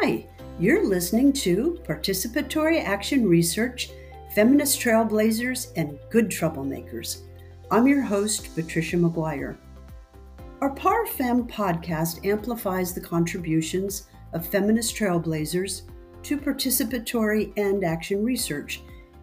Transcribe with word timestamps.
Hi, 0.00 0.24
you're 0.60 0.86
listening 0.86 1.32
to 1.32 1.76
Participatory 1.82 2.84
Action 2.84 3.28
Research, 3.28 3.90
Feminist 4.32 4.80
Trailblazers, 4.80 5.72
and 5.74 5.98
Good 6.08 6.30
Troublemakers. 6.30 7.22
I'm 7.72 7.88
your 7.88 8.02
host, 8.02 8.54
Patricia 8.54 8.96
McGuire. 8.96 9.56
Our 10.60 10.72
PARFEM 10.72 11.50
podcast 11.50 12.24
amplifies 12.24 12.94
the 12.94 13.00
contributions 13.00 14.06
of 14.34 14.46
feminist 14.46 14.94
trailblazers 14.94 15.82
to 16.22 16.38
participatory 16.38 17.52
and 17.56 17.82
action 17.82 18.22
research, 18.22 18.82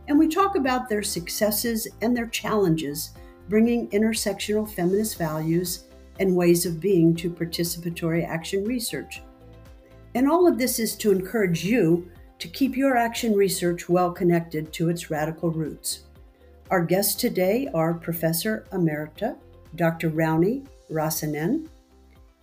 and 0.09 0.19
we 0.19 0.27
talk 0.27 0.57
about 0.57 0.89
their 0.89 1.03
successes 1.03 1.87
and 2.01 2.15
their 2.15 2.27
challenges 2.27 3.11
bringing 3.47 3.89
intersectional 3.91 4.69
feminist 4.69 5.17
values 5.17 5.85
and 6.19 6.35
ways 6.35 6.65
of 6.65 6.81
being 6.81 7.15
to 7.15 7.29
participatory 7.29 8.27
action 8.27 8.65
research. 8.65 9.21
And 10.15 10.29
all 10.29 10.47
of 10.47 10.57
this 10.57 10.79
is 10.79 10.95
to 10.97 11.11
encourage 11.11 11.65
you 11.65 12.09
to 12.39 12.47
keep 12.47 12.77
your 12.77 12.95
action 12.95 13.35
research 13.35 13.89
well 13.89 14.13
connected 14.13 14.71
to 14.71 14.87
its 14.87 15.11
radical 15.11 15.51
roots. 15.51 16.05
Our 16.71 16.85
guests 16.85 17.15
today 17.15 17.67
are 17.73 17.93
Professor 17.93 18.65
Emerita 18.71 19.35
Dr. 19.75 20.09
Rauni 20.09 20.65
Räsänen 20.89 21.67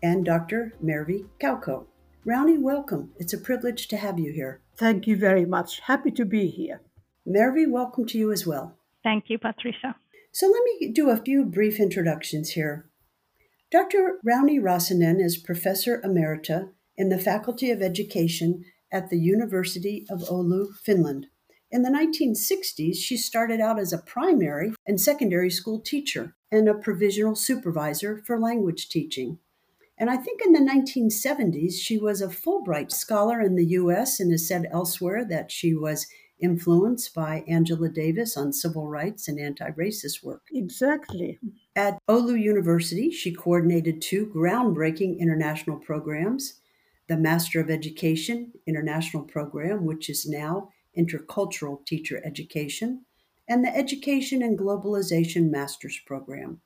and 0.03 0.23
Dr. 0.23 0.75
Mervi 0.85 1.25
Kaukko. 1.41 1.87
Rauni, 2.27 2.61
welcome. 2.61 3.11
It's 3.17 3.33
a 3.33 3.39
privilege 3.39 3.89
to 3.89 3.97
have 3.97 4.19
you 4.19 4.33
here. 4.33 4.61
Thank 4.77 5.07
you 5.07 5.17
very 5.17 5.47
much. 5.47 5.81
Happy 5.81 6.11
to 6.11 6.27
be 6.27 6.49
here. 6.49 6.83
Mervi, 7.27 7.67
welcome 7.67 8.05
to 8.07 8.19
you 8.19 8.33
as 8.33 8.47
well. 8.47 8.77
Thank 9.03 9.31
you, 9.31 9.39
Patricia. 9.39 9.97
So 10.31 10.47
let 10.47 10.63
me 10.65 10.89
do 10.89 11.09
a 11.09 11.17
few 11.17 11.43
brief 11.47 11.81
introductions 11.81 12.51
here. 12.51 12.85
Dr. 13.71 14.19
Rauni 14.27 14.61
Räsänen 14.61 15.25
is 15.25 15.39
Professor 15.39 16.03
Emerita 16.03 16.69
in 17.03 17.09
the 17.09 17.19
Faculty 17.19 17.73
of 17.73 17.83
Education 17.83 18.65
at 18.93 19.11
the 19.11 19.19
University 19.19 20.07
of 20.09 20.21
Oulu, 20.21 20.73
Finland. 20.85 21.27
In 21.69 21.83
the 21.83 21.91
1960s, 21.91 22.95
she 22.95 23.17
started 23.17 23.61
out 23.61 23.81
as 23.81 23.93
a 23.93 23.99
primary 23.99 24.73
and 24.87 25.01
secondary 25.01 25.51
school 25.51 25.81
teacher 25.81 26.37
and 26.53 26.69
a 26.69 26.75
provisional 26.75 27.35
supervisor 27.35 28.23
for 28.25 28.39
language 28.39 28.89
teaching. 28.89 29.41
And 29.99 30.11
I 30.11 30.17
think 30.17 30.43
in 30.47 30.53
the 30.53 30.61
1970s, 30.61 31.73
she 31.73 31.99
was 31.99 32.23
a 32.23 32.29
Fulbright 32.29 32.93
scholar 32.93 33.41
in 33.41 33.57
the 33.57 33.67
US 33.81 34.21
and 34.21 34.31
has 34.31 34.47
said 34.47 34.69
elsewhere 34.71 35.25
that 35.25 35.51
she 35.51 35.75
was 35.75 36.07
influenced 36.39 37.13
by 37.13 37.43
Angela 37.49 37.89
Davis 37.89 38.37
on 38.37 38.53
civil 38.53 38.87
rights 38.87 39.27
and 39.27 39.41
anti 39.41 39.71
racist 39.71 40.23
work. 40.23 40.43
Exactly. 40.53 41.41
At 41.75 41.99
Oulu 42.09 42.41
University, 42.41 43.11
she 43.11 43.35
coordinated 43.35 44.01
two 44.01 44.27
groundbreaking 44.33 45.19
international 45.19 45.79
programs 45.79 46.61
the 47.09 47.17
Master 47.17 47.61
of 47.61 47.69
Education 47.69 48.53
International 48.67 49.25
Program, 49.25 49.85
which 49.85 50.09
is 50.09 50.29
now 50.29 50.71
Intercultural 50.97 51.85
Teacher 51.85 52.23
Education, 52.25 53.05
and 53.49 53.65
the 53.65 53.77
Education 53.77 54.43
and 54.43 54.59
Globalization 54.59 55.51
Master's 55.51 55.99
Program. 56.07 56.61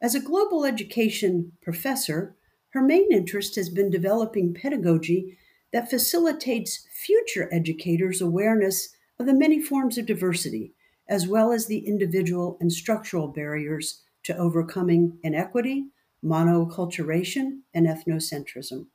As 0.00 0.14
a 0.14 0.20
global 0.20 0.64
education 0.64 1.52
professor, 1.60 2.36
her 2.70 2.82
main 2.82 3.12
interest 3.12 3.56
has 3.56 3.68
been 3.68 3.90
developing 3.90 4.54
pedagogy 4.54 5.36
that 5.72 5.90
facilitates 5.90 6.86
future 7.04 7.48
educators' 7.52 8.22
awareness 8.22 8.90
of 9.18 9.26
the 9.26 9.34
many 9.34 9.60
forms 9.60 9.98
of 9.98 10.06
diversity, 10.06 10.72
as 11.08 11.26
well 11.26 11.52
as 11.52 11.66
the 11.66 11.86
individual 11.86 12.56
and 12.60 12.72
structural 12.72 13.28
barriers 13.28 14.02
to 14.24 14.36
overcoming 14.36 15.18
inequity, 15.22 15.86
monoculturation, 16.24 17.60
and 17.74 17.86
ethnocentrism 17.86 18.86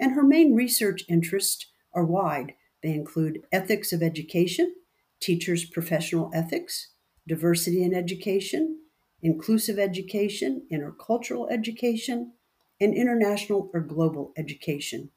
and 0.00 0.12
her 0.12 0.22
main 0.22 0.54
research 0.54 1.04
interests 1.08 1.66
are 1.92 2.04
wide. 2.04 2.54
They 2.82 2.92
include 2.92 3.42
ethics 3.52 3.92
of 3.92 4.02
education, 4.02 4.74
teachers' 5.20 5.66
professional 5.66 6.30
ethics, 6.34 6.94
diversity 7.28 7.82
in 7.82 7.94
education, 7.94 8.78
inclusive 9.22 9.78
education, 9.78 10.66
intercultural 10.72 11.52
education, 11.52 12.32
and 12.80 12.94
international 12.94 13.70
or 13.74 13.80
global 13.80 14.32
education. 14.38 15.10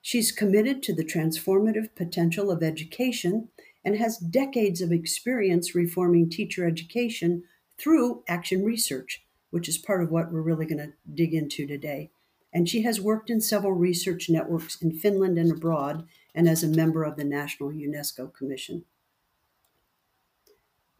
She's 0.00 0.32
committed 0.32 0.82
to 0.84 0.94
the 0.94 1.04
transformative 1.04 1.94
potential 1.94 2.50
of 2.50 2.62
education 2.62 3.48
and 3.84 3.98
has 3.98 4.16
decades 4.16 4.80
of 4.80 4.90
experience 4.90 5.74
reforming 5.74 6.30
teacher 6.30 6.66
education 6.66 7.42
through 7.78 8.22
action 8.26 8.64
research, 8.64 9.22
which 9.50 9.68
is 9.68 9.76
part 9.76 10.02
of 10.02 10.10
what 10.10 10.32
we're 10.32 10.40
really 10.40 10.64
going 10.64 10.78
to 10.78 10.92
dig 11.14 11.34
into 11.34 11.66
today 11.66 12.10
and 12.54 12.68
she 12.68 12.82
has 12.82 13.00
worked 13.00 13.28
in 13.28 13.40
several 13.40 13.72
research 13.72 14.30
networks 14.30 14.80
in 14.80 14.92
Finland 14.92 15.36
and 15.36 15.50
abroad 15.50 16.06
and 16.34 16.48
as 16.48 16.62
a 16.62 16.68
member 16.68 17.02
of 17.02 17.16
the 17.16 17.24
National 17.24 17.70
UNESCO 17.70 18.32
Commission. 18.32 18.84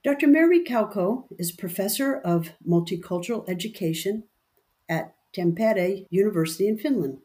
Dr. 0.03 0.26
Mervi 0.26 0.66
Kaukko 0.66 1.26
is 1.38 1.53
professor 1.53 2.16
of 2.16 2.50
multicultural 2.69 3.48
education 3.48 4.25
at 4.88 5.14
Tampere 5.32 6.06
University 6.10 6.66
in 6.66 6.76
Finland. 6.76 7.19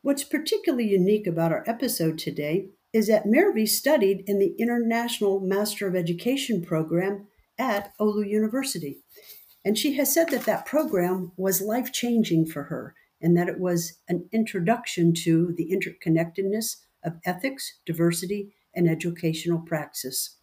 What's 0.00 0.24
particularly 0.24 0.88
unique 0.88 1.26
about 1.26 1.52
our 1.52 1.64
episode 1.66 2.18
today 2.18 2.68
is 2.92 3.08
that 3.08 3.26
Mervi 3.26 3.68
studied 3.68 4.24
in 4.26 4.38
the 4.38 4.54
International 4.58 5.40
Master 5.40 5.86
of 5.86 5.96
Education 5.96 6.64
program 6.64 7.26
at 7.58 7.92
Oulu 7.98 8.28
University. 8.28 8.98
And 9.64 9.76
she 9.76 9.94
has 9.94 10.12
said 10.12 10.30
that 10.30 10.44
that 10.44 10.66
program 10.66 11.32
was 11.36 11.60
life 11.60 11.92
changing 11.92 12.46
for 12.46 12.64
her 12.64 12.94
and 13.22 13.36
that 13.36 13.48
it 13.48 13.58
was 13.58 14.00
an 14.08 14.28
introduction 14.32 15.14
to 15.14 15.54
the 15.56 15.70
interconnectedness 15.70 16.76
of 17.04 17.14
ethics, 17.24 17.78
diversity, 17.86 18.54
and 18.74 18.88
educational 18.88 19.60
praxis. 19.60 20.36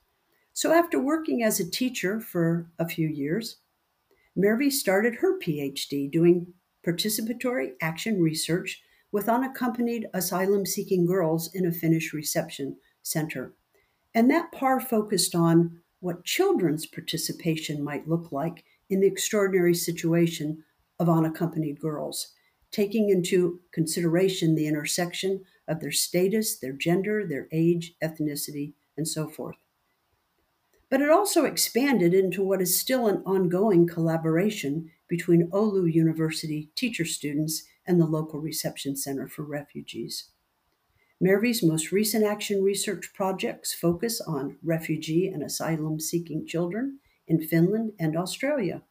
So, 0.53 0.73
after 0.73 0.99
working 0.99 1.43
as 1.43 1.59
a 1.59 1.69
teacher 1.69 2.19
for 2.19 2.71
a 2.79 2.87
few 2.87 3.07
years, 3.07 3.57
Mervi 4.37 4.71
started 4.71 5.15
her 5.15 5.39
PhD 5.39 6.11
doing 6.11 6.53
participatory 6.85 7.71
action 7.81 8.21
research 8.21 8.81
with 9.11 9.29
unaccompanied 9.29 10.07
asylum 10.13 10.65
seeking 10.65 11.05
girls 11.05 11.53
in 11.53 11.65
a 11.65 11.71
Finnish 11.71 12.13
reception 12.13 12.77
center. 13.01 13.53
And 14.13 14.29
that 14.31 14.51
PAR 14.51 14.79
focused 14.79 15.35
on 15.35 15.81
what 15.99 16.25
children's 16.25 16.85
participation 16.85 17.83
might 17.83 18.07
look 18.07 18.31
like 18.31 18.63
in 18.89 19.01
the 19.01 19.07
extraordinary 19.07 19.73
situation 19.73 20.63
of 20.99 21.09
unaccompanied 21.09 21.79
girls 21.79 22.33
taking 22.71 23.09
into 23.09 23.59
consideration 23.71 24.55
the 24.55 24.67
intersection 24.67 25.43
of 25.67 25.79
their 25.79 25.91
status, 25.91 26.57
their 26.57 26.73
gender, 26.73 27.25
their 27.25 27.47
age, 27.51 27.93
ethnicity, 28.03 28.73
and 28.97 29.07
so 29.07 29.27
forth. 29.27 29.57
But 30.89 31.01
it 31.01 31.09
also 31.09 31.45
expanded 31.45 32.13
into 32.13 32.43
what 32.43 32.61
is 32.61 32.77
still 32.77 33.07
an 33.07 33.21
ongoing 33.25 33.87
collaboration 33.87 34.91
between 35.07 35.49
Oulu 35.51 35.91
University 35.91 36.71
teacher 36.75 37.05
students 37.05 37.63
and 37.85 37.99
the 37.99 38.05
local 38.05 38.39
reception 38.39 38.95
center 38.95 39.27
for 39.27 39.43
refugees. 39.43 40.29
Mervi's 41.21 41.61
most 41.61 41.91
recent 41.91 42.23
action 42.23 42.63
research 42.63 43.11
projects 43.13 43.73
focus 43.73 44.21
on 44.21 44.57
refugee 44.63 45.27
and 45.27 45.43
asylum 45.43 45.99
seeking 45.99 46.47
children 46.47 46.99
in 47.27 47.41
Finland 47.41 47.91
and 47.99 48.15
Australia 48.15 48.83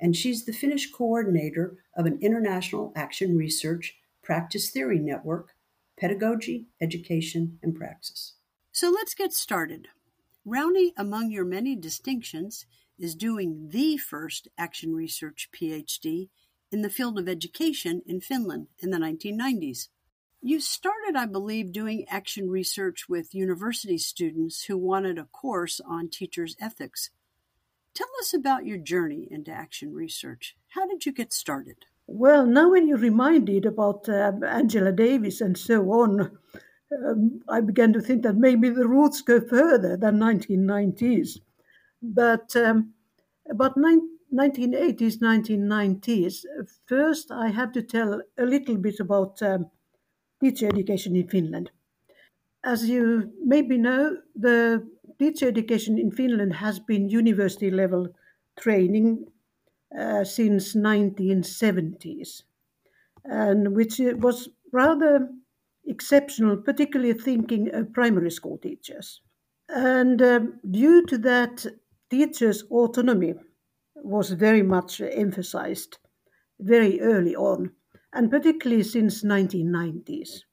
and 0.00 0.16
she's 0.16 0.44
the 0.44 0.52
Finnish 0.52 0.90
coordinator 0.90 1.78
of 1.96 2.06
an 2.06 2.18
international 2.20 2.92
action 2.96 3.36
research 3.36 3.96
practice 4.22 4.70
theory 4.70 4.98
network, 4.98 5.54
pedagogy, 5.98 6.66
education, 6.80 7.58
and 7.62 7.74
praxis. 7.74 8.34
So 8.72 8.90
let's 8.90 9.14
get 9.14 9.32
started. 9.32 9.88
Rauni, 10.46 10.92
among 10.96 11.30
your 11.30 11.44
many 11.44 11.76
distinctions, 11.76 12.66
is 12.98 13.14
doing 13.14 13.68
the 13.70 13.96
first 13.96 14.48
action 14.58 14.94
research 14.94 15.48
PhD 15.52 16.28
in 16.70 16.82
the 16.82 16.90
field 16.90 17.18
of 17.18 17.28
education 17.28 18.02
in 18.06 18.20
Finland 18.20 18.66
in 18.78 18.90
the 18.90 18.98
1990s. 18.98 19.88
You 20.42 20.60
started, 20.60 21.16
I 21.16 21.26
believe, 21.26 21.72
doing 21.72 22.06
action 22.08 22.50
research 22.50 23.08
with 23.08 23.34
university 23.34 23.98
students 23.98 24.64
who 24.64 24.76
wanted 24.76 25.18
a 25.18 25.24
course 25.24 25.80
on 25.80 26.08
teachers' 26.08 26.56
ethics. 26.60 27.10
Tell 27.96 28.08
us 28.20 28.34
about 28.34 28.66
your 28.66 28.76
journey 28.76 29.26
into 29.30 29.50
action 29.50 29.94
research. 29.94 30.54
How 30.68 30.86
did 30.86 31.06
you 31.06 31.12
get 31.12 31.32
started? 31.32 31.86
Well, 32.06 32.44
now 32.44 32.70
when 32.70 32.86
you 32.86 32.96
reminded 32.98 33.64
about 33.64 34.06
uh, 34.06 34.32
Angela 34.46 34.92
Davis 34.92 35.40
and 35.40 35.56
so 35.56 35.82
on, 35.92 36.38
um, 36.92 37.40
I 37.48 37.62
began 37.62 37.94
to 37.94 38.02
think 38.02 38.22
that 38.24 38.36
maybe 38.36 38.68
the 38.68 38.86
roots 38.86 39.22
go 39.22 39.40
further 39.40 39.96
than 39.96 40.18
1990s. 40.18 41.40
But 42.02 42.54
um, 42.54 42.92
about 43.50 43.76
1980s, 43.76 45.16
1990s, 45.16 46.44
first 46.84 47.30
I 47.30 47.48
have 47.48 47.72
to 47.72 47.82
tell 47.82 48.20
a 48.36 48.44
little 48.44 48.76
bit 48.76 49.00
about 49.00 49.40
um, 49.40 49.70
teacher 50.42 50.66
education 50.66 51.16
in 51.16 51.28
Finland. 51.28 51.70
As 52.62 52.90
you 52.90 53.32
maybe 53.42 53.78
know, 53.78 54.18
the 54.34 54.86
teacher 55.18 55.48
education 55.48 55.98
in 55.98 56.10
Finland 56.10 56.54
has 56.54 56.78
been 56.80 57.08
university 57.08 57.70
level 57.70 58.08
training 58.58 59.26
uh, 59.98 60.24
since 60.24 60.74
1970s, 60.74 62.44
and 63.24 63.74
which 63.76 63.98
was 64.00 64.48
rather 64.72 65.28
exceptional, 65.84 66.56
particularly 66.56 67.12
thinking 67.14 67.74
of 67.74 67.92
primary 67.92 68.30
school 68.30 68.58
teachers. 68.58 69.20
And 69.68 70.20
um, 70.22 70.60
due 70.70 71.04
to 71.06 71.18
that, 71.18 71.66
teachers' 72.10 72.64
autonomy 72.64 73.34
was 73.96 74.30
very 74.32 74.62
much 74.62 75.00
emphasized 75.00 75.98
very 76.60 77.00
early 77.00 77.36
on, 77.36 77.72
and 78.12 78.30
particularly 78.30 78.82
since 78.82 79.24
1990s. 79.24 80.44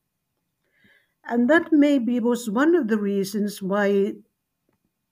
And 1.25 1.49
that 1.49 1.71
maybe 1.73 2.19
was 2.21 2.49
one 2.49 2.75
of 2.75 2.87
the 2.87 2.97
reasons 2.99 3.61
why 3.61 4.13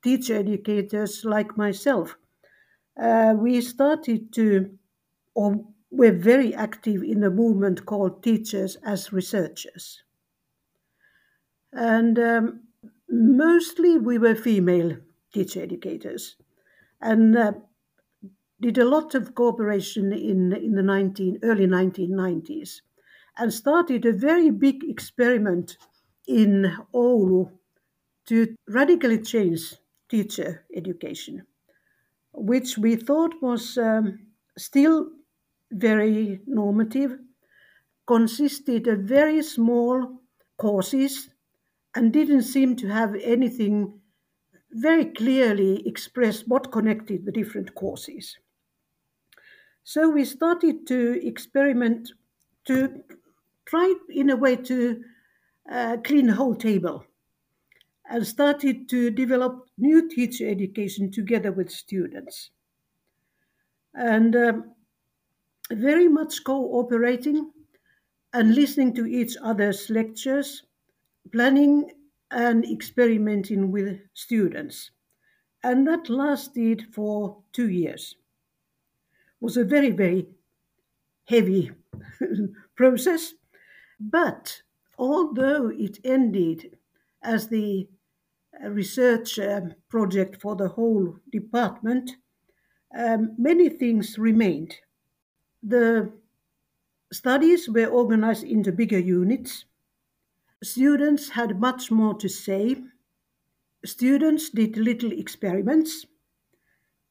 teacher 0.03 0.36
educators 0.38 1.24
like 1.25 1.57
myself, 1.57 2.18
uh, 3.01 3.33
we 3.38 3.62
started 3.62 4.33
to, 4.33 4.77
or 5.36 5.65
were 5.92 6.12
very 6.12 6.53
active 6.53 7.03
in 7.03 7.24
a 7.24 7.30
movement 7.30 7.86
called 7.86 8.24
Teachers 8.24 8.77
as 8.83 9.13
Researchers. 9.13 10.03
And 11.74 12.19
um, 12.19 12.62
mostly 13.09 13.98
we 13.98 14.18
were 14.18 14.36
female 14.36 14.98
teacher 15.33 15.62
educators 15.62 16.36
and 17.01 17.38
uh, 17.38 17.53
did 18.59 18.77
a 18.77 18.86
lot 18.86 19.15
of 19.15 19.36
cooperation 19.36 20.13
in, 20.13 20.53
in 20.53 20.74
the 20.74 20.83
19, 20.83 21.39
early 21.44 21.65
1990s 21.68 22.81
and 23.38 23.53
started 23.53 24.06
a 24.06 24.13
very 24.13 24.50
big 24.50 24.83
experiment 24.83 25.77
in 26.27 26.77
Oulu 26.94 27.51
to 28.27 28.56
radically 28.68 29.19
change 29.19 29.75
teacher 30.11 30.65
education, 30.75 31.41
which 32.33 32.77
we 32.77 32.95
thought 32.97 33.33
was 33.41 33.77
um, 33.77 34.19
still 34.57 35.09
very 35.71 36.41
normative, 36.45 37.17
consisted 38.05 38.87
of 38.87 38.99
very 38.99 39.41
small 39.41 40.21
courses, 40.57 41.29
and 41.95 42.11
didn't 42.11 42.43
seem 42.43 42.75
to 42.75 42.87
have 42.87 43.15
anything 43.23 43.99
very 44.73 45.05
clearly 45.05 45.85
expressed 45.87 46.47
what 46.47 46.71
connected 46.71 47.25
the 47.25 47.31
different 47.31 47.73
courses. 47.75 48.37
So 49.83 50.09
we 50.09 50.25
started 50.25 50.87
to 50.87 51.25
experiment 51.25 52.11
to 52.65 53.03
try 53.65 53.93
in 54.09 54.29
a 54.29 54.35
way 54.35 54.55
to 54.57 55.03
uh, 55.71 55.97
clean 56.03 56.27
the 56.27 56.35
whole 56.35 56.55
table 56.55 57.05
and 58.09 58.25
started 58.25 58.89
to 58.89 59.09
develop 59.09 59.68
new 59.77 60.09
teacher 60.09 60.48
education 60.48 61.12
together 61.12 61.51
with 61.51 61.71
students. 61.71 62.51
And 63.94 64.36
um, 64.36 64.75
very 65.71 66.07
much 66.07 66.44
cooperating 66.44 67.51
and 68.33 68.56
listening 68.56 68.94
to 68.95 69.06
each 69.06 69.36
other's 69.42 69.89
lectures, 69.89 70.63
planning 71.31 71.92
and 72.31 72.65
experimenting 72.65 73.71
with 73.71 74.00
students. 74.13 74.92
And 75.63 75.88
that 75.88 76.09
lasted 76.09 76.86
for 76.94 77.38
two 77.53 77.69
years. 77.69 78.15
It 79.13 79.45
was 79.45 79.57
a 79.57 79.65
very, 79.65 79.92
very 79.92 80.27
heavy 81.25 81.71
process. 82.75 83.33
But 84.00 84.62
although 84.98 85.69
it 85.69 86.00
ended 86.03 86.77
as 87.23 87.47
the 87.47 87.88
research 88.63 89.39
um, 89.39 89.73
project 89.89 90.41
for 90.41 90.56
the 90.56 90.69
whole 90.69 91.15
department, 91.31 92.12
um, 92.97 93.35
many 93.38 93.69
things 93.69 94.18
remained. 94.18 94.75
The 95.63 96.12
studies 97.12 97.69
were 97.69 97.88
organized 97.88 98.44
into 98.44 98.71
bigger 98.71 99.00
units. 99.00 99.65
Students 100.63 101.29
had 101.29 101.59
much 101.59 101.91
more 101.91 102.15
to 102.15 102.29
say. 102.29 102.77
Students 103.85 104.50
did 104.50 104.77
little 104.77 105.12
experiments 105.12 106.06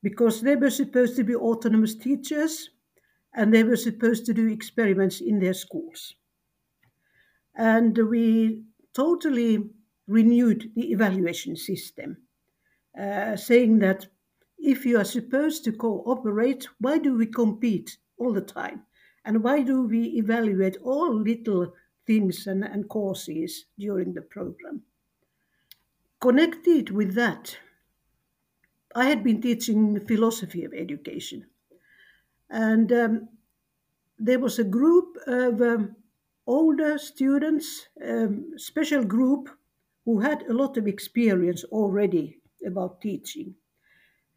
because 0.02 0.40
they 0.40 0.56
were 0.56 0.70
supposed 0.70 1.16
to 1.16 1.24
be 1.24 1.34
autonomous 1.34 1.94
teachers 1.94 2.70
and 3.34 3.52
they 3.52 3.64
were 3.64 3.76
supposed 3.76 4.26
to 4.26 4.34
do 4.34 4.48
experiments 4.48 5.20
in 5.20 5.38
their 5.38 5.54
schools. 5.54 6.14
And 7.54 7.96
we 8.08 8.64
totally 8.94 9.70
renewed 10.10 10.72
the 10.74 10.90
evaluation 10.90 11.56
system, 11.56 12.16
uh, 13.00 13.36
saying 13.36 13.78
that 13.78 14.06
if 14.58 14.84
you 14.84 14.98
are 14.98 15.04
supposed 15.04 15.64
to 15.64 15.72
cooperate, 15.72 16.68
why 16.80 16.98
do 16.98 17.16
we 17.16 17.26
compete 17.26 17.96
all 18.18 18.32
the 18.32 18.40
time? 18.40 18.82
And 19.24 19.44
why 19.44 19.62
do 19.62 19.82
we 19.82 20.02
evaluate 20.18 20.76
all 20.82 21.14
little 21.14 21.72
things 22.06 22.46
and, 22.46 22.64
and 22.64 22.88
courses 22.88 23.66
during 23.78 24.12
the 24.12 24.22
program? 24.22 24.82
Connected 26.20 26.90
with 26.90 27.14
that, 27.14 27.56
I 28.94 29.04
had 29.04 29.22
been 29.22 29.40
teaching 29.40 30.04
philosophy 30.06 30.64
of 30.64 30.74
education. 30.74 31.46
And 32.50 32.92
um, 32.92 33.28
there 34.18 34.40
was 34.40 34.58
a 34.58 34.64
group 34.64 35.16
of 35.26 35.62
um, 35.62 35.96
older 36.46 36.98
students, 36.98 37.86
um, 38.06 38.50
special 38.56 39.04
group 39.04 39.48
who 40.04 40.20
had 40.20 40.42
a 40.44 40.52
lot 40.54 40.76
of 40.76 40.86
experience 40.86 41.64
already 41.64 42.40
about 42.66 43.00
teaching. 43.00 43.54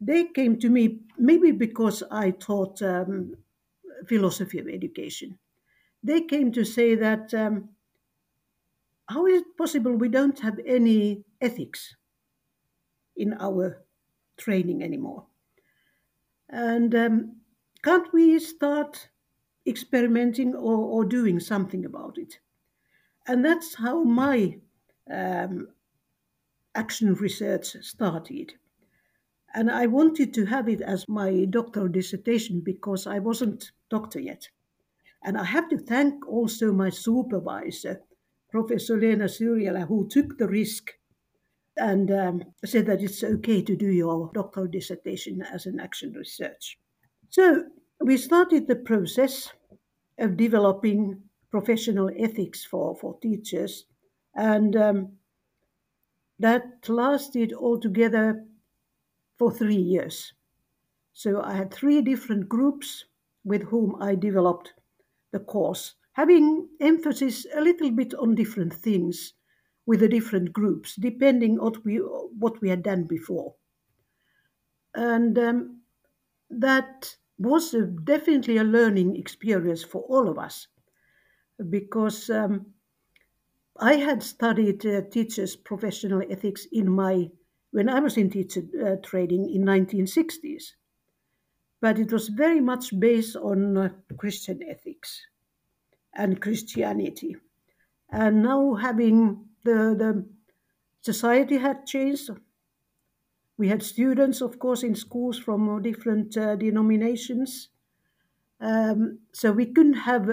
They 0.00 0.26
came 0.26 0.58
to 0.60 0.70
me 0.70 1.00
maybe 1.18 1.52
because 1.52 2.02
I 2.10 2.32
taught 2.32 2.82
um, 2.82 3.36
philosophy 4.08 4.58
of 4.60 4.68
education. 4.68 5.38
They 6.02 6.22
came 6.22 6.52
to 6.52 6.64
say 6.64 6.94
that 6.96 7.34
um, 7.34 7.70
how 9.08 9.24
is 9.26 9.40
it 9.40 9.56
possible 9.56 9.94
we 9.96 10.10
don't 10.10 10.40
have 10.40 10.58
any 10.66 11.24
ethics 11.40 11.96
in 13.16 13.32
our 13.40 13.84
training 14.36 14.82
anymore? 14.82 15.26
And 16.48 16.94
um, 16.94 17.40
can't 17.82 18.10
we 18.12 18.38
start 18.38 19.10
experimenting 19.66 20.54
or, 20.54 20.76
or 20.76 21.04
doing 21.04 21.38
something 21.40 21.84
about 21.84 22.16
it? 22.18 22.38
And 23.26 23.44
that's 23.44 23.76
how 23.76 24.04
my 24.04 24.60
um, 25.10 25.68
action 26.74 27.14
research 27.14 27.76
started. 27.82 28.52
And 29.54 29.70
I 29.70 29.86
wanted 29.86 30.34
to 30.34 30.46
have 30.46 30.68
it 30.68 30.80
as 30.80 31.08
my 31.08 31.44
doctoral 31.44 31.88
dissertation 31.88 32.60
because 32.60 33.06
I 33.06 33.20
wasn't 33.20 33.70
doctor 33.88 34.20
yet. 34.20 34.48
And 35.22 35.38
I 35.38 35.44
have 35.44 35.68
to 35.70 35.78
thank 35.78 36.26
also 36.28 36.72
my 36.72 36.90
supervisor, 36.90 38.00
Professor 38.50 38.98
Leena 38.98 39.24
Syrjälä, 39.24 39.86
who 39.86 40.08
took 40.08 40.36
the 40.38 40.48
risk 40.48 40.90
and 41.76 42.10
um, 42.10 42.42
said 42.64 42.86
that 42.86 43.02
it's 43.02 43.24
okay 43.24 43.62
to 43.62 43.76
do 43.76 43.86
your 43.86 44.30
doctoral 44.34 44.66
dissertation 44.66 45.42
as 45.42 45.66
an 45.66 45.80
action 45.80 46.12
research. 46.12 46.78
So 47.30 47.64
we 48.00 48.16
started 48.16 48.66
the 48.66 48.76
process 48.76 49.52
of 50.18 50.36
developing 50.36 51.22
professional 51.50 52.10
ethics 52.18 52.64
for, 52.64 52.96
for 52.96 53.18
teachers 53.20 53.86
and 54.34 54.76
um, 54.76 55.12
that 56.38 56.88
lasted 56.88 57.52
altogether 57.52 58.44
for 59.38 59.50
three 59.50 59.76
years. 59.76 60.32
So 61.12 61.42
I 61.42 61.54
had 61.54 61.72
three 61.72 62.02
different 62.02 62.48
groups 62.48 63.04
with 63.44 63.62
whom 63.62 63.96
I 64.00 64.14
developed 64.14 64.74
the 65.32 65.38
course, 65.40 65.94
having 66.12 66.68
emphasis 66.80 67.46
a 67.54 67.60
little 67.60 67.90
bit 67.90 68.14
on 68.14 68.34
different 68.34 68.72
things 68.72 69.34
with 69.86 70.00
the 70.00 70.08
different 70.08 70.52
groups, 70.52 70.96
depending 70.96 71.58
on 71.58 71.66
what 71.66 71.84
we, 71.84 71.96
what 71.96 72.60
we 72.60 72.68
had 72.68 72.82
done 72.82 73.04
before. 73.04 73.54
And 74.94 75.38
um, 75.38 75.80
that 76.50 77.16
was 77.38 77.74
a, 77.74 77.82
definitely 77.82 78.56
a 78.56 78.64
learning 78.64 79.16
experience 79.16 79.82
for 79.82 80.02
all 80.02 80.28
of 80.28 80.38
us 80.38 80.68
because 81.68 82.30
um, 82.30 82.66
I 83.80 83.94
had 83.94 84.22
studied 84.22 84.86
uh, 84.86 85.02
teachers' 85.10 85.56
professional 85.56 86.22
ethics 86.30 86.66
in 86.70 86.90
my 86.90 87.30
when 87.72 87.88
I 87.88 87.98
was 87.98 88.16
in 88.16 88.30
teacher 88.30 88.62
uh, 88.80 88.96
training 89.02 89.50
in 89.50 89.64
1960s, 89.64 90.74
but 91.80 91.98
it 91.98 92.12
was 92.12 92.28
very 92.28 92.60
much 92.60 92.98
based 93.00 93.34
on 93.34 93.76
uh, 93.76 93.88
Christian 94.16 94.62
ethics 94.62 95.26
and 96.14 96.40
Christianity. 96.40 97.36
And 98.10 98.42
now 98.44 98.74
having 98.74 99.48
the 99.64 99.96
the 99.98 100.28
society 101.00 101.58
had 101.58 101.86
changed. 101.86 102.30
We 103.56 103.68
had 103.68 103.82
students, 103.82 104.40
of 104.40 104.58
course, 104.58 104.82
in 104.82 104.94
schools 104.94 105.38
from 105.38 105.82
different 105.82 106.36
uh, 106.36 106.56
denominations. 106.56 107.68
Um, 108.60 109.20
so 109.32 109.52
we 109.52 109.66
couldn't 109.66 110.04
have 110.10 110.28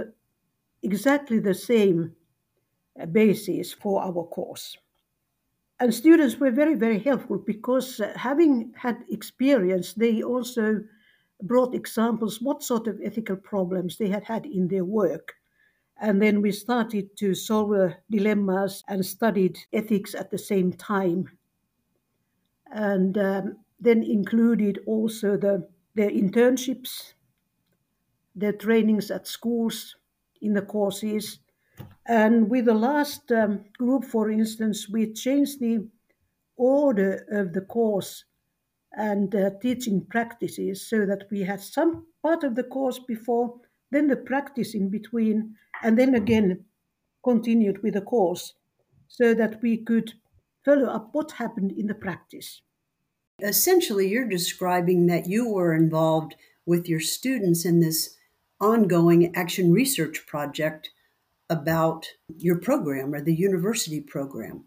exactly 0.82 1.40
the 1.40 1.54
same 1.54 2.16
basis 3.12 3.74
for 3.74 4.02
our 4.04 4.24
course. 4.26 4.78
And 5.80 5.94
students 5.94 6.40
were 6.40 6.52
very, 6.52 6.76
very 6.76 7.00
helpful 7.00 7.38
because 7.40 8.00
uh, 8.00 8.14
having 8.16 8.74
had 8.78 9.04
experience, 9.10 9.94
they 9.94 10.22
also 10.24 10.84
brought 11.42 11.74
examples 11.76 12.42
what 12.42 12.64
sort 12.64 12.88
of 12.88 13.02
ethical 13.04 13.36
problems 13.36 13.98
they 13.98 14.10
had 14.10 14.24
had 14.24 14.46
in 14.46 14.68
their 14.68 14.86
work 14.86 15.36
And 15.98 16.22
then 16.22 16.42
we 16.42 16.52
started 16.52 17.16
to 17.18 17.34
solve 17.36 17.94
dilemmas 18.10 18.84
and 18.88 19.06
studied 19.06 19.60
ethics 19.74 20.16
at 20.16 20.32
the 20.32 20.38
same 20.38 20.74
time. 20.74 21.30
And 22.72 23.18
um, 23.18 23.58
then 23.80 24.04
included 24.04 24.80
also 24.88 25.38
the, 25.38 25.68
the 25.96 26.04
internships, 26.10 27.14
the 28.36 28.54
trainings 28.54 29.12
at 29.12 29.28
schools 29.28 29.96
in 30.42 30.54
the 30.54 30.62
courses. 30.64 31.41
And 32.08 32.50
with 32.50 32.66
the 32.66 32.74
last 32.74 33.32
um, 33.32 33.66
group, 33.78 34.04
for 34.06 34.30
instance, 34.30 34.90
we 34.90 35.14
changed 35.14 35.60
the 35.60 35.88
order 36.58 37.26
of 37.32 37.54
the 37.54 37.62
course 37.62 38.26
and 38.94 39.34
uh, 39.34 39.52
teaching 39.62 40.06
practices 40.10 40.88
so 40.88 41.06
that 41.06 41.28
we 41.32 41.42
had 41.42 41.62
some 41.62 42.06
part 42.22 42.44
of 42.44 42.56
the 42.56 42.64
course 42.64 43.00
before, 43.00 43.60
then 43.92 44.08
the 44.08 44.16
practice 44.16 44.74
in 44.74 44.90
between, 44.90 45.56
and 45.84 45.98
then 45.98 46.16
again 46.16 46.66
continued 47.24 47.82
with 47.84 47.94
the 47.94 48.02
course 48.02 48.54
so 49.08 49.34
that 49.34 49.62
we 49.62 49.78
could 49.78 50.14
follow 50.64 50.88
up 50.88 51.10
what 51.14 51.32
happened 51.32 51.72
in 51.72 51.88
the 51.88 51.94
practice. 51.94 52.62
Essentially, 53.42 54.08
you're 54.08 54.28
describing 54.28 55.08
that 55.08 55.28
you 55.28 55.48
were 55.48 55.74
involved 55.74 56.36
with 56.66 56.88
your 56.88 57.00
students 57.00 57.66
in 57.66 57.80
this 57.80 58.18
ongoing 58.60 59.36
action 59.36 59.72
research 59.72 60.26
project 60.28 60.92
about 61.52 62.08
your 62.38 62.58
program 62.58 63.14
or 63.14 63.22
the 63.22 63.36
university 63.36 64.02
program 64.02 64.64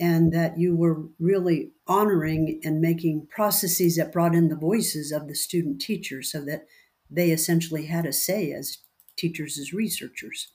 and 0.00 0.32
that 0.32 0.58
you 0.58 0.74
were 0.74 1.04
really 1.20 1.70
honoring 1.86 2.60
and 2.64 2.80
making 2.80 3.28
processes 3.30 3.96
that 3.96 4.12
brought 4.12 4.34
in 4.34 4.48
the 4.48 4.56
voices 4.56 5.12
of 5.12 5.28
the 5.28 5.34
student 5.34 5.80
teachers 5.80 6.32
so 6.32 6.44
that 6.44 6.66
they 7.10 7.30
essentially 7.30 7.86
had 7.86 8.06
a 8.06 8.12
say 8.12 8.50
as 8.50 8.78
teachers, 9.16 9.58
as 9.58 9.72
researchers. 9.72 10.52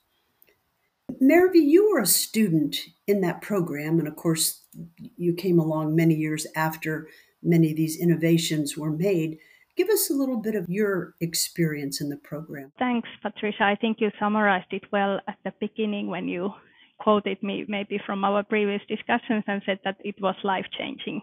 Mervi, 1.21 1.61
you 1.61 1.89
were 1.89 2.01
a 2.01 2.05
student 2.05 2.77
in 3.07 3.21
that 3.21 3.41
program, 3.41 3.99
and 3.99 4.07
of 4.07 4.15
course, 4.15 4.63
you 4.97 5.33
came 5.33 5.59
along 5.59 5.95
many 5.95 6.15
years 6.15 6.45
after 6.55 7.07
many 7.41 7.71
of 7.71 7.77
these 7.77 7.97
innovations 7.97 8.75
were 8.75 8.91
made. 8.91 9.37
Give 9.79 9.87
us 9.87 10.09
a 10.09 10.13
little 10.13 10.35
bit 10.35 10.55
of 10.55 10.67
your 10.67 11.15
experience 11.21 12.01
in 12.01 12.09
the 12.09 12.17
program. 12.17 12.73
Thanks, 12.77 13.07
Patricia. 13.21 13.63
I 13.63 13.77
think 13.79 14.01
you 14.01 14.11
summarized 14.19 14.73
it 14.73 14.83
well 14.91 15.21
at 15.25 15.37
the 15.45 15.53
beginning 15.61 16.07
when 16.07 16.27
you 16.27 16.51
quoted 16.99 17.41
me 17.41 17.63
maybe 17.69 17.97
from 18.05 18.25
our 18.25 18.43
previous 18.43 18.81
discussions 18.89 19.45
and 19.47 19.61
said 19.65 19.79
that 19.85 19.95
it 20.01 20.15
was 20.19 20.35
life 20.43 20.65
changing. 20.77 21.21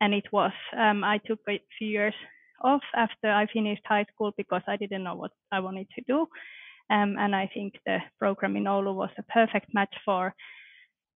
And 0.00 0.12
it 0.12 0.24
was. 0.32 0.50
Um, 0.76 1.04
I 1.04 1.18
took 1.18 1.38
a 1.48 1.60
few 1.78 1.86
years 1.86 2.14
off 2.64 2.82
after 2.96 3.30
I 3.30 3.46
finished 3.46 3.82
high 3.86 4.06
school 4.12 4.32
because 4.36 4.62
I 4.66 4.76
didn't 4.76 5.04
know 5.04 5.14
what 5.14 5.30
I 5.52 5.60
wanted 5.60 5.86
to 5.94 6.02
do. 6.08 6.22
Um, 6.90 7.14
and 7.16 7.32
I 7.32 7.48
think 7.54 7.74
the 7.86 7.98
program 8.18 8.56
in 8.56 8.64
Oulu 8.64 8.92
was 8.92 9.10
a 9.18 9.22
perfect 9.22 9.72
match 9.72 9.94
for 10.04 10.34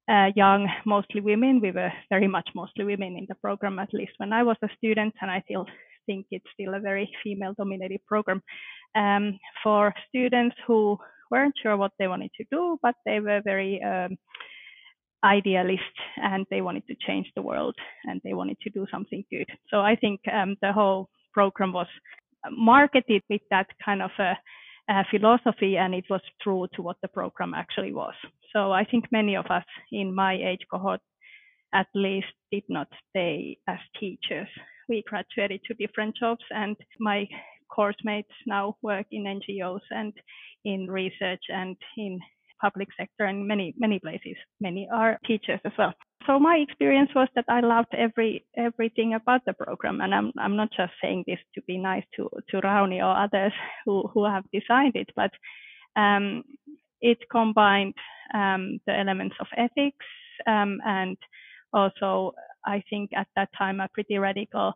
uh, 0.09 0.29
young, 0.37 0.69
mostly 0.87 1.23
women. 1.23 1.61
We 1.61 1.73
were 1.73 1.93
very 2.09 2.29
much 2.29 2.51
mostly 2.55 2.85
women 2.85 3.17
in 3.17 3.27
the 3.29 3.35
program, 3.35 3.81
at 3.81 3.93
least 3.93 4.13
when 4.19 4.33
I 4.33 4.45
was 4.45 4.57
a 4.63 4.69
student, 4.77 5.15
and 5.21 5.29
I 5.29 5.43
still 5.45 5.67
think 6.09 6.27
it's 6.31 6.53
still 6.55 6.75
a 6.75 6.81
very 6.81 7.07
female 7.23 7.55
dominated 7.57 8.01
program 8.07 8.41
um, 8.97 9.39
for 9.63 9.95
students 10.09 10.57
who 10.67 10.99
weren't 11.31 11.55
sure 11.63 11.77
what 11.77 11.93
they 11.99 12.09
wanted 12.09 12.31
to 12.39 12.45
do, 12.51 12.79
but 12.83 12.95
they 13.05 13.21
were 13.21 13.43
very 13.45 13.81
um, 13.83 14.17
idealist 15.25 15.97
and 16.17 16.47
they 16.51 16.61
wanted 16.61 16.87
to 16.87 16.95
change 17.07 17.27
the 17.35 17.43
world 17.43 17.75
and 18.05 18.21
they 18.25 18.35
wanted 18.35 18.59
to 18.61 18.71
do 18.71 18.87
something 18.91 19.25
good. 19.31 19.49
So 19.71 19.81
I 19.81 19.97
think 19.97 20.21
um, 20.33 20.57
the 20.63 20.73
whole 20.73 21.09
program 21.33 21.73
was 21.73 21.89
marketed 22.51 23.23
with 23.29 23.43
that 23.51 23.67
kind 23.85 24.03
of 24.03 24.11
a, 24.19 24.33
a, 24.91 25.05
philosophy 25.11 25.77
and 25.77 25.95
it 25.95 26.05
was 26.09 26.23
true 26.41 26.67
to 26.75 26.83
what 26.83 26.97
the 27.03 27.09
program 27.09 27.53
actually 27.55 27.93
was. 27.93 28.15
So 28.53 28.73
I 28.73 28.85
think 28.85 29.07
many 29.13 29.37
of 29.37 29.47
us 29.47 29.65
in 29.93 30.15
my 30.15 30.35
age 30.35 30.65
cohort 30.71 31.01
at 31.75 31.89
least 31.95 32.33
did 32.51 32.63
not 32.69 32.89
stay 33.11 33.59
as 33.69 33.79
teachers. 34.01 34.49
We 34.89 35.05
graduated 35.07 35.61
to 35.65 35.75
different 35.75 36.17
jobs 36.17 36.45
and 36.51 36.77
my 36.99 37.27
course 37.69 37.97
mates 38.05 38.33
now 38.47 38.77
work 38.83 39.07
in 39.11 39.25
NGOs 39.25 39.87
and 39.91 40.13
in 40.65 40.87
research 40.91 41.43
and 41.49 41.77
in 41.97 42.19
public 42.61 42.89
sector 42.99 43.25
and 43.25 43.47
many 43.47 43.75
many 43.79 43.99
places. 43.99 44.37
Many 44.61 44.89
are 44.93 45.19
teachers 45.27 45.61
as 45.65 45.73
well. 45.79 45.95
So 46.27 46.39
my 46.39 46.57
experience 46.57 47.11
was 47.15 47.29
that 47.35 47.45
I 47.49 47.61
loved 47.61 47.95
every 47.97 48.45
everything 48.57 49.15
about 49.15 49.45
the 49.47 49.53
program, 49.53 50.01
and 50.01 50.15
I'm 50.15 50.33
I'm 50.39 50.57
not 50.57 50.71
just 50.77 50.93
saying 51.03 51.25
this 51.27 51.39
to 51.55 51.63
be 51.63 51.79
nice 51.79 52.05
to 52.17 52.29
to 52.51 52.61
Rauni 52.61 52.99
or 52.99 53.17
others 53.17 53.53
who 53.85 54.09
who 54.13 54.25
have 54.25 54.45
designed 54.53 54.97
it, 54.97 55.11
but 55.15 55.31
um, 55.97 56.43
it 57.01 57.19
combined 57.31 57.95
um, 58.35 58.79
the 58.87 58.99
elements 58.99 59.37
of 59.41 59.47
ethics 59.57 60.07
um, 60.47 60.81
and 60.85 61.17
also 61.73 62.33
I 62.67 62.83
think 62.91 63.11
at 63.17 63.29
that 63.37 63.49
time 63.57 63.81
a 63.81 63.89
pretty 63.89 64.19
radical 64.19 64.75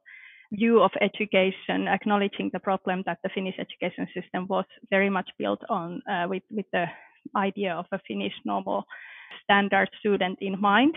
view 0.52 0.82
of 0.82 0.90
education, 1.00 1.88
acknowledging 1.88 2.50
the 2.52 2.60
problem 2.60 3.02
that 3.06 3.18
the 3.22 3.30
Finnish 3.34 3.56
education 3.58 4.06
system 4.14 4.46
was 4.48 4.64
very 4.90 5.08
much 5.10 5.28
built 5.38 5.60
on 5.68 6.02
uh, 6.10 6.26
with, 6.28 6.42
with 6.50 6.66
the 6.72 6.86
idea 7.36 7.74
of 7.74 7.86
a 7.92 7.98
Finnish 8.06 8.34
normal 8.44 8.84
standard 9.42 9.88
student 9.98 10.38
in 10.40 10.60
mind, 10.60 10.94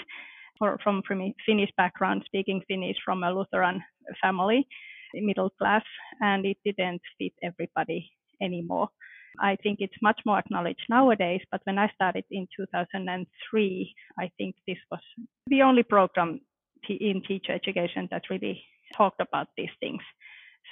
or 0.61 0.77
from, 0.83 1.01
from 1.07 1.33
Finnish 1.45 1.69
background, 1.77 2.23
speaking 2.25 2.61
Finnish 2.67 2.97
from 3.03 3.23
a 3.23 3.31
Lutheran 3.31 3.81
family, 4.21 4.67
middle 5.13 5.49
class, 5.51 5.83
and 6.21 6.45
it 6.45 6.57
didn't 6.65 7.01
fit 7.17 7.33
everybody 7.41 8.09
anymore. 8.41 8.89
I 9.39 9.55
think 9.57 9.79
it's 9.79 10.01
much 10.01 10.19
more 10.25 10.39
acknowledged 10.39 10.85
nowadays, 10.89 11.41
but 11.51 11.61
when 11.65 11.77
I 11.77 11.89
started 11.95 12.25
in 12.31 12.47
2003, 12.55 13.95
I 14.19 14.31
think 14.37 14.55
this 14.67 14.77
was 14.91 15.01
the 15.47 15.61
only 15.61 15.83
program 15.83 16.41
in 16.87 17.21
teacher 17.27 17.53
education 17.53 18.07
that 18.11 18.29
really 18.29 18.63
talked 18.95 19.21
about 19.21 19.47
these 19.57 19.69
things. 19.79 20.01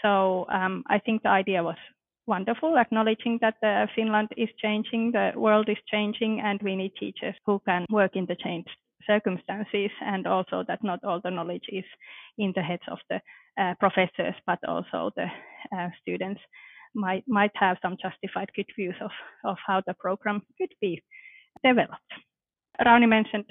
So 0.01 0.45
um, 0.49 0.83
I 0.87 0.99
think 0.99 1.23
the 1.23 1.29
idea 1.29 1.63
was 1.63 1.77
wonderful, 2.25 2.77
acknowledging 2.77 3.39
that 3.41 3.55
uh, 3.63 3.87
Finland 3.95 4.29
is 4.37 4.49
changing, 4.61 5.11
the 5.11 5.31
world 5.35 5.69
is 5.69 5.77
changing, 5.91 6.41
and 6.41 6.61
we 6.61 6.75
need 6.75 6.93
teachers 6.99 7.35
who 7.45 7.61
can 7.65 7.85
work 7.89 8.15
in 8.15 8.25
the 8.25 8.35
changed 8.35 8.69
circumstances, 9.05 9.91
and 10.01 10.25
also 10.27 10.63
that 10.67 10.83
not 10.83 11.03
all 11.03 11.19
the 11.21 11.31
knowledge 11.31 11.65
is 11.69 11.85
in 12.37 12.53
the 12.55 12.61
heads 12.61 12.83
of 12.87 12.99
the 13.09 13.19
uh, 13.61 13.73
professors, 13.79 14.35
but 14.47 14.59
also 14.67 15.11
the 15.15 15.27
uh, 15.77 15.89
students 16.01 16.41
might 16.95 17.23
might 17.27 17.51
have 17.55 17.77
some 17.81 17.97
justified 18.01 18.51
good 18.55 18.69
views 18.75 18.95
of 19.01 19.11
of 19.43 19.57
how 19.65 19.81
the 19.85 19.93
program 19.93 20.41
could 20.57 20.73
be 20.81 21.01
developed. 21.63 22.11
Rauni 22.81 23.07
mentioned 23.07 23.45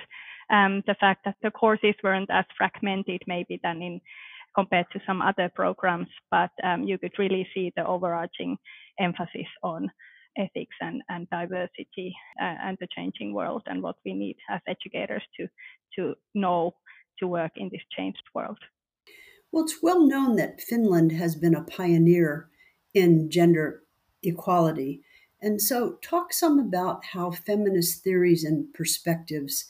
um, 0.51 0.83
the 0.87 0.97
fact 1.01 1.21
that 1.25 1.37
the 1.43 1.51
courses 1.51 1.95
weren't 2.03 2.31
as 2.31 2.45
fragmented 2.57 3.23
maybe 3.27 3.61
than 3.63 3.83
in 3.83 4.01
compared 4.55 4.87
to 4.93 5.01
some 5.07 5.23
other 5.23 5.51
programs, 5.55 6.09
but 6.31 6.51
um, 6.63 6.83
you 6.83 6.99
could 6.99 7.19
really 7.19 7.49
see 7.55 7.73
the 7.77 7.87
overarching 7.87 8.57
emphasis 9.01 9.49
on 9.63 9.91
ethics 10.39 10.77
and, 10.81 11.03
and 11.09 11.29
diversity 11.31 12.15
uh, 12.41 12.57
and 12.63 12.77
the 12.81 12.89
changing 12.95 13.33
world 13.33 13.63
and 13.67 13.83
what 13.83 13.97
we 14.05 14.13
need 14.13 14.37
as 14.51 14.61
educators 14.69 15.23
to, 15.39 15.47
to 15.95 16.15
know 16.35 16.75
to 17.19 17.27
work 17.27 17.53
in 17.57 17.69
this 17.71 17.83
changed 17.97 18.23
world. 18.35 18.59
Well, 19.51 19.65
it's 19.65 19.83
well 19.83 20.07
known 20.07 20.37
that 20.37 20.61
Finland 20.61 21.13
has 21.13 21.35
been 21.37 21.55
a 21.55 21.63
pioneer 21.63 22.49
in 22.95 23.31
gender 23.31 23.83
equality. 24.23 25.03
And 25.41 25.61
so, 25.61 25.99
talk 26.03 26.33
some 26.33 26.59
about 26.59 27.05
how 27.07 27.33
feminist 27.33 28.05
theories 28.05 28.45
and 28.45 28.73
perspectives 28.73 29.65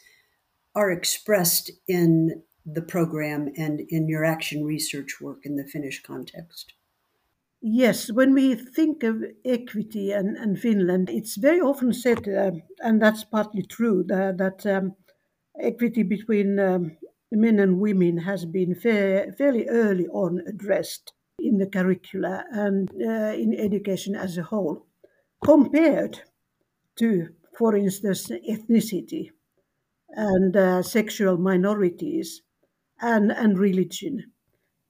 are 0.75 0.91
expressed 0.91 1.71
in 1.89 2.43
the 2.65 2.83
program 2.83 3.53
and 3.57 3.81
in 3.89 4.09
your 4.09 4.25
action 4.25 4.65
research 4.65 5.21
work 5.21 5.45
in 5.45 5.57
the 5.57 5.65
Finnish 5.65 6.03
context? 6.03 6.75
Yes, 7.61 8.11
when 8.11 8.35
we 8.35 8.55
think 8.55 9.03
of 9.03 9.23
equity 9.45 10.11
and, 10.11 10.37
and 10.37 10.59
Finland, 10.59 11.09
it's 11.09 11.37
very 11.37 11.61
often 11.61 11.93
said, 11.93 12.29
uh, 12.29 12.51
and 12.81 13.01
that's 13.01 13.25
partly 13.25 13.63
true, 13.63 14.03
that, 14.09 14.39
that 14.39 14.67
um, 14.67 14.97
equity 15.61 16.03
between 16.03 16.59
um, 16.59 16.97
men 17.31 17.61
and 17.61 17.79
women 17.79 18.19
has 18.19 18.45
been 18.45 18.75
fair, 18.75 19.33
fairly 19.39 19.69
early 19.69 20.09
on 20.09 20.43
addressed 20.47 21.13
in 21.43 21.59
the 21.59 21.67
curricula 21.67 22.45
and 22.53 22.91
uh, 22.91 23.35
in 23.35 23.55
education 23.59 24.15
as 24.15 24.39
a 24.39 24.43
whole, 24.43 24.87
compared 25.45 26.21
to, 26.97 27.29
for 27.59 27.77
instance, 27.77 28.29
ethnicity 28.49 29.31
and 30.11 30.57
uh, 30.57 30.83
sexual 30.83 31.37
minorities 31.39 32.43
and, 33.01 33.33
and 33.33 33.59
religion, 33.59 34.33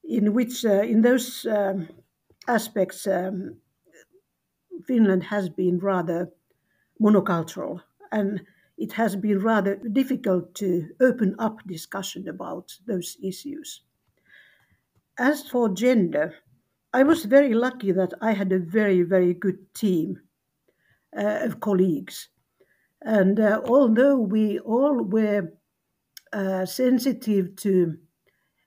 in 0.05 0.35
which, 0.35 0.65
uh, 0.65 0.83
in 0.83 1.03
those 1.03 1.47
um, 1.47 1.89
aspects, 2.49 3.07
um, 3.07 3.57
Finland 4.87 5.23
has 5.23 5.49
been 5.49 5.79
rather 5.79 6.31
monocultural 7.01 7.81
and 8.11 8.43
it 8.79 8.93
has 8.93 9.17
been 9.17 9.39
rather 9.39 9.77
difficult 9.77 10.55
to 10.55 10.89
open 11.01 11.37
up 11.39 11.59
discussion 11.67 12.29
about 12.29 12.73
those 12.87 13.17
issues. 13.23 13.83
As 15.19 15.49
for 15.49 15.69
gender, 15.69 16.35
I 16.93 17.03
was 17.05 17.25
very 17.25 17.55
lucky 17.55 17.93
that 17.93 18.13
I 18.21 18.33
had 18.33 18.53
a 18.53 18.59
very, 18.59 19.03
very 19.03 19.33
good 19.35 19.75
team 19.75 20.21
uh, 21.17 21.41
of 21.43 21.61
colleagues. 21.61 22.29
And 23.03 23.41
uh, 23.41 23.63
although 23.65 24.19
we 24.19 24.59
all 24.61 25.03
were 25.03 25.53
uh, 26.33 26.67
sensitive 26.67 27.57
to 27.57 27.97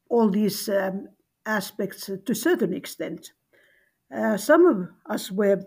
all 0.10 0.29
these 0.29 0.70
um, 0.70 1.08
aspects 1.46 2.08
to 2.08 2.22
a 2.32 2.36
certain 2.36 2.74
extent, 2.74 3.32
uh, 4.15 4.38
some 4.38 4.65
of 4.65 4.89
us 5.08 5.32
were 5.32 5.63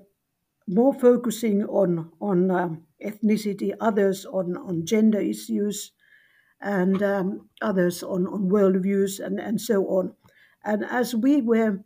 more 0.67 0.95
focusing 0.95 1.65
on 1.65 2.13
on 2.21 2.51
um, 2.51 2.85
ethnicity, 3.05 3.75
others 3.81 4.27
on 4.27 4.57
on 4.57 4.85
gender 4.85 5.21
issues, 5.21 5.93
and 6.61 7.03
um, 7.03 7.49
others 7.63 8.03
on 8.03 8.27
on 8.27 8.51
worldviews 8.51 9.25
and 9.25 9.41
and 9.41 9.61
so 9.61 9.85
on. 9.87 10.15
And 10.65 10.85
as 10.85 11.15
we 11.15 11.41
were 11.41 11.83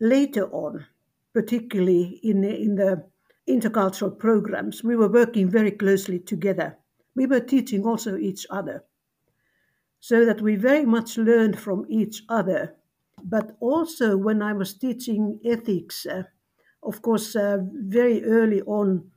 later 0.00 0.48
on, 0.52 0.86
particularly 1.32 2.20
in 2.22 2.44
in 2.44 2.76
the 2.76 3.04
intercultural 3.48 4.18
programs, 4.18 4.82
we 4.82 4.96
were 4.96 5.08
working 5.08 5.50
very 5.50 5.70
closely 5.70 6.18
together. 6.18 6.76
We 7.14 7.26
were 7.26 7.40
teaching 7.40 7.84
also 7.84 8.16
each 8.16 8.46
other, 8.50 8.84
so 10.00 10.24
that 10.24 10.40
we 10.40 10.56
very 10.56 10.84
much 10.84 11.18
learned 11.18 11.58
from 11.58 11.86
each 11.88 12.22
other. 12.28 12.74
But 13.22 13.56
also, 13.60 14.16
when 14.16 14.42
I 14.42 14.52
was 14.52 14.74
teaching 14.74 15.40
ethics, 15.44 16.06
uh, 16.06 16.24
of 16.82 17.00
course, 17.00 17.36
uh, 17.36 17.58
very 17.72 18.24
early 18.24 18.62
on, 18.62 19.10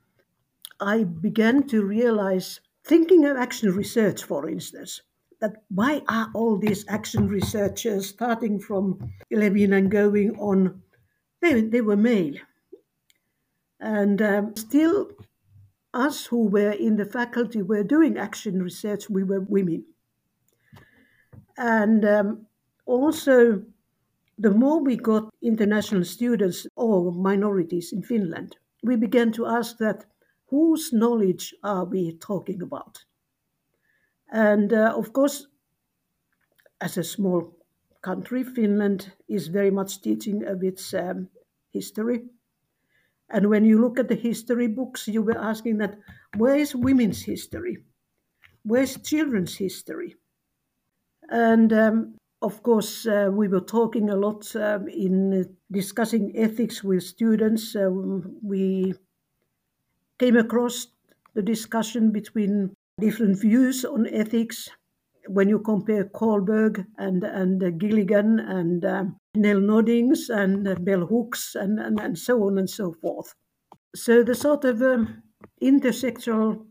I 0.80 1.04
began 1.04 1.66
to 1.68 1.84
realize, 1.84 2.60
thinking 2.84 3.24
of 3.26 3.36
action 3.36 3.74
research, 3.74 4.24
for 4.24 4.48
instance, 4.48 5.02
that 5.40 5.62
why 5.68 6.02
are 6.08 6.30
all 6.34 6.56
these 6.56 6.84
action 6.88 7.28
researchers 7.28 8.08
starting 8.08 8.58
from 8.58 9.12
Lewin 9.30 9.72
and 9.72 9.90
going 9.90 10.36
on? 10.38 10.82
They, 11.40 11.60
they 11.60 11.80
were 11.80 11.96
male. 11.96 12.34
And 13.80 14.20
um, 14.20 14.56
still, 14.56 15.10
us 15.94 16.26
who 16.26 16.48
were 16.48 16.72
in 16.72 16.96
the 16.96 17.04
faculty 17.04 17.62
were 17.62 17.84
doing 17.84 18.18
action 18.18 18.62
research, 18.62 19.08
we 19.08 19.22
were 19.22 19.40
women. 19.40 19.84
And 21.56 22.04
um, 22.04 22.46
also, 22.86 23.62
the 24.38 24.50
more 24.50 24.80
we 24.80 24.96
got 24.96 25.28
international 25.42 26.04
students 26.04 26.66
or 26.76 27.12
minorities 27.12 27.92
in 27.92 28.02
Finland, 28.02 28.56
we 28.82 28.96
began 28.96 29.32
to 29.32 29.46
ask 29.46 29.78
that 29.78 30.04
whose 30.46 30.92
knowledge 30.92 31.54
are 31.64 31.84
we 31.84 32.16
talking 32.18 32.62
about? 32.62 33.04
And 34.30 34.72
uh, 34.72 34.94
of 34.96 35.12
course, 35.12 35.46
as 36.80 36.98
a 36.98 37.04
small 37.04 37.56
country, 38.02 38.44
Finland 38.44 39.12
is 39.28 39.48
very 39.48 39.70
much 39.70 40.00
teaching 40.00 40.44
of 40.44 40.62
its 40.62 40.94
um, 40.94 41.28
history. 41.72 42.24
And 43.30 43.48
when 43.48 43.64
you 43.64 43.80
look 43.80 43.98
at 43.98 44.08
the 44.08 44.14
history 44.14 44.68
books, 44.68 45.08
you 45.08 45.22
were 45.22 45.36
asking 45.36 45.78
that 45.78 45.98
where 46.36 46.56
is 46.56 46.74
women's 46.74 47.22
history? 47.22 47.78
Where's 48.62 48.96
children's 49.02 49.56
history? 49.56 50.16
And 51.30 51.72
um, 51.72 52.14
of 52.40 52.62
course, 52.62 53.06
uh, 53.06 53.28
we 53.32 53.48
were 53.48 53.60
talking 53.60 54.08
a 54.08 54.16
lot 54.16 54.54
um, 54.56 54.88
in 54.88 55.56
discussing 55.70 56.32
ethics 56.36 56.82
with 56.82 57.02
students. 57.02 57.76
We 58.42 58.94
came 60.18 60.36
across 60.36 60.88
the 61.34 61.42
discussion 61.42 62.10
between 62.12 62.74
different 62.98 63.40
views 63.40 63.84
on 63.84 64.06
ethics 64.06 64.68
when 65.28 65.48
you 65.48 65.58
compare 65.58 66.04
Kohlberg 66.04 66.84
and, 66.96 67.22
and 67.22 67.62
uh, 67.62 67.70
Gilligan 67.70 68.40
and 68.40 68.84
um, 68.84 69.16
Nell 69.34 69.60
Noddings 69.60 70.30
and 70.30 70.66
uh, 70.66 70.74
Bell 70.76 71.06
Hooks 71.06 71.54
and, 71.54 71.78
and, 71.78 72.00
and, 72.00 72.18
so 72.18 72.44
on 72.44 72.58
and 72.58 72.68
so 72.68 72.92
forth. 72.92 73.34
So 73.94 74.22
the 74.22 74.34
sort 74.34 74.64
of 74.64 74.80
um, 74.82 75.22
intersectional 75.62 76.64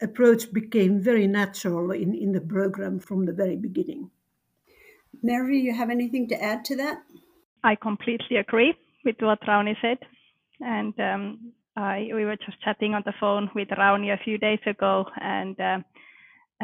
approach 0.00 0.52
became 0.52 1.02
very 1.02 1.26
natural 1.26 1.90
in, 1.90 2.14
in 2.14 2.32
the 2.32 2.40
program 2.40 3.00
from 3.00 3.26
the 3.26 3.32
very 3.32 3.56
beginning. 3.56 4.10
Mervi, 5.24 5.60
you 5.60 5.74
have 5.74 5.90
anything 5.90 6.28
to 6.28 6.42
add 6.42 6.64
to 6.66 6.76
that? 6.76 6.98
I 7.64 7.74
completely 7.74 8.36
agree 8.36 8.74
with 9.04 9.16
what 9.20 9.40
Rauni 9.42 9.74
said. 9.82 9.98
And 10.60 10.94
um, 11.00 11.52
I, 11.78 12.08
we 12.12 12.24
were 12.24 12.36
just 12.36 12.60
chatting 12.62 12.94
on 12.94 13.02
the 13.06 13.14
phone 13.20 13.48
with 13.54 13.68
Rauni 13.68 14.12
a 14.12 14.22
few 14.24 14.36
days 14.36 14.58
ago, 14.66 15.06
and 15.20 15.58
uh, 15.60 15.78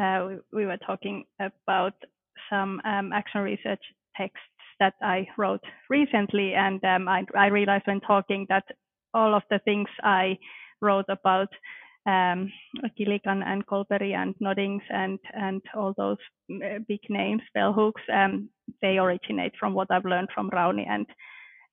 uh, 0.01 0.27
we, 0.27 0.35
we, 0.51 0.65
were 0.65 0.77
talking 0.85 1.23
about 1.39 1.93
some 2.49 2.81
um, 2.83 3.13
action 3.13 3.39
research 3.41 3.79
texts 4.17 4.41
that 4.81 4.93
I 5.01 5.25
wrote 5.37 5.63
recently. 5.89 6.53
And 6.53 6.83
um, 6.83 7.07
I, 7.07 7.23
I 7.33 7.47
realized 7.47 7.87
when 7.87 8.01
talking 8.01 8.45
that 8.49 8.65
all 9.13 9.33
of 9.33 9.43
the 9.49 9.59
things 9.59 9.87
I 10.03 10.37
wrote 10.81 11.05
about 11.07 11.47
um, 12.05 12.51
and 12.83 13.65
Kohlberg 13.65 14.13
and 14.13 14.35
Noddings 14.43 14.83
and 14.89 15.17
and 15.33 15.61
all 15.75 15.93
those 15.95 16.17
uh, 16.51 16.79
big 16.89 16.99
names, 17.09 17.41
bell 17.53 17.71
hooks, 17.71 18.01
um, 18.13 18.49
they 18.81 18.97
originate 18.97 19.53
from 19.57 19.73
what 19.73 19.87
I've 19.89 20.03
learned 20.03 20.27
from 20.35 20.49
Rauni 20.49 20.85
and 20.89 21.05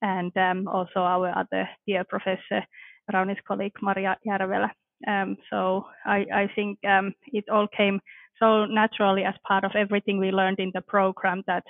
and 0.01 0.37
um, 0.37 0.69
also 0.69 1.01
our 1.01 1.37
other 1.37 1.69
dear 1.87 2.05
professor, 2.05 2.65
Rauni's 3.11 3.43
colleague 3.47 3.79
Maria 3.83 4.17
Järvelä. 4.27 4.71
Um, 5.07 5.37
so 5.51 5.87
I, 6.07 6.27
I 6.45 6.49
think 6.55 6.79
um, 6.85 7.13
it 7.33 7.49
all 7.49 7.67
came 7.77 8.01
so 8.39 8.67
naturally 8.67 9.25
as 9.25 9.35
part 9.49 9.65
of 9.65 9.73
everything 9.75 10.19
we 10.19 10.31
learned 10.31 10.61
in 10.61 10.71
the 10.75 10.81
program 10.81 11.43
that 11.47 11.65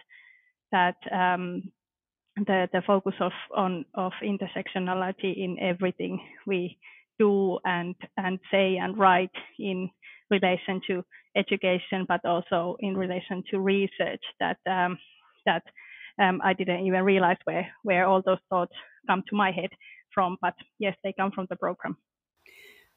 that 0.71 0.97
um, 1.11 1.63
the 2.37 2.69
the 2.73 2.83
focus 2.87 3.15
of 3.21 3.33
on 3.57 3.85
of 3.95 4.13
intersectionality 4.23 5.37
in 5.37 5.59
everything 5.61 6.21
we 6.47 6.79
do 7.19 7.59
and 7.65 7.95
and 8.17 8.39
say 8.51 8.77
and 8.77 8.99
write 8.99 9.37
in 9.59 9.91
relation 10.31 10.81
to 10.87 11.05
education, 11.37 12.07
but 12.09 12.25
also 12.25 12.77
in 12.81 12.97
relation 12.97 13.43
to 13.51 13.61
research 13.61 14.25
that 14.41 14.59
um, 14.67 14.99
that 15.47 15.63
um, 16.19 16.41
I 16.45 16.53
didn't 16.53 16.87
even 16.87 17.05
realize 17.05 17.39
where 17.45 17.67
where 17.83 18.07
all 18.07 18.23
those 18.25 18.43
thoughts 18.49 18.75
come 19.07 19.23
to 19.29 19.37
my 19.37 19.51
head 19.51 19.71
from. 20.15 20.37
But 20.41 20.55
yes, 20.79 20.97
they 21.03 21.13
come 21.13 21.33
from 21.33 21.47
the 21.51 21.57
program. 21.57 21.97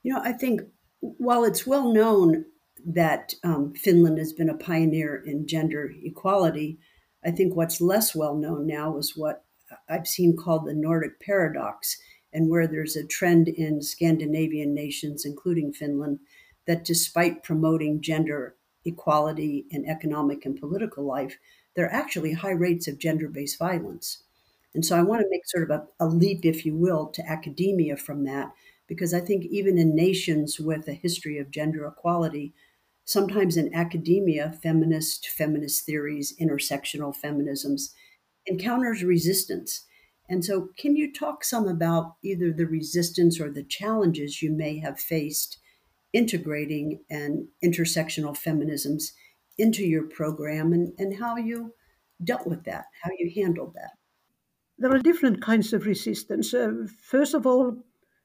You 0.04 0.13
know, 0.13 0.21
I 0.23 0.34
think 0.34 0.62
while 0.99 1.43
it's 1.43 1.67
well 1.67 1.91
known 1.91 2.45
that 2.86 3.34
um, 3.43 3.73
Finland 3.73 4.17
has 4.17 4.34
been 4.34 4.49
a 4.49 4.58
pioneer 4.58 5.23
in 5.25 5.47
gender 5.47 5.91
equality, 6.04 6.78
I 7.25 7.32
think 7.32 7.56
what's 7.56 7.82
less 7.82 8.15
well 8.15 8.36
known 8.36 8.67
now 8.67 8.97
is 8.97 9.13
what 9.15 9.43
I've 9.89 10.08
seen 10.08 10.38
called 10.38 10.65
the 10.65 10.73
Nordic 10.73 11.19
paradox 11.19 11.97
and 12.32 12.49
where 12.49 12.67
there's 12.67 12.95
a 12.95 13.08
trend 13.08 13.47
in 13.47 13.82
Scandinavian 13.82 14.73
nations, 14.73 15.25
including 15.25 15.73
Finland, 15.73 16.19
that 16.67 16.86
despite 16.86 17.43
promoting 17.43 18.01
gender 18.01 18.56
equality 18.84 19.65
in 19.71 19.89
economic 19.89 20.45
and 20.45 20.60
political 20.60 21.06
life, 21.06 21.38
there 21.75 21.86
are 21.86 21.93
actually 21.93 22.34
high 22.34 22.51
rates 22.51 22.88
of 22.88 22.99
gender 22.99 23.28
based 23.28 23.58
violence. 23.58 24.23
And 24.76 24.86
so 24.86 24.98
I 24.98 25.04
want 25.04 25.22
to 25.22 25.30
make 25.30 25.48
sort 25.48 25.64
of 25.64 25.70
a, 25.72 26.06
a, 26.06 26.08
leap, 26.08 26.44
if 26.44 26.66
you 26.66 26.76
will, 26.76 27.08
to 27.08 27.28
academia 27.28 27.96
from 27.96 28.26
that, 28.26 28.52
because 28.88 29.14
I 29.14 29.22
think 29.22 29.46
even 29.46 29.78
in 29.78 29.96
nations 29.96 30.60
with 30.60 30.90
a 30.90 30.94
history 30.94 31.40
of 31.40 31.50
gender 31.50 31.88
equality, 31.88 32.54
sometimes 33.06 33.56
in 33.56 33.74
academia, 33.74 34.52
feminist, 34.62 35.30
feminist 35.30 35.86
theories, 35.86 36.36
intersectional 36.42 37.16
feminisms 37.16 37.94
encounters 38.46 39.02
resistance. 39.02 39.86
And 40.28 40.44
so, 40.44 40.70
can 40.78 40.96
you 40.96 41.14
talk 41.14 41.44
some 41.44 41.68
about 41.68 42.16
either 42.22 42.52
the 42.52 42.68
resistance 42.68 43.40
or 43.40 43.50
the 43.50 43.64
challenges 43.64 44.42
you 44.42 44.52
may 44.52 44.80
have 44.80 45.00
faced 45.00 45.58
integrating 46.14 47.00
and 47.10 47.48
intersectional 47.64 48.38
feminisms 48.38 49.14
into 49.58 49.84
your 49.86 50.04
program 50.04 50.74
and, 50.74 50.94
and 50.98 51.18
how 51.18 51.38
you 51.38 51.74
dealt 52.24 52.46
with 52.46 52.66
that, 52.66 52.86
how 53.04 53.12
you 53.18 53.32
handled 53.42 53.74
that? 53.76 53.92
There 54.78 54.94
are 54.94 55.00
different 55.00 55.42
kinds 55.42 55.74
of 55.74 55.86
resistance. 55.86 56.54
Uh, 56.54 56.88
first 57.02 57.34
of 57.34 57.48
all, 57.48 57.78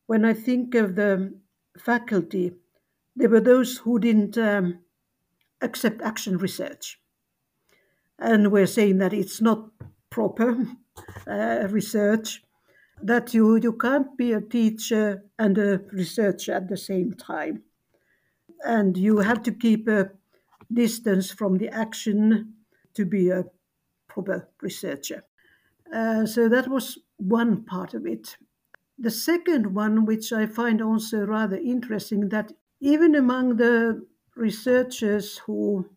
when 0.06 0.24
I 0.24 0.34
think 0.34 0.74
of 0.74 0.96
the 0.96 1.38
faculty, 1.78 2.52
there 3.14 3.28
were 3.28 3.40
those 3.40 3.78
who 3.78 3.98
didn't 3.98 4.36
um, 4.36 4.80
accept 5.60 6.02
action 6.02 6.38
research 6.38 7.00
and 8.18 8.52
were 8.52 8.66
saying 8.66 8.98
that 8.98 9.12
it's 9.12 9.40
not 9.40 9.70
proper 10.10 10.66
uh, 11.26 11.66
research 11.70 12.42
that 13.02 13.32
you 13.32 13.56
you 13.56 13.72
can't 13.72 14.16
be 14.16 14.32
a 14.32 14.40
teacher 14.40 15.24
and 15.38 15.56
a 15.56 15.80
researcher 15.92 16.52
at 16.52 16.68
the 16.68 16.76
same 16.76 17.14
time 17.14 17.62
and 18.64 18.96
you 18.96 19.18
have 19.18 19.42
to 19.42 19.52
keep 19.52 19.88
a 19.88 20.10
distance 20.72 21.30
from 21.30 21.56
the 21.56 21.68
action 21.68 22.54
to 22.92 23.06
be 23.06 23.30
a 23.30 23.44
proper 24.08 24.48
researcher 24.60 25.24
uh, 25.94 26.24
so 26.26 26.48
that 26.48 26.68
was 26.68 26.98
one 27.16 27.64
part 27.64 27.94
of 27.94 28.06
it 28.06 28.36
the 28.98 29.10
second 29.10 29.74
one 29.74 30.04
which 30.04 30.32
i 30.32 30.46
find 30.46 30.80
also 30.82 31.24
rather 31.24 31.56
interesting 31.56 32.28
that 32.28 32.52
even 32.80 33.14
among 33.14 33.56
the 33.56 34.04
researchers 34.36 35.38
who 35.38 35.88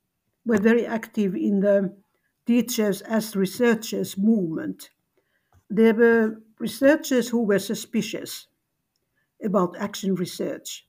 were 0.46 0.58
very 0.58 0.86
active 0.86 1.36
in 1.36 1.62
the 1.62 1.96
teachers 2.46 3.02
as 3.02 3.36
researchers 3.36 4.18
movement. 4.18 4.90
There 5.70 5.94
were 5.94 6.42
researchers 6.60 7.30
who 7.30 7.44
were 7.44 7.60
suspicious 7.60 8.48
about 9.44 9.78
action 9.78 10.16
research. 10.16 10.86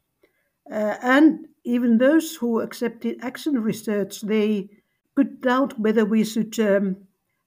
Uh, 0.70 0.96
and 1.02 1.46
even 1.64 1.98
those 1.98 2.36
who 2.36 2.60
accepted 2.60 3.18
action 3.20 3.62
research, 3.62 4.20
they 4.22 4.68
could 5.14 5.40
doubt 5.40 5.78
whether 5.78 6.04
we 6.04 6.24
should 6.24 6.58
um, 6.60 6.96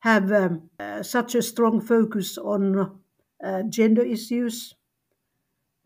have 0.07 0.31
um, 0.31 0.69
uh, 0.79 1.03
such 1.03 1.35
a 1.35 1.41
strong 1.41 1.81
focus 1.81 2.37
on 2.37 2.99
uh, 3.43 3.63
gender 3.63 4.03
issues 4.03 4.75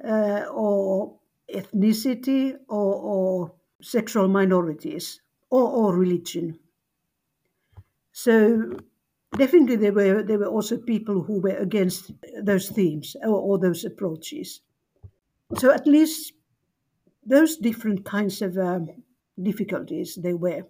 uh, 0.04 0.46
or 0.52 1.20
ethnicity 1.54 2.56
or, 2.68 2.94
or 2.96 3.54
sexual 3.82 4.28
minorities 4.28 5.22
or, 5.50 5.68
or 5.70 5.98
religion. 5.98 6.60
So 8.12 8.78
definitely 9.38 9.78
there 9.78 9.94
were 9.94 10.24
there 10.24 10.38
were 10.38 10.54
also 10.58 10.78
people 10.78 11.24
who 11.24 11.42
were 11.42 11.58
against 11.58 12.12
those 12.44 12.70
themes 12.70 13.16
or, 13.24 13.38
or 13.48 13.58
those 13.58 13.86
approaches. 13.86 14.62
So 15.58 15.72
at 15.72 15.88
least 15.88 16.34
those 17.26 17.58
different 17.58 18.06
kinds 18.06 18.42
of 18.42 18.58
um, 18.58 18.90
difficulties 19.42 20.16
they 20.16 20.34
were. 20.34 20.64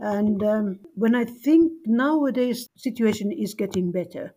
And 0.00 0.42
um, 0.42 0.80
when 0.94 1.14
I 1.14 1.26
think 1.26 1.86
nowadays 1.86 2.66
situation 2.76 3.30
is 3.30 3.52
getting 3.52 3.92
better, 3.92 4.34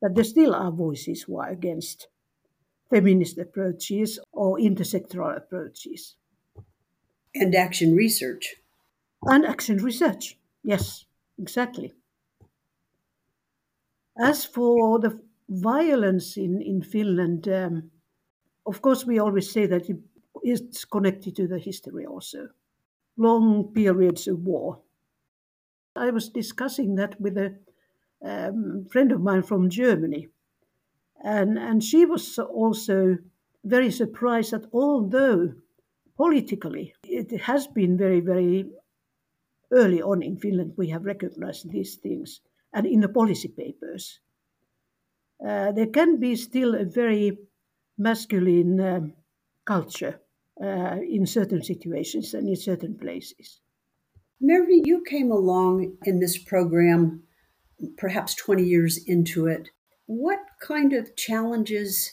but 0.00 0.14
there 0.14 0.24
still 0.24 0.54
are 0.54 0.70
voices 0.70 1.22
who 1.22 1.38
are 1.38 1.48
against 1.48 2.08
feminist 2.90 3.38
approaches 3.38 4.18
or 4.32 4.58
intersectoral 4.58 5.36
approaches. 5.36 6.16
And 7.34 7.56
action 7.56 7.96
research. 7.96 8.54
And 9.22 9.46
action 9.46 9.78
research, 9.78 10.38
yes, 10.62 11.06
exactly. 11.38 11.94
As 14.20 14.44
for 14.44 15.00
the 15.00 15.20
violence 15.48 16.36
in, 16.36 16.62
in 16.62 16.80
Finland, 16.80 17.48
um, 17.48 17.90
of 18.66 18.82
course, 18.82 19.06
we 19.06 19.18
always 19.18 19.50
say 19.50 19.66
that 19.66 19.88
it's 20.42 20.84
connected 20.84 21.36
to 21.36 21.48
the 21.48 21.58
history 21.58 22.06
also. 22.06 22.50
Long 23.16 23.72
periods 23.74 24.28
of 24.28 24.40
war. 24.40 24.80
I 25.96 26.10
was 26.10 26.28
discussing 26.28 26.94
that 26.96 27.20
with 27.20 27.36
a 27.36 27.56
um, 28.24 28.86
friend 28.90 29.12
of 29.12 29.20
mine 29.20 29.42
from 29.42 29.70
Germany, 29.70 30.28
and, 31.22 31.58
and 31.58 31.82
she 31.82 32.06
was 32.06 32.38
also 32.38 33.18
very 33.64 33.90
surprised 33.90 34.52
that 34.52 34.66
although 34.72 35.52
politically 36.16 36.94
it 37.04 37.40
has 37.40 37.66
been 37.66 37.98
very, 37.98 38.20
very 38.20 38.70
early 39.72 40.02
on 40.02 40.22
in 40.22 40.36
Finland, 40.36 40.72
we 40.76 40.88
have 40.88 41.04
recognized 41.04 41.70
these 41.70 41.96
things, 41.96 42.40
and 42.72 42.86
in 42.86 43.00
the 43.00 43.08
policy 43.08 43.48
papers. 43.48 44.20
Uh, 45.44 45.72
there 45.72 45.86
can 45.86 46.20
be 46.20 46.36
still 46.36 46.74
a 46.74 46.84
very 46.84 47.38
masculine 47.96 48.80
um, 48.80 49.12
culture 49.64 50.20
uh, 50.62 50.96
in 51.08 51.26
certain 51.26 51.62
situations 51.62 52.34
and 52.34 52.48
in 52.48 52.56
certain 52.56 52.96
places. 52.98 53.60
Mervi, 54.42 54.80
you 54.84 55.02
came 55.08 55.30
along 55.30 55.96
in 56.04 56.20
this 56.20 56.38
program 56.38 57.22
perhaps 57.96 58.34
20 58.34 58.62
years 58.62 58.98
into 59.06 59.46
it. 59.46 59.68
What 60.06 60.40
kind 60.60 60.92
of 60.92 61.16
challenges 61.16 62.12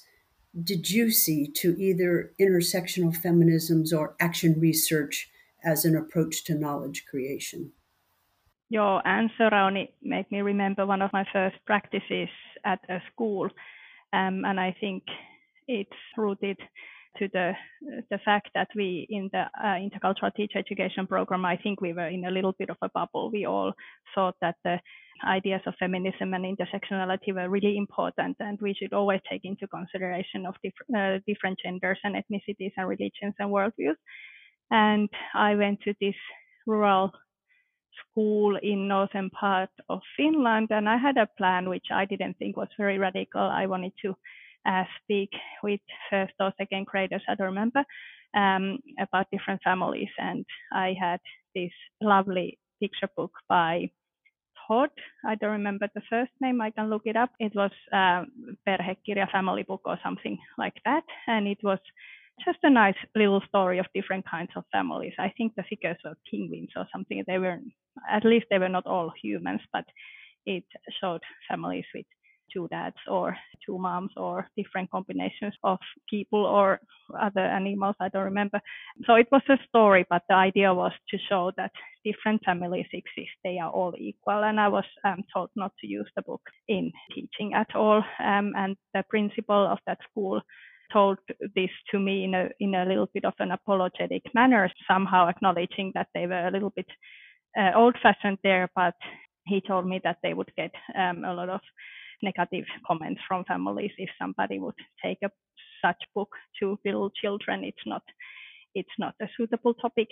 did 0.63 0.89
you 0.89 1.11
see 1.11 1.47
to 1.55 1.75
either 1.79 2.31
intersectional 2.39 3.15
feminisms 3.15 3.97
or 3.97 4.15
action 4.19 4.59
research 4.59 5.29
as 5.63 5.85
an 5.85 5.95
approach 5.95 6.43
to 6.45 6.55
knowledge 6.55 7.05
creation? 7.09 7.71
Your 8.69 9.05
answer, 9.07 9.49
Rauni, 9.49 9.89
made 10.01 10.29
me 10.31 10.41
remember 10.41 10.85
one 10.85 11.01
of 11.01 11.13
my 11.13 11.25
first 11.31 11.55
practices 11.65 12.29
at 12.65 12.79
a 12.89 12.99
school. 13.11 13.49
Um, 14.13 14.43
and 14.45 14.59
I 14.59 14.75
think 14.79 15.03
it's 15.67 15.89
rooted 16.17 16.57
to 17.19 17.27
the 17.33 17.53
the 18.09 18.19
fact 18.25 18.49
that 18.53 18.67
we 18.75 19.07
in 19.09 19.29
the 19.31 19.43
uh, 19.63 19.77
intercultural 19.77 20.33
teacher 20.35 20.59
education 20.59 21.07
program 21.07 21.45
i 21.45 21.57
think 21.57 21.81
we 21.81 21.93
were 21.93 22.07
in 22.07 22.25
a 22.25 22.31
little 22.31 22.53
bit 22.59 22.69
of 22.69 22.77
a 22.81 22.89
bubble. 22.89 23.31
We 23.31 23.45
all 23.45 23.73
thought 24.13 24.35
that 24.41 24.55
the 24.63 24.79
ideas 25.25 25.61
of 25.65 25.73
feminism 25.79 26.33
and 26.33 26.45
intersectionality 26.45 27.33
were 27.33 27.49
really 27.49 27.77
important 27.77 28.37
and 28.39 28.59
we 28.61 28.73
should 28.73 28.93
always 28.93 29.21
take 29.29 29.45
into 29.45 29.67
consideration 29.67 30.45
of 30.45 30.55
diff- 30.63 30.95
uh, 30.95 31.17
different 31.25 31.59
genders 31.63 31.99
and 32.03 32.15
ethnicities 32.15 32.71
and 32.77 32.87
religions 32.87 33.33
and 33.39 33.49
worldviews. 33.51 33.99
And 34.71 35.09
i 35.33 35.55
went 35.55 35.81
to 35.81 35.93
this 36.01 36.15
rural 36.65 37.11
school 38.01 38.57
in 38.61 38.87
northern 38.87 39.29
part 39.31 39.69
of 39.89 39.99
finland 40.15 40.67
and 40.69 40.87
i 40.87 40.97
had 40.97 41.17
a 41.17 41.29
plan 41.37 41.67
which 41.69 41.87
i 41.91 42.05
didn't 42.05 42.37
think 42.37 42.55
was 42.55 42.67
very 42.77 42.97
radical. 42.99 43.41
I 43.41 43.65
wanted 43.65 43.93
to 44.03 44.09
uh, 44.11 44.13
speak 45.03 45.31
with 45.63 45.79
first 46.09 46.33
or 46.39 46.53
second 46.57 46.85
graders, 46.85 47.21
I 47.27 47.35
don't 47.35 47.47
remember, 47.47 47.83
um, 48.35 48.79
about 48.99 49.27
different 49.31 49.61
families. 49.63 50.09
And 50.17 50.45
I 50.71 50.95
had 50.99 51.19
this 51.55 51.71
lovely 52.01 52.59
picture 52.81 53.09
book 53.15 53.31
by 53.49 53.89
Todd. 54.67 54.89
I 55.25 55.35
don't 55.35 55.51
remember 55.51 55.87
the 55.95 56.01
first 56.09 56.31
name. 56.41 56.61
I 56.61 56.71
can 56.71 56.89
look 56.89 57.03
it 57.05 57.15
up. 57.15 57.31
It 57.39 57.53
was 57.55 57.71
um, 57.93 58.57
Perhekirja 58.67 59.31
family 59.31 59.63
book 59.63 59.81
or 59.85 59.97
something 60.03 60.37
like 60.57 60.75
that. 60.85 61.03
And 61.27 61.47
it 61.47 61.59
was 61.63 61.79
just 62.45 62.59
a 62.63 62.69
nice 62.69 62.95
little 63.15 63.41
story 63.47 63.79
of 63.79 63.85
different 63.95 64.29
kinds 64.29 64.51
of 64.55 64.63
families. 64.71 65.13
I 65.17 65.33
think 65.37 65.55
the 65.55 65.63
figures 65.63 65.97
were 66.03 66.17
penguins 66.29 66.69
or 66.75 66.85
something. 66.91 67.23
They 67.25 67.39
were, 67.39 67.59
at 68.09 68.25
least 68.25 68.45
they 68.49 68.59
were 68.59 68.69
not 68.69 68.85
all 68.85 69.11
humans, 69.21 69.61
but 69.73 69.85
it 70.45 70.63
showed 71.01 71.21
families 71.49 71.85
with 71.95 72.05
two 72.53 72.67
dads 72.69 72.95
or 73.07 73.35
two 73.65 73.77
moms 73.77 74.11
or 74.17 74.47
different 74.57 74.89
combinations 74.91 75.53
of 75.63 75.79
people 76.09 76.45
or 76.45 76.79
other 77.19 77.41
animals. 77.41 77.95
I 77.99 78.09
don't 78.09 78.23
remember. 78.23 78.59
So 79.05 79.15
it 79.15 79.27
was 79.31 79.41
a 79.49 79.57
story, 79.67 80.05
but 80.09 80.23
the 80.29 80.35
idea 80.35 80.73
was 80.73 80.91
to 81.09 81.17
show 81.29 81.51
that 81.57 81.71
different 82.03 82.43
families 82.45 82.87
exist. 82.93 83.31
They 83.43 83.59
are 83.59 83.71
all 83.71 83.93
equal. 83.97 84.43
And 84.43 84.59
I 84.59 84.67
was 84.67 84.85
um, 85.03 85.23
told 85.33 85.49
not 85.55 85.71
to 85.81 85.87
use 85.87 86.09
the 86.15 86.21
book 86.21 86.41
in 86.67 86.91
teaching 87.13 87.53
at 87.53 87.75
all. 87.75 88.03
Um, 88.23 88.53
and 88.55 88.75
the 88.93 89.03
principal 89.09 89.67
of 89.67 89.79
that 89.87 89.99
school 90.09 90.41
told 90.91 91.17
this 91.55 91.69
to 91.91 91.99
me 91.99 92.23
in 92.23 92.33
a 92.33 92.49
in 92.59 92.73
a 92.75 92.85
little 92.85 93.09
bit 93.13 93.25
of 93.25 93.33
an 93.39 93.51
apologetic 93.51 94.23
manner, 94.33 94.71
somehow 94.87 95.27
acknowledging 95.27 95.91
that 95.93 96.07
they 96.13 96.25
were 96.27 96.47
a 96.47 96.51
little 96.51 96.69
bit 96.69 96.87
uh, 97.59 97.71
old-fashioned 97.75 98.37
there, 98.43 98.69
but 98.75 98.93
he 99.45 99.61
told 99.61 99.87
me 99.87 99.99
that 100.03 100.17
they 100.23 100.33
would 100.33 100.51
get 100.55 100.71
um, 100.95 101.23
a 101.25 101.33
lot 101.33 101.49
of 101.49 101.61
negative 102.21 102.65
comments 102.85 103.21
from 103.27 103.43
families 103.45 103.91
if 103.97 104.09
somebody 104.19 104.59
would 104.59 104.75
take 105.03 105.19
a 105.23 105.29
such 105.83 106.01
book 106.15 106.29
to 106.59 106.79
little 106.85 107.09
children. 107.21 107.63
It's 107.63 107.85
not 107.85 108.03
it's 108.75 108.97
not 108.99 109.15
a 109.21 109.27
suitable 109.35 109.73
topic. 109.73 110.07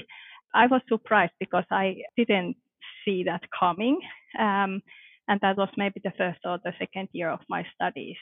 I 0.54 0.68
was 0.68 0.82
surprised 0.88 1.34
because 1.40 1.66
I 1.72 1.98
didn't 2.18 2.56
see 3.04 3.24
that 3.24 3.42
coming. 3.58 4.00
Um, 4.40 4.82
and 5.28 5.40
that 5.42 5.58
was 5.58 5.70
maybe 5.78 6.02
the 6.04 6.14
first 6.18 6.40
or 6.46 6.60
the 6.64 6.74
second 6.80 7.10
year 7.12 7.30
of 7.30 7.40
my 7.50 7.66
studies. 7.74 8.18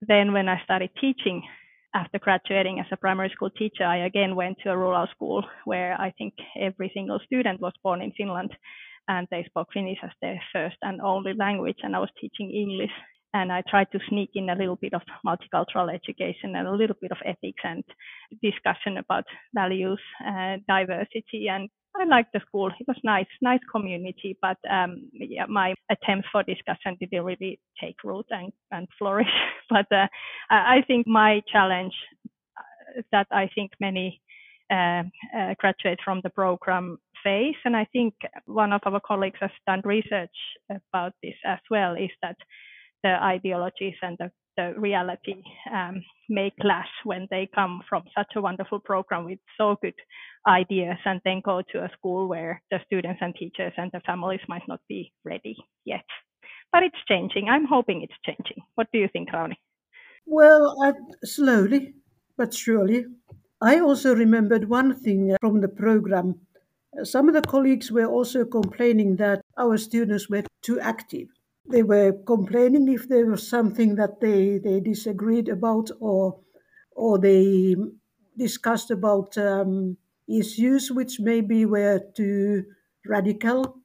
Then 0.00 0.32
when 0.32 0.48
I 0.48 0.62
started 0.64 0.90
teaching 1.00 1.42
after 1.94 2.18
graduating 2.18 2.80
as 2.80 2.86
a 2.90 2.96
primary 2.96 3.30
school 3.30 3.50
teacher, 3.50 3.84
I 3.84 4.06
again 4.06 4.34
went 4.34 4.58
to 4.62 4.70
a 4.70 4.76
rural 4.76 5.06
school 5.14 5.44
where 5.64 6.00
I 6.00 6.12
think 6.16 6.34
every 6.58 6.90
single 6.94 7.20
student 7.26 7.60
was 7.60 7.74
born 7.82 8.02
in 8.02 8.12
Finland 8.12 8.50
and 9.08 9.26
they 9.30 9.44
spoke 9.44 9.68
Finnish 9.72 9.98
as 10.02 10.10
their 10.20 10.40
first 10.52 10.76
and 10.82 11.00
only 11.00 11.34
language 11.34 11.78
and 11.82 11.94
I 11.94 11.98
was 11.98 12.10
teaching 12.20 12.50
English 12.50 12.90
and 13.34 13.52
I 13.52 13.62
tried 13.68 13.90
to 13.92 13.98
sneak 14.08 14.30
in 14.34 14.50
a 14.50 14.54
little 14.54 14.76
bit 14.76 14.94
of 14.94 15.02
multicultural 15.26 15.92
education 15.92 16.56
and 16.56 16.68
a 16.68 16.72
little 16.72 16.96
bit 17.00 17.12
of 17.12 17.18
ethics 17.24 17.62
and 17.64 17.84
discussion 18.42 18.98
about 18.98 19.24
values, 19.54 20.00
and 20.20 20.62
diversity, 20.66 21.48
and 21.48 21.68
I 21.94 22.04
liked 22.04 22.32
the 22.32 22.40
school. 22.46 22.70
It 22.80 22.88
was 22.88 22.96
nice, 23.04 23.26
nice 23.42 23.60
community, 23.70 24.36
but 24.40 24.56
um, 24.70 25.10
yeah, 25.12 25.46
my 25.46 25.74
attempts 25.90 26.28
for 26.32 26.42
discussion 26.42 26.96
didn't 26.98 27.24
really 27.24 27.60
take 27.80 27.96
root 28.02 28.26
and, 28.30 28.52
and 28.70 28.88
flourish. 28.98 29.28
but 29.70 29.86
uh, 29.92 30.06
I 30.50 30.82
think 30.86 31.06
my 31.06 31.42
challenge 31.52 31.92
uh, 32.56 33.02
that 33.12 33.26
I 33.30 33.48
think 33.54 33.72
many 33.80 34.20
uh, 34.70 35.02
uh, 35.36 35.54
from 36.02 36.20
the 36.22 36.30
program 36.30 36.98
face, 37.22 37.56
and 37.64 37.76
I 37.76 37.86
think 37.92 38.14
one 38.46 38.72
of 38.72 38.80
our 38.86 39.00
colleagues 39.00 39.38
has 39.40 39.50
done 39.66 39.82
research 39.84 40.36
about 40.70 41.12
this 41.22 41.34
as 41.44 41.58
well, 41.70 41.94
is 41.94 42.10
that 42.22 42.36
the 43.02 43.22
ideologies 43.22 43.94
and 44.02 44.16
the, 44.18 44.30
the 44.56 44.74
reality 44.78 45.42
um, 45.72 46.02
may 46.28 46.52
clash 46.60 46.88
when 47.04 47.26
they 47.30 47.48
come 47.54 47.82
from 47.88 48.02
such 48.16 48.32
a 48.36 48.40
wonderful 48.40 48.80
program 48.80 49.24
with 49.24 49.38
so 49.58 49.76
good 49.82 49.94
ideas 50.46 50.96
and 51.04 51.20
then 51.24 51.40
go 51.44 51.62
to 51.72 51.78
a 51.84 51.90
school 51.96 52.28
where 52.28 52.62
the 52.70 52.78
students 52.86 53.20
and 53.22 53.34
teachers 53.34 53.72
and 53.76 53.90
the 53.92 54.00
families 54.00 54.40
might 54.48 54.66
not 54.68 54.80
be 54.88 55.12
ready 55.24 55.56
yet. 55.84 56.04
But 56.72 56.82
it's 56.82 56.96
changing. 57.08 57.48
I'm 57.48 57.66
hoping 57.66 58.02
it's 58.02 58.20
changing. 58.24 58.62
What 58.74 58.88
do 58.92 58.98
you 58.98 59.08
think, 59.12 59.30
Rauni? 59.30 59.54
Well, 60.26 60.76
slowly 61.24 61.94
but 62.36 62.54
surely. 62.54 63.06
I 63.60 63.80
also 63.80 64.14
remembered 64.14 64.68
one 64.68 64.94
thing 64.94 65.36
from 65.40 65.60
the 65.60 65.68
program. 65.68 66.40
Some 67.04 67.28
of 67.28 67.34
the 67.34 67.42
colleagues 67.42 67.90
were 67.92 68.06
also 68.06 68.44
complaining 68.44 69.16
that 69.16 69.42
our 69.56 69.76
students 69.78 70.28
were 70.28 70.42
too 70.62 70.80
active 70.80 71.28
they 71.68 71.82
were 71.82 72.12
complaining 72.26 72.88
if 72.88 73.08
there 73.08 73.26
was 73.26 73.46
something 73.48 73.94
that 73.96 74.20
they, 74.20 74.58
they 74.58 74.80
disagreed 74.80 75.48
about 75.48 75.90
or 76.00 76.40
or 76.94 77.18
they 77.18 77.74
discussed 78.36 78.90
about 78.90 79.36
um, 79.38 79.96
issues 80.28 80.90
which 80.92 81.18
maybe 81.20 81.64
were 81.66 82.00
too 82.14 82.64
radical 83.06 83.78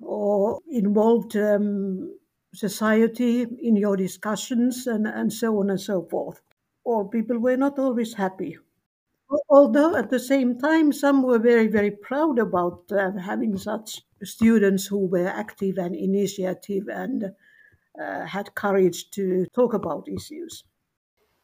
or 0.00 0.60
involved 0.70 1.36
um, 1.36 2.16
society 2.54 3.42
in 3.42 3.76
your 3.76 3.96
discussions 3.96 4.86
and, 4.86 5.06
and 5.06 5.32
so 5.32 5.58
on 5.60 5.70
and 5.70 5.80
so 5.80 6.02
forth. 6.02 6.40
All 6.84 7.08
people 7.08 7.38
were 7.38 7.56
not 7.56 7.78
always 7.78 8.14
happy. 8.14 8.58
Although 9.48 9.96
at 9.96 10.10
the 10.10 10.18
same 10.18 10.58
time, 10.58 10.92
some 10.92 11.22
were 11.22 11.38
very, 11.38 11.68
very 11.68 11.90
proud 11.90 12.38
about 12.38 12.82
uh, 12.90 13.12
having 13.12 13.56
such 13.56 14.02
students 14.24 14.86
who 14.86 15.06
were 15.06 15.28
active 15.28 15.78
and 15.78 15.94
initiative 15.94 16.88
and 16.88 17.32
uh, 18.00 18.24
had 18.26 18.54
courage 18.54 19.10
to 19.12 19.46
talk 19.54 19.72
about 19.72 20.08
issues. 20.08 20.64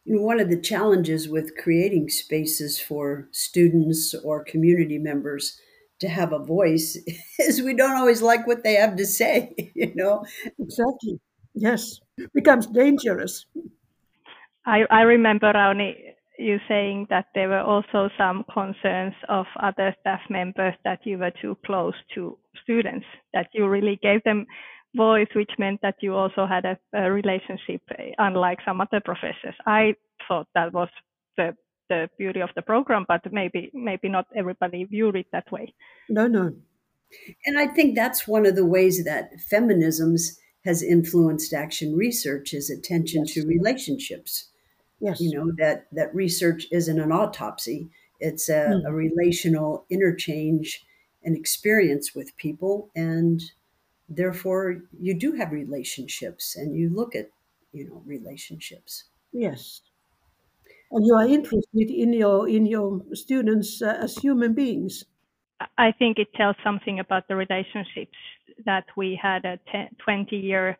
You 0.03 0.15
know, 0.15 0.21
one 0.21 0.39
of 0.39 0.49
the 0.49 0.59
challenges 0.59 1.29
with 1.29 1.57
creating 1.57 2.09
spaces 2.09 2.79
for 2.79 3.27
students 3.31 4.13
or 4.23 4.43
community 4.43 4.97
members 4.97 5.59
to 5.99 6.07
have 6.07 6.31
a 6.33 6.39
voice 6.39 6.97
is 7.39 7.61
we 7.61 7.73
don't 7.73 7.97
always 7.97 8.21
like 8.21 8.47
what 8.47 8.63
they 8.63 8.73
have 8.75 8.95
to 8.97 9.05
say, 9.05 9.53
you 9.75 9.93
know? 9.95 10.25
Exactly. 10.59 11.19
Yes. 11.53 11.99
It 12.17 12.31
becomes 12.33 12.67
dangerous. 12.67 13.45
I, 14.65 14.83
I 14.89 15.01
remember, 15.01 15.51
Rauni, 15.53 15.95
you 16.37 16.59
saying 16.67 17.07
that 17.09 17.25
there 17.33 17.49
were 17.49 17.61
also 17.61 18.09
some 18.17 18.45
concerns 18.53 19.13
of 19.29 19.45
other 19.61 19.95
staff 20.01 20.21
members 20.29 20.73
that 20.83 20.99
you 21.03 21.17
were 21.17 21.31
too 21.41 21.57
close 21.65 21.95
to 22.15 22.37
students, 22.63 23.05
that 23.33 23.47
you 23.53 23.67
really 23.67 23.99
gave 24.01 24.23
them 24.23 24.45
voice, 24.95 25.27
which 25.35 25.51
meant 25.59 25.79
that 25.81 25.95
you 26.01 26.13
also 26.13 26.45
had 26.45 26.65
a, 26.65 26.77
a 26.93 27.11
relationship, 27.11 27.81
eh, 27.97 28.11
unlike 28.17 28.59
some 28.65 28.81
other 28.81 29.01
professors. 29.03 29.55
I 29.65 29.95
thought 30.27 30.47
that 30.55 30.73
was 30.73 30.89
the 31.37 31.55
the 31.89 32.09
beauty 32.17 32.41
of 32.41 32.49
the 32.55 32.61
program, 32.61 33.05
but 33.07 33.21
maybe 33.31 33.71
maybe 33.73 34.09
not 34.09 34.25
everybody 34.35 34.83
viewed 34.83 35.15
it 35.15 35.27
that 35.31 35.49
way. 35.51 35.73
No, 36.09 36.27
no. 36.27 36.53
And 37.45 37.57
I 37.57 37.67
think 37.67 37.95
that's 37.95 38.27
one 38.27 38.45
of 38.45 38.55
the 38.55 38.65
ways 38.65 39.05
that 39.05 39.31
feminisms 39.51 40.37
has 40.65 40.83
influenced 40.83 41.53
action 41.53 41.95
research 41.95 42.53
is 42.53 42.69
attention 42.69 43.23
yes. 43.25 43.33
to 43.35 43.47
relationships. 43.47 44.51
Yes. 44.99 45.21
You 45.21 45.37
know, 45.37 45.51
that 45.57 45.87
that 45.91 46.13
research 46.13 46.67
isn't 46.71 46.99
an 46.99 47.11
autopsy. 47.11 47.89
It's 48.19 48.49
a, 48.49 48.67
mm. 48.69 48.85
a 48.85 48.91
relational 48.91 49.85
interchange 49.89 50.85
and 51.23 51.37
experience 51.37 52.15
with 52.15 52.35
people 52.37 52.89
and 52.95 53.41
therefore 54.09 54.83
you 54.99 55.13
do 55.13 55.33
have 55.33 55.51
relationships 55.51 56.55
and 56.55 56.75
you 56.75 56.89
look 56.89 57.15
at, 57.15 57.29
you 57.73 57.87
know, 57.87 58.01
relationships. 58.05 59.03
Yes 59.31 59.81
and 60.91 61.05
you 61.05 61.13
are 61.15 61.27
interested 61.27 61.89
in 61.89 62.13
your 62.13 62.47
in 62.47 62.65
your 62.65 63.01
students 63.13 63.81
uh, 63.81 63.97
as 64.01 64.17
human 64.17 64.53
beings. 64.53 65.03
I 65.77 65.91
think 65.91 66.19
it 66.19 66.33
tells 66.35 66.55
something 66.63 66.99
about 66.99 67.27
the 67.27 67.35
relationships 67.35 68.17
that 68.65 68.85
we 68.95 69.19
had 69.21 69.43
a 69.43 69.59
10, 69.71 69.89
20 70.03 70.35
year 70.35 70.77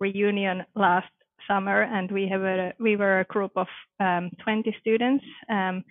reunion 0.00 0.64
last 0.74 1.10
summer, 1.48 1.82
and 1.82 2.10
we 2.10 2.28
have 2.28 2.42
a 2.42 2.72
we 2.80 2.96
were 2.96 3.20
a 3.20 3.24
group 3.24 3.52
of 3.56 3.68
um, 4.00 4.30
20 4.42 4.74
students, 4.80 5.24
um, 5.48 5.84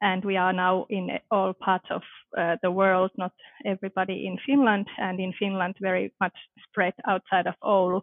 and 0.00 0.24
we 0.24 0.36
are 0.36 0.52
now 0.52 0.86
in 0.88 1.18
all 1.30 1.52
parts 1.52 1.86
of 1.90 2.02
uh, 2.38 2.56
the 2.62 2.70
world, 2.70 3.10
not 3.16 3.32
everybody 3.64 4.26
in 4.26 4.38
Finland, 4.46 4.86
and 4.98 5.20
in 5.20 5.32
Finland 5.38 5.74
very 5.80 6.12
much 6.20 6.36
spread 6.68 6.94
outside 7.06 7.46
of 7.46 7.54
Oulu 7.62 8.00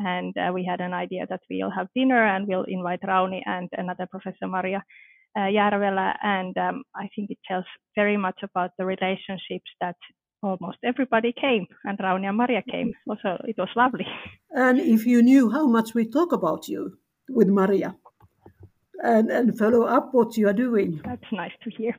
and 0.00 0.36
uh, 0.36 0.52
we 0.52 0.64
had 0.64 0.80
an 0.80 0.92
idea 0.92 1.26
that 1.28 1.40
we'll 1.50 1.70
have 1.70 1.88
dinner 1.94 2.26
and 2.26 2.46
we'll 2.46 2.64
invite 2.64 3.02
Rauni 3.02 3.42
and 3.46 3.68
another 3.72 4.06
professor 4.10 4.46
Maria 4.46 4.82
uh, 5.36 5.48
Järvelä. 5.48 6.14
And 6.22 6.56
um, 6.56 6.84
I 6.94 7.08
think 7.14 7.30
it 7.30 7.38
tells 7.46 7.64
very 7.96 8.16
much 8.16 8.42
about 8.42 8.70
the 8.78 8.84
relationships 8.84 9.70
that 9.80 9.96
almost 10.44 10.78
everybody 10.84 11.32
came, 11.32 11.66
and 11.84 11.98
Rauni 11.98 12.28
and 12.28 12.36
Maria 12.36 12.62
came. 12.70 12.92
Also, 13.08 13.28
uh, 13.28 13.38
it 13.44 13.56
was 13.58 13.68
lovely. 13.74 14.06
And 14.50 14.78
if 14.78 15.06
you 15.06 15.22
knew 15.22 15.50
how 15.50 15.66
much 15.66 15.94
we 15.94 16.04
talk 16.06 16.32
about 16.32 16.68
you 16.68 16.98
with 17.28 17.48
Maria, 17.48 17.96
and 19.02 19.30
and 19.30 19.58
follow 19.58 19.84
up 19.84 20.12
what 20.12 20.36
you 20.36 20.48
are 20.48 20.52
doing, 20.66 21.00
that's 21.04 21.32
nice 21.32 21.56
to 21.64 21.70
hear. 21.70 21.94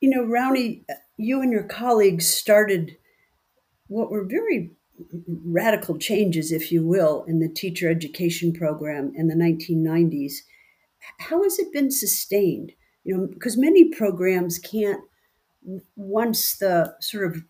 You 0.00 0.10
know, 0.10 0.24
Rauni, 0.24 0.84
you 1.16 1.40
and 1.42 1.52
your 1.52 1.64
colleagues 1.64 2.26
started 2.28 2.96
what 3.88 4.10
were 4.10 4.24
very 4.24 4.70
radical 5.44 5.98
changes, 5.98 6.52
if 6.52 6.70
you 6.70 6.86
will, 6.86 7.24
in 7.26 7.40
the 7.40 7.48
teacher 7.48 7.90
education 7.90 8.52
program 8.52 9.12
in 9.16 9.28
the 9.28 9.34
1990s. 9.34 10.34
How 11.18 11.42
has 11.42 11.58
it 11.58 11.72
been 11.72 11.90
sustained? 11.90 12.72
You 13.04 13.16
know, 13.16 13.26
because 13.26 13.56
many 13.56 13.90
programs 13.90 14.58
can't, 14.58 15.02
once 15.96 16.56
the 16.56 16.94
sort 17.00 17.26
of 17.26 17.42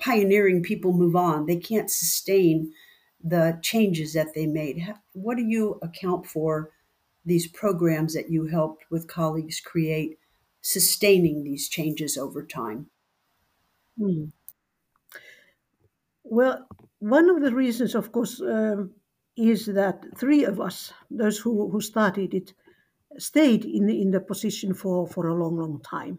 pioneering 0.00 0.62
people 0.62 0.92
move 0.92 1.14
on, 1.14 1.46
they 1.46 1.56
can't 1.56 1.90
sustain 1.90 2.72
the 3.22 3.58
changes 3.62 4.14
that 4.14 4.34
they 4.34 4.46
made. 4.46 4.94
What 5.12 5.36
do 5.36 5.44
you 5.44 5.78
account 5.82 6.26
for 6.26 6.70
these 7.24 7.46
programs 7.46 8.14
that 8.14 8.30
you 8.30 8.46
helped 8.46 8.84
with 8.90 9.06
colleagues 9.06 9.60
create, 9.60 10.18
sustaining 10.62 11.44
these 11.44 11.68
changes 11.68 12.16
over 12.16 12.44
time? 12.44 12.86
Hmm. 13.98 14.26
Well, 16.24 16.66
one 17.00 17.28
of 17.28 17.42
the 17.42 17.54
reasons, 17.54 17.94
of 17.94 18.12
course, 18.12 18.40
um, 18.40 18.92
is 19.36 19.66
that 19.66 20.04
three 20.16 20.44
of 20.44 20.60
us, 20.60 20.92
those 21.10 21.38
who, 21.38 21.70
who 21.70 21.80
started 21.80 22.34
it, 22.34 22.54
stayed 23.18 23.64
in 23.64 23.86
the, 23.86 24.00
in 24.00 24.10
the 24.10 24.20
position 24.20 24.74
for, 24.74 25.06
for 25.06 25.26
a 25.26 25.34
long, 25.34 25.58
long 25.58 25.80
time. 25.80 26.18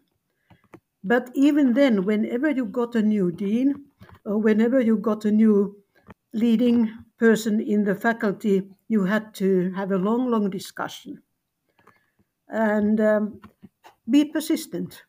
But 1.04 1.32
even 1.34 1.74
then, 1.74 2.06
whenever 2.06 2.50
you 2.50 2.66
got 2.66 2.96
a 2.96 3.02
new 3.02 3.32
dean, 3.32 3.86
or 4.26 4.38
whenever 4.38 4.80
you 4.80 4.98
got 4.98 5.26
a 5.26 5.32
new 5.32 5.84
leading 6.34 6.90
person 7.18 7.60
in 7.60 7.84
the 7.84 7.96
faculty, 7.96 8.70
you 8.88 9.06
had 9.06 9.34
to 9.36 9.72
have 9.74 9.92
a 9.92 9.98
long, 9.98 10.30
long 10.30 10.50
discussion 10.50 11.22
and 12.50 13.00
um, 13.00 13.42
be 14.10 14.26
persistent 14.26 15.04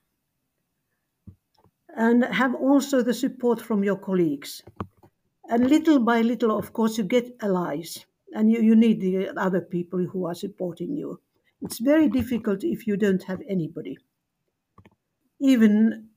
and 1.96 2.24
have 2.24 2.54
also 2.54 3.02
the 3.02 3.14
support 3.14 3.60
from 3.60 3.84
your 3.84 3.96
colleagues 3.96 4.62
and 5.50 5.68
little 5.68 6.00
by 6.00 6.22
little, 6.22 6.56
of 6.56 6.72
course, 6.72 6.98
you 6.98 7.04
get 7.04 7.36
allies 7.42 8.06
and 8.34 8.50
you, 8.50 8.60
you 8.62 8.76
need 8.76 9.00
the 9.00 9.28
other 9.38 9.60
people 9.60 10.00
who 10.06 10.26
are 10.26 10.34
supporting 10.34 10.96
you. 10.96 11.20
It's 11.62 11.78
very 11.78 12.08
difficult 12.08 12.64
if 12.64 12.86
you 12.86 12.96
don't 12.96 13.22
have 13.24 13.42
anybody. 13.48 13.98
Even 15.42 16.08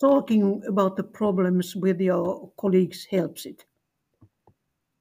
talking 0.00 0.64
about 0.66 0.96
the 0.96 1.04
problems 1.04 1.76
with 1.76 2.00
your 2.00 2.50
colleagues 2.56 3.04
helps 3.04 3.46
it. 3.46 3.64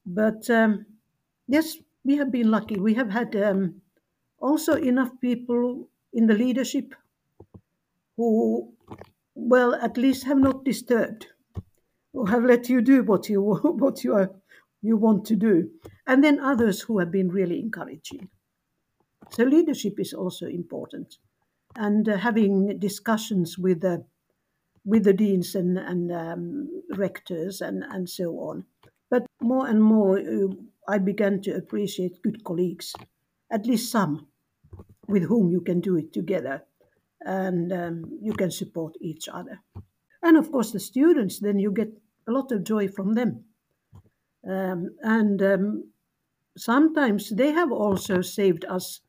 But 0.06 0.50
um, 0.50 0.86
yes, 1.48 1.78
we 2.04 2.18
have 2.18 2.32
been 2.32 2.52
lucky. 2.52 2.78
We 2.78 2.96
have 2.96 3.10
had 3.12 3.34
um, 3.36 3.82
also 4.40 4.74
enough 4.76 5.12
people 5.22 5.90
in 6.14 6.28
the 6.28 6.34
leadership 6.36 6.96
who, 8.18 8.74
well, 9.36 9.76
at 9.76 9.98
least 9.98 10.26
have 10.26 10.38
not 10.40 10.66
disturbed 10.66 11.28
or 12.14 12.30
have 12.30 12.44
let 12.46 12.70
you 12.70 12.82
do 12.82 13.04
what 13.04 13.30
you 13.30 13.42
what 13.64 14.04
you 14.04 14.14
are 14.16 14.32
you 14.82 14.98
want 14.98 15.26
to 15.28 15.36
do, 15.36 15.72
and 16.08 16.24
then 16.24 16.40
others 16.40 16.82
who 16.82 17.00
have 17.00 17.12
been 17.12 17.30
really 17.30 17.60
encouraging. 17.60 18.30
So 19.32 19.44
leadership 19.44 20.00
is 20.00 20.14
also 20.14 20.46
important, 20.46 21.18
and 21.76 22.08
uh, 22.08 22.18
having 22.18 22.80
discussions 22.80 23.58
with 23.58 23.82
the 23.82 24.06
with 24.86 25.04
the 25.04 25.14
deans 25.14 25.56
and 25.56 25.78
and 25.78 26.12
um, 26.12 26.70
rectors 26.96 27.62
and 27.62 27.84
and 27.84 28.10
so 28.10 28.32
on. 28.40 28.66
But 29.10 29.26
more 29.42 29.68
and 29.68 29.82
more, 29.82 30.20
uh, 30.20 30.48
I 30.88 30.98
began 31.00 31.42
to 31.42 31.56
appreciate 31.56 32.22
good 32.22 32.44
colleagues, 32.44 32.94
at 33.52 33.66
least 33.66 33.92
some, 33.92 34.28
with 35.08 35.24
whom 35.24 35.50
you 35.50 35.62
can 35.62 35.82
do 35.82 35.98
it 35.98 36.14
together, 36.14 36.64
and 37.22 37.74
um, 37.74 38.20
you 38.22 38.34
can 38.34 38.52
support 38.52 38.96
each 39.02 39.28
other. 39.28 39.62
And 40.22 40.38
of 40.38 40.52
course, 40.52 40.72
the 40.72 40.80
students, 40.80 41.40
then 41.40 41.60
you 41.60 41.72
get 41.72 41.90
a 42.28 42.32
lot 42.32 42.52
of 42.52 42.64
joy 42.64 42.88
from 42.88 43.14
them. 43.14 43.46
Um, 44.48 44.96
and 45.02 45.42
um, 45.42 45.92
sometimes 46.58 47.30
they 47.30 47.52
have 47.52 47.72
also 47.72 48.22
saved 48.22 48.66
us 48.66 49.02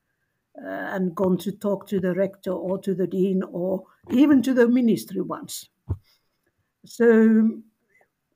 and 0.54 1.14
gone 1.14 1.38
to 1.38 1.52
talk 1.52 1.86
to 1.88 2.00
the 2.00 2.14
rector 2.14 2.52
or 2.52 2.78
to 2.78 2.94
the 2.94 3.06
dean 3.06 3.42
or 3.50 3.84
even 4.10 4.42
to 4.42 4.54
the 4.54 4.68
ministry 4.68 5.20
once. 5.20 5.68
So, 6.84 7.62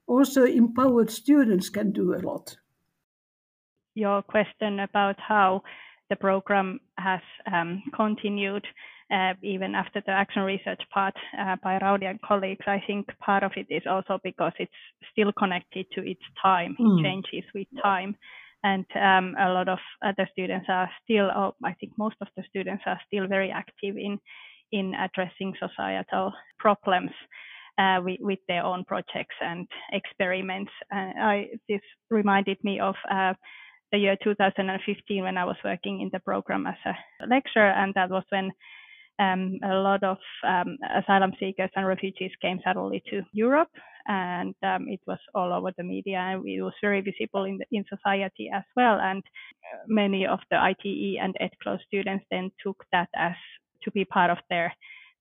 also 0.07 0.45
empowered 0.45 1.11
students 1.11 1.71
can 1.71 1.93
do 1.93 2.15
a 2.15 2.21
lot. 2.21 2.57
Your 3.95 4.23
question 4.23 4.81
about 4.81 5.19
how 5.19 5.63
the 6.11 6.17
program 6.17 6.81
has 6.99 7.21
um, 7.51 7.83
continued 7.95 8.67
uh, 9.11 9.35
even 9.43 9.75
after 9.75 10.03
the 10.07 10.13
action 10.13 10.43
research 10.43 10.81
part 10.93 11.15
uh, 11.39 11.57
by 11.63 11.79
Rauni 11.79 12.09
and 12.09 12.21
colleagues, 12.23 12.65
I 12.67 12.83
think 12.87 13.07
part 13.19 13.43
of 13.43 13.53
it 13.57 13.67
is 13.69 13.83
also 13.89 14.19
because 14.25 14.53
it's 14.59 14.73
still 15.13 15.33
connected 15.33 15.87
to 15.93 16.01
its 16.03 16.23
time. 16.41 16.77
Mm. 16.81 16.99
It 16.99 17.03
changes 17.03 17.45
with 17.55 17.69
time. 17.83 18.17
And 18.65 18.87
um, 18.97 19.37
a 19.39 19.53
lot 19.53 19.69
of 19.69 19.79
other 20.03 20.27
students 20.33 20.67
are 20.69 20.91
still, 21.05 21.31
oh, 21.37 21.55
I 21.63 21.75
think 21.75 21.93
most 21.99 22.17
of 22.21 22.29
the 22.37 22.43
students 22.49 22.83
are 22.87 22.99
still 23.07 23.29
very 23.29 23.51
active 23.51 23.97
in 23.97 24.19
in 24.73 24.93
addressing 24.95 25.55
societal 25.61 26.33
problems 26.59 27.13
uh, 27.79 28.01
with, 28.03 28.19
with, 28.21 28.39
their 28.49 28.65
own 28.65 28.85
projects 28.85 29.37
and 29.41 29.69
experiments. 29.93 30.73
I, 30.91 31.51
this 31.69 31.83
reminded 32.11 32.59
me 32.65 32.81
of 32.81 32.97
uh, 33.09 33.35
the 33.93 33.99
year 33.99 34.17
2015 34.25 35.23
when 35.23 35.39
I 35.39 35.45
was 35.45 35.57
working 35.65 36.01
in 36.01 36.11
the 36.13 36.19
program 36.19 36.67
as 36.67 36.75
a 36.87 37.27
lecturer, 37.29 37.71
and 37.71 37.95
that 37.95 38.11
was 38.11 38.25
when 38.31 38.51
um, 39.21 39.61
a 39.65 39.75
lot 39.75 40.03
of 40.03 40.19
um, 40.45 40.77
asylum 40.97 41.33
seekers 41.39 41.71
and 41.77 41.87
refugees 41.87 42.33
came 42.43 42.59
suddenly 42.65 43.03
to 43.11 43.23
Europe, 43.33 43.71
and 44.07 44.55
um, 44.63 44.89
it 44.89 45.01
was 45.07 45.19
all 45.35 45.53
over 45.53 45.73
the 45.77 45.85
media, 45.85 46.19
and 46.19 46.47
it 46.47 46.63
was 46.63 46.75
very 46.81 47.01
visible 47.01 47.45
in 47.45 47.59
the, 47.59 47.67
in 47.73 47.85
society 47.89 48.51
as 48.53 48.65
well. 48.77 48.99
And 49.01 49.23
many 49.87 50.27
of 50.27 50.41
the 50.51 50.57
ITE 50.57 51.19
and 51.21 51.35
EdGlo 51.41 51.79
students 51.87 52.25
then 52.31 52.51
took 52.63 52.85
that 52.93 53.09
as 53.17 53.35
to 53.83 53.91
be 53.91 54.05
part 54.05 54.31
of 54.31 54.39
their 54.51 54.73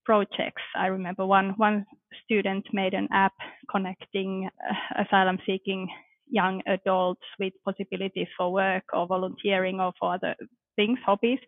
projects. 0.06 0.62
I 0.76 0.88
remember 0.88 1.26
one 1.26 1.54
one 1.58 1.86
student 2.24 2.66
made 2.74 2.94
an 2.94 3.08
app 3.12 3.34
connecting 3.70 4.50
uh, 4.70 5.04
asylum 5.04 5.38
seeking 5.46 5.88
young 6.30 6.62
adults 6.68 7.22
with 7.40 7.54
possibilities 7.64 8.28
for 8.38 8.52
work 8.52 8.84
or 8.94 9.08
volunteering 9.08 9.80
or 9.80 9.94
for 10.00 10.16
other 10.16 10.36
things, 10.76 11.00
hobbies, 11.06 11.40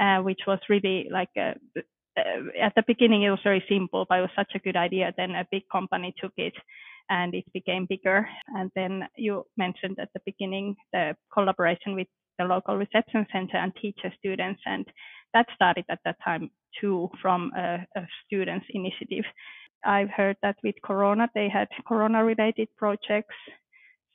uh, 0.00 0.18
which 0.18 0.40
was 0.46 0.58
really 0.68 1.08
like 1.12 1.28
a, 1.36 1.54
uh, 1.76 1.82
at 2.16 2.74
the 2.76 2.84
beginning 2.86 3.22
it 3.22 3.30
was 3.30 3.40
very 3.42 3.64
simple, 3.68 4.06
but 4.08 4.18
it 4.18 4.22
was 4.22 4.30
such 4.36 4.52
a 4.54 4.58
good 4.58 4.76
idea. 4.76 5.12
Then 5.16 5.32
a 5.32 5.46
big 5.50 5.62
company 5.70 6.14
took 6.20 6.32
it 6.36 6.54
and 7.10 7.34
it 7.34 7.44
became 7.52 7.86
bigger. 7.88 8.28
And 8.48 8.70
then 8.74 9.08
you 9.16 9.44
mentioned 9.56 9.98
at 10.00 10.08
the 10.14 10.20
beginning 10.24 10.76
the 10.92 11.16
collaboration 11.32 11.94
with 11.94 12.08
the 12.38 12.44
local 12.44 12.76
reception 12.76 13.26
center 13.32 13.56
and 13.56 13.72
teacher 13.80 14.12
students, 14.18 14.60
and 14.66 14.86
that 15.34 15.46
started 15.54 15.84
at 15.90 15.98
that 16.04 16.16
time 16.24 16.50
too 16.80 17.08
from 17.20 17.50
a, 17.56 17.86
a 17.96 18.06
students' 18.26 18.66
initiative. 18.70 19.24
I've 19.84 20.10
heard 20.10 20.36
that 20.42 20.56
with 20.62 20.76
Corona 20.84 21.28
they 21.34 21.48
had 21.48 21.68
Corona-related 21.86 22.68
projects, 22.76 23.34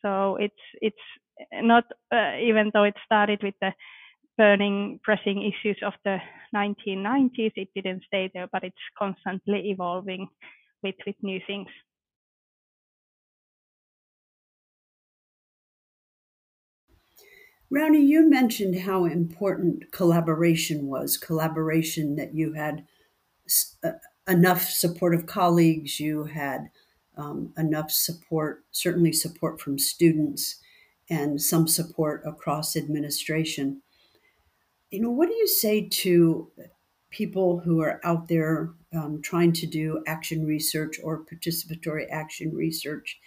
so 0.01 0.37
it's 0.37 0.63
it's 0.81 1.05
not 1.53 1.83
uh, 2.11 2.37
even 2.41 2.71
though 2.73 2.85
it 2.85 2.95
started 3.05 3.43
with 3.43 3.55
the 3.61 3.71
burning, 4.37 4.99
pressing 5.03 5.41
issues 5.41 5.77
of 5.83 5.93
the 6.05 6.17
1990s. 6.55 7.51
It 7.55 7.69
didn't 7.75 8.03
stay 8.05 8.29
there, 8.33 8.47
but 8.51 8.63
it's 8.63 8.75
constantly 8.97 9.69
evolving 9.71 10.27
with, 10.83 10.95
with 11.05 11.15
new 11.21 11.39
things. 11.47 11.67
Rauni, 17.73 18.07
you 18.07 18.29
mentioned 18.29 18.79
how 18.81 19.03
important 19.05 19.91
collaboration 19.91 20.87
was, 20.87 21.17
collaboration 21.17 22.15
that 22.15 22.33
you 22.33 22.53
had 22.53 22.85
uh, 23.83 23.91
enough 24.25 24.61
supportive 24.61 25.25
colleagues, 25.25 25.99
you 25.99 26.25
had 26.25 26.69
um, 27.17 27.53
enough 27.57 27.91
support, 27.91 28.63
certainly 28.71 29.11
support 29.11 29.59
from 29.59 29.77
students, 29.77 30.61
and 31.09 31.41
some 31.41 31.67
support 31.67 32.21
across 32.25 32.75
administration 32.77 33.81
you 34.91 35.01
know, 35.01 35.11
what 35.11 35.27
do 35.27 35.35
you 35.35 35.47
say 35.47 35.87
to 35.87 36.49
people 37.09 37.59
who 37.59 37.81
are 37.81 37.99
out 38.03 38.27
there 38.27 38.71
um, 38.93 39.21
trying 39.21 39.51
to 39.53 39.67
do 39.67 40.03
action 40.07 40.45
research 40.45 40.97
or 41.03 41.23
participatory 41.25 42.05
action 42.11 42.53
research, 42.53 43.19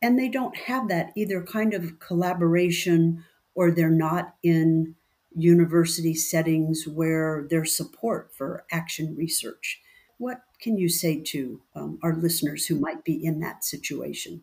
and 0.00 0.18
they 0.18 0.28
don't 0.28 0.56
have 0.56 0.88
that 0.88 1.12
either 1.16 1.42
kind 1.42 1.74
of 1.74 1.98
collaboration 1.98 3.24
or 3.54 3.70
they're 3.70 3.90
not 3.90 4.34
in 4.42 4.94
university 5.34 6.14
settings 6.14 6.86
where 6.86 7.46
there's 7.48 7.76
support 7.76 8.30
for 8.34 8.64
action 8.70 9.14
research? 9.16 9.80
What 10.18 10.42
can 10.60 10.76
you 10.76 10.88
say 10.88 11.20
to 11.20 11.60
um, 11.74 11.98
our 12.02 12.14
listeners 12.14 12.66
who 12.66 12.78
might 12.78 13.04
be 13.04 13.24
in 13.24 13.40
that 13.40 13.64
situation? 13.64 14.42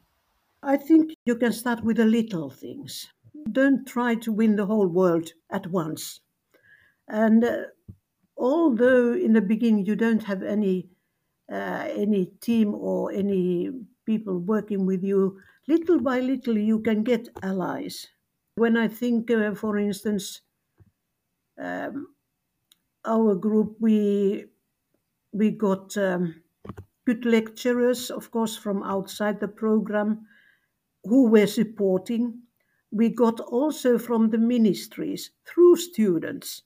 I 0.62 0.78
think 0.78 1.14
you 1.26 1.36
can 1.36 1.54
start 1.54 1.84
with 1.84 1.98
the 1.98 2.06
little 2.06 2.50
things. 2.50 3.08
Don't 3.52 3.88
try 3.88 4.16
to 4.16 4.32
win 4.32 4.56
the 4.56 4.66
whole 4.66 4.88
world 4.88 5.30
at 5.50 5.68
once. 5.68 6.20
And 7.10 7.44
uh, 7.44 7.64
although 8.38 9.14
in 9.14 9.34
the 9.34 9.42
beginning 9.42 9.86
you 9.86 9.96
don't 9.96 10.24
have 10.24 10.44
any 10.44 10.90
uh, 11.52 11.88
any 11.90 12.28
team 12.42 12.76
or 12.76 13.12
any 13.12 13.72
people 14.06 14.38
working 14.38 14.86
with 14.86 15.04
you, 15.04 15.42
little 15.68 16.00
by 16.00 16.20
little 16.20 16.58
you 16.58 16.80
can 16.80 17.04
get 17.04 17.28
allies. 17.42 18.08
When 18.56 18.78
I 18.78 18.88
think, 18.88 19.32
uh, 19.32 19.56
for 19.56 19.78
instance, 19.78 20.42
um, 21.58 22.14
our 23.06 23.34
group, 23.34 23.78
we 23.80 24.46
we 25.32 25.50
got 25.50 25.98
um, 25.98 26.44
good 27.06 27.26
lecturers, 27.26 28.12
of 28.12 28.30
course, 28.30 28.56
from 28.56 28.84
outside 28.84 29.40
the 29.40 29.48
program, 29.48 30.28
who 31.04 31.28
were 31.30 31.48
supporting. 31.48 32.44
We 32.92 33.10
got 33.10 33.40
also 33.40 33.98
from 33.98 34.30
the 34.30 34.38
ministries 34.38 35.32
through 35.46 35.78
students 35.78 36.64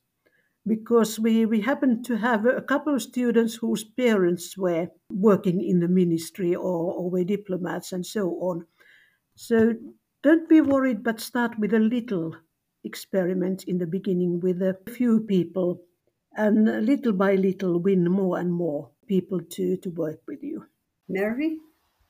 because 0.66 1.20
we, 1.20 1.46
we 1.46 1.62
happened 1.62 2.06
to 2.06 2.18
have 2.18 2.46
a 2.46 2.62
couple 2.62 2.96
of 2.96 3.02
students 3.02 3.56
whose 3.56 3.84
parents 3.84 4.58
were 4.58 4.88
working 5.10 5.62
in 5.62 5.80
the 5.80 5.88
ministry 5.88 6.56
or, 6.56 6.94
or 6.94 7.10
were 7.10 7.24
diplomats 7.24 7.92
and 7.92 8.06
so 8.06 8.30
on. 8.40 8.66
So 9.36 9.74
don't 10.22 10.48
be 10.48 10.62
worried, 10.62 11.04
but 11.04 11.20
start 11.20 11.60
with 11.60 11.74
a 11.74 11.80
little 11.80 12.36
experiment 12.84 13.66
in 13.66 13.78
the 13.78 13.88
beginning 13.88 14.40
with 14.40 14.62
a 14.62 14.78
few 14.90 15.22
people, 15.22 15.82
and 16.36 16.86
little 16.86 17.14
by 17.14 17.36
little 17.36 17.80
win 17.80 18.10
more 18.10 18.40
and 18.40 18.52
more 18.52 18.90
people 19.08 19.40
to, 19.40 19.78
to 19.78 19.90
work 19.90 20.22
with 20.28 20.42
you. 20.42 20.66
Mervi, 21.10 21.58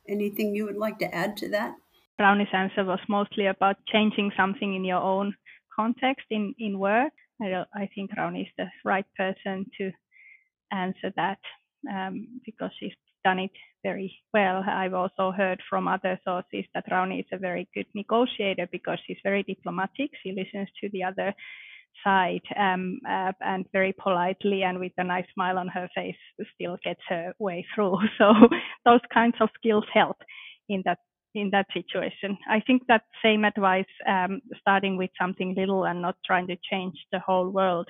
anything 0.07 0.55
you 0.55 0.65
would 0.65 0.77
like 0.77 0.99
to 0.99 1.13
add 1.13 1.35
to 1.37 1.49
that? 1.49 1.75
Rauni's 2.19 2.53
answer 2.53 2.85
was 2.85 2.99
mostly 3.09 3.47
about 3.47 3.77
changing 3.87 4.31
something 4.37 4.75
in 4.75 4.85
your 4.85 5.01
own 5.01 5.35
context 5.75 6.25
in, 6.29 6.53
in 6.59 6.77
work 6.77 7.11
I, 7.41 7.63
I 7.75 7.89
think 7.93 8.11
Rauni 8.17 8.41
is 8.43 8.53
the 8.57 8.67
right 8.83 9.05
person 9.17 9.65
to 9.77 9.91
answer 10.71 11.11
that 11.15 11.39
um, 11.91 12.41
because 12.45 12.71
she's 12.79 12.93
done 13.23 13.39
it 13.39 13.51
very 13.83 14.13
well. 14.33 14.63
I've 14.67 14.93
also 14.93 15.31
heard 15.31 15.61
from 15.69 15.87
other 15.87 16.19
sources 16.25 16.65
that 16.73 16.89
Rauni 16.89 17.19
is 17.19 17.25
a 17.31 17.37
very 17.37 17.67
good 17.73 17.87
negotiator 17.93 18.67
because 18.71 18.99
she's 19.05 19.17
very 19.23 19.43
diplomatic. 19.43 20.11
She 20.21 20.31
listens 20.31 20.69
to 20.81 20.89
the 20.91 21.03
other 21.03 21.33
side 22.03 22.41
um, 22.57 22.99
uh, 23.07 23.31
and 23.41 23.65
very 23.71 23.93
politely 23.93 24.63
and 24.63 24.79
with 24.79 24.91
a 24.97 25.03
nice 25.03 25.25
smile 25.33 25.57
on 25.57 25.67
her 25.67 25.87
face 25.95 26.15
still 26.55 26.77
gets 26.83 27.01
her 27.07 27.33
way 27.39 27.65
through. 27.73 27.97
So 28.17 28.33
those 28.85 29.01
kinds 29.13 29.35
of 29.39 29.49
skills 29.55 29.85
help 29.93 30.17
in 30.69 30.81
that 30.85 30.99
in 31.35 31.49
that 31.51 31.67
situation. 31.73 32.37
I 32.49 32.59
think 32.59 32.83
that 32.87 33.03
same 33.23 33.43
advice, 33.43 33.85
um, 34.07 34.41
starting 34.59 34.97
with 34.97 35.09
something 35.19 35.55
little 35.57 35.85
and 35.85 36.01
not 36.01 36.15
trying 36.25 36.47
to 36.47 36.57
change 36.69 36.95
the 37.11 37.19
whole 37.19 37.49
world 37.49 37.87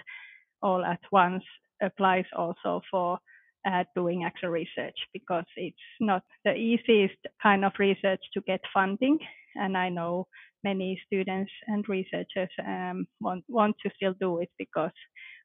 all 0.62 0.84
at 0.86 1.02
once, 1.12 1.44
applies 1.82 2.26
also 2.36 2.82
for 2.90 3.20
uh, 3.66 3.84
doing 3.96 4.24
action 4.24 4.50
research 4.50 4.96
because 5.14 5.46
it's 5.56 5.78
not 6.00 6.24
the 6.46 6.54
easiest 6.54 7.18
kind 7.42 7.66
of 7.66 7.74
research 7.80 8.22
to 8.34 8.42
get 8.42 8.62
funding. 8.74 9.18
And 9.56 9.78
I 9.78 9.90
know 9.90 10.28
many 10.64 11.00
students 11.06 11.52
and 11.68 11.88
researchers 11.88 12.50
um, 12.66 13.06
want, 13.20 13.44
want 13.48 13.76
to 13.84 13.92
still 13.96 14.14
do 14.20 14.40
it 14.40 14.50
because 14.58 14.92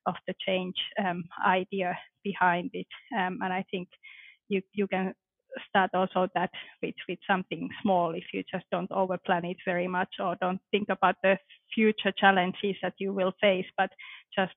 of 0.07 0.15
the 0.27 0.35
change 0.47 0.77
um, 1.05 1.25
idea 1.47 1.97
behind 2.25 2.71
it. 2.73 2.87
Um, 3.17 3.39
and 3.43 3.53
I 3.53 3.65
think 3.71 3.89
you, 4.49 4.63
you 4.73 4.87
can 4.87 5.15
start 5.68 5.90
also 5.94 6.28
that 6.35 6.51
with, 6.83 6.95
with 7.09 7.18
something 7.26 7.68
small 7.83 8.12
if 8.14 8.24
you 8.33 8.43
just 8.51 8.64
don't 8.70 8.91
overplan 8.91 9.51
it 9.51 9.57
very 9.64 9.89
much 9.89 10.14
or 10.20 10.37
don't 10.41 10.61
think 10.70 10.89
about 10.89 11.16
the 11.22 11.39
future 11.74 12.12
challenges 12.16 12.76
that 12.83 12.95
you 12.99 13.12
will 13.12 13.33
face, 13.41 13.66
but 13.76 13.91
just 14.35 14.53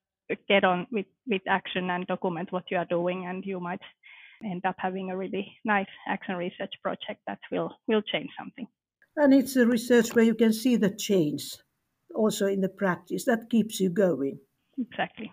get 0.48 0.64
on 0.64 0.88
with, 0.92 1.06
with 1.28 1.42
action 1.48 1.90
and 1.90 2.08
document 2.08 2.52
what 2.52 2.64
you 2.70 2.78
are 2.78 2.86
doing 2.86 3.26
and 3.28 3.46
you 3.46 3.60
might 3.60 3.82
end 4.44 4.66
up 4.66 4.76
having 4.78 5.12
a 5.12 5.18
really 5.18 5.56
nice 5.66 5.88
action 6.08 6.36
research 6.36 6.74
project 6.82 7.22
that 7.28 7.40
will 7.52 7.76
will 7.88 8.02
change 8.02 8.30
something. 8.40 8.68
And 9.16 9.34
it's 9.34 9.56
a 9.56 9.66
research 9.66 10.16
where 10.16 10.26
you 10.26 10.36
can 10.36 10.54
see 10.54 10.78
the 10.78 10.90
change 10.90 11.58
also 12.16 12.48
in 12.48 12.62
the 12.62 12.70
practice 12.70 13.26
that 13.26 13.50
keeps 13.50 13.80
you 13.80 13.90
going. 13.90 14.40
Exactly. 14.78 15.32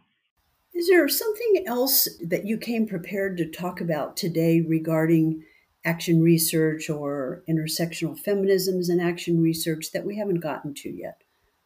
Is 0.74 0.88
there 0.88 1.09
something 1.09 1.64
else 1.66 2.09
that 2.22 2.47
you 2.47 2.59
came 2.59 2.86
prepared 2.86 3.36
to 3.38 3.51
talk 3.51 3.80
about 3.80 4.16
today 4.16 4.61
regarding 4.61 5.45
action 5.85 6.22
research 6.22 6.91
or 6.91 7.43
intersectional 7.49 8.18
feminisms 8.18 8.89
and 8.89 9.01
action 9.01 9.41
research 9.41 9.93
that 9.93 10.05
we 10.05 10.16
haven't 10.16 10.41
gotten 10.41 10.74
to 10.74 10.91
yet? 10.91 11.22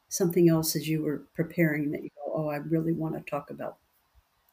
Something 0.08 0.48
else 0.48 0.76
as 0.76 0.88
you 0.88 1.02
were 1.02 1.26
preparing 1.34 1.90
that 1.92 2.02
you 2.02 2.10
go, 2.16 2.32
oh, 2.34 2.48
I 2.48 2.56
really 2.56 2.92
want 2.92 3.14
to 3.14 3.30
talk 3.30 3.50
about 3.50 3.78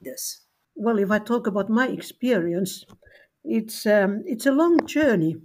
this? 0.01 0.41
Well, 0.75 0.99
if 0.99 1.11
I 1.11 1.19
talk 1.19 1.47
about 1.47 1.69
my 1.69 1.87
experience, 1.87 2.85
it's 3.43 3.85
um, 3.85 4.23
it's 4.25 4.45
a 4.45 4.51
long 4.51 4.85
journey, 4.85 5.37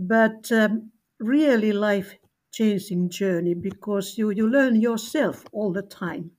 but 0.00 0.50
um, 0.52 0.92
really 1.18 1.72
life 1.72 2.16
changing 2.52 3.08
journey 3.08 3.54
because 3.54 4.18
you, 4.18 4.30
you 4.30 4.46
learn 4.48 4.80
yourself 4.80 5.46
all 5.52 5.72
the 5.72 5.82
time 5.82 6.32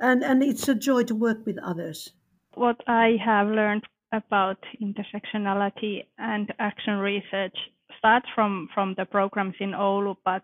and 0.00 0.24
and 0.24 0.42
it's 0.42 0.68
a 0.68 0.74
joy 0.74 1.02
to 1.04 1.14
work 1.14 1.44
with 1.46 1.58
others 1.58 2.12
What 2.54 2.80
I 2.86 3.16
have 3.24 3.48
learned 3.48 3.86
about 4.12 4.58
intersectionality 4.82 6.04
and 6.18 6.52
action 6.58 6.98
research 6.98 7.56
starts 7.98 8.26
from, 8.34 8.68
from 8.74 8.94
the 8.96 9.04
programs 9.04 9.54
in 9.60 9.72
Oulu, 9.72 10.16
but 10.24 10.42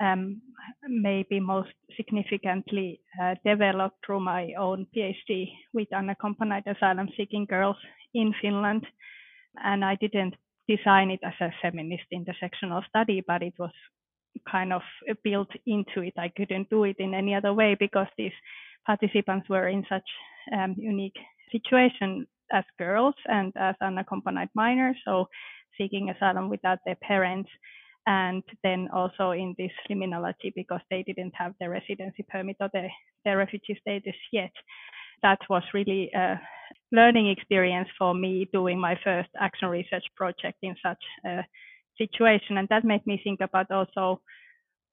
um, 0.00 0.40
maybe 0.88 1.38
most 1.38 1.70
significantly 1.96 3.00
uh, 3.22 3.34
developed 3.44 3.96
through 4.04 4.20
my 4.20 4.52
own 4.58 4.86
PhD 4.94 5.52
with 5.72 5.92
unaccompanied 5.92 6.66
asylum 6.66 7.08
seeking 7.16 7.46
girls 7.46 7.76
in 8.14 8.34
Finland. 8.40 8.86
And 9.62 9.84
I 9.84 9.96
didn't 9.96 10.34
design 10.68 11.10
it 11.10 11.20
as 11.22 11.34
a 11.40 11.52
feminist 11.60 12.04
intersectional 12.12 12.82
study, 12.88 13.22
but 13.26 13.42
it 13.42 13.54
was 13.58 13.72
kind 14.50 14.72
of 14.72 14.82
built 15.22 15.50
into 15.66 16.00
it. 16.00 16.14
I 16.16 16.32
couldn't 16.36 16.70
do 16.70 16.84
it 16.84 16.96
in 16.98 17.14
any 17.14 17.34
other 17.34 17.52
way 17.52 17.76
because 17.78 18.06
these 18.16 18.32
participants 18.86 19.48
were 19.48 19.68
in 19.68 19.84
such 19.88 20.08
um, 20.52 20.74
unique 20.78 21.18
situation 21.52 22.26
as 22.52 22.64
girls 22.78 23.14
and 23.26 23.52
as 23.56 23.74
unaccompanied 23.80 24.48
minors, 24.54 24.96
so 25.04 25.26
seeking 25.78 26.10
asylum 26.10 26.48
without 26.48 26.78
their 26.84 26.96
parents 26.96 27.50
and 28.06 28.42
then 28.64 28.88
also 28.92 29.30
in 29.30 29.54
this 29.58 29.70
liminality 29.90 30.52
because 30.54 30.80
they 30.90 31.02
didn't 31.02 31.32
have 31.34 31.54
their 31.60 31.70
residency 31.70 32.24
permit 32.28 32.56
or 32.60 32.68
their, 32.72 32.90
their 33.24 33.38
refugee 33.38 33.78
status 33.80 34.16
yet. 34.32 34.50
That 35.22 35.38
was 35.48 35.62
really 35.72 36.10
a 36.14 36.40
learning 36.90 37.28
experience 37.28 37.88
for 37.96 38.12
me 38.12 38.48
doing 38.52 38.80
my 38.80 38.98
first 39.04 39.28
action 39.38 39.68
research 39.68 40.04
project 40.16 40.58
in 40.62 40.74
such 40.84 41.02
a 41.24 41.44
situation. 41.96 42.58
And 42.58 42.68
that 42.70 42.84
made 42.84 43.06
me 43.06 43.20
think 43.22 43.40
about 43.40 43.70
also 43.70 44.20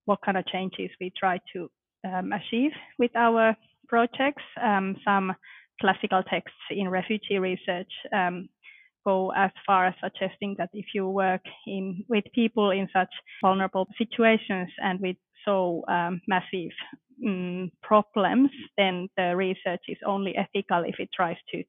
what 0.05 0.19
kind 0.23 0.37
of 0.37 0.45
changes 0.47 0.91
we 0.99 1.11
try 1.17 1.39
to 1.53 1.69
um, 2.07 2.31
achieve 2.31 2.71
with 2.99 3.11
our 3.15 3.55
projects. 3.87 4.43
Um, 4.61 4.97
some 5.03 5.33
classical 5.81 6.23
texts 6.23 6.57
in 6.71 6.89
refugee 6.89 7.39
research 7.39 7.91
um, 8.13 8.49
go 9.05 9.31
as 9.31 9.51
far 9.65 9.87
as 9.87 9.93
suggesting 10.03 10.55
that 10.57 10.69
if 10.73 10.87
you 10.93 11.07
work 11.07 11.41
in 11.67 12.03
with 12.09 12.23
people 12.33 12.71
in 12.71 12.87
such 12.93 13.09
vulnerable 13.41 13.87
situations 13.97 14.69
and 14.83 14.99
with 14.99 15.15
so 15.45 15.83
um, 15.87 16.21
massive 16.27 16.71
um, 17.25 17.71
problems, 17.81 18.49
then 18.77 19.09
the 19.17 19.35
research 19.35 19.81
is 19.87 19.97
only 20.05 20.35
ethical 20.35 20.83
if 20.85 20.95
it 20.99 21.09
tries 21.13 21.37
to 21.51 21.63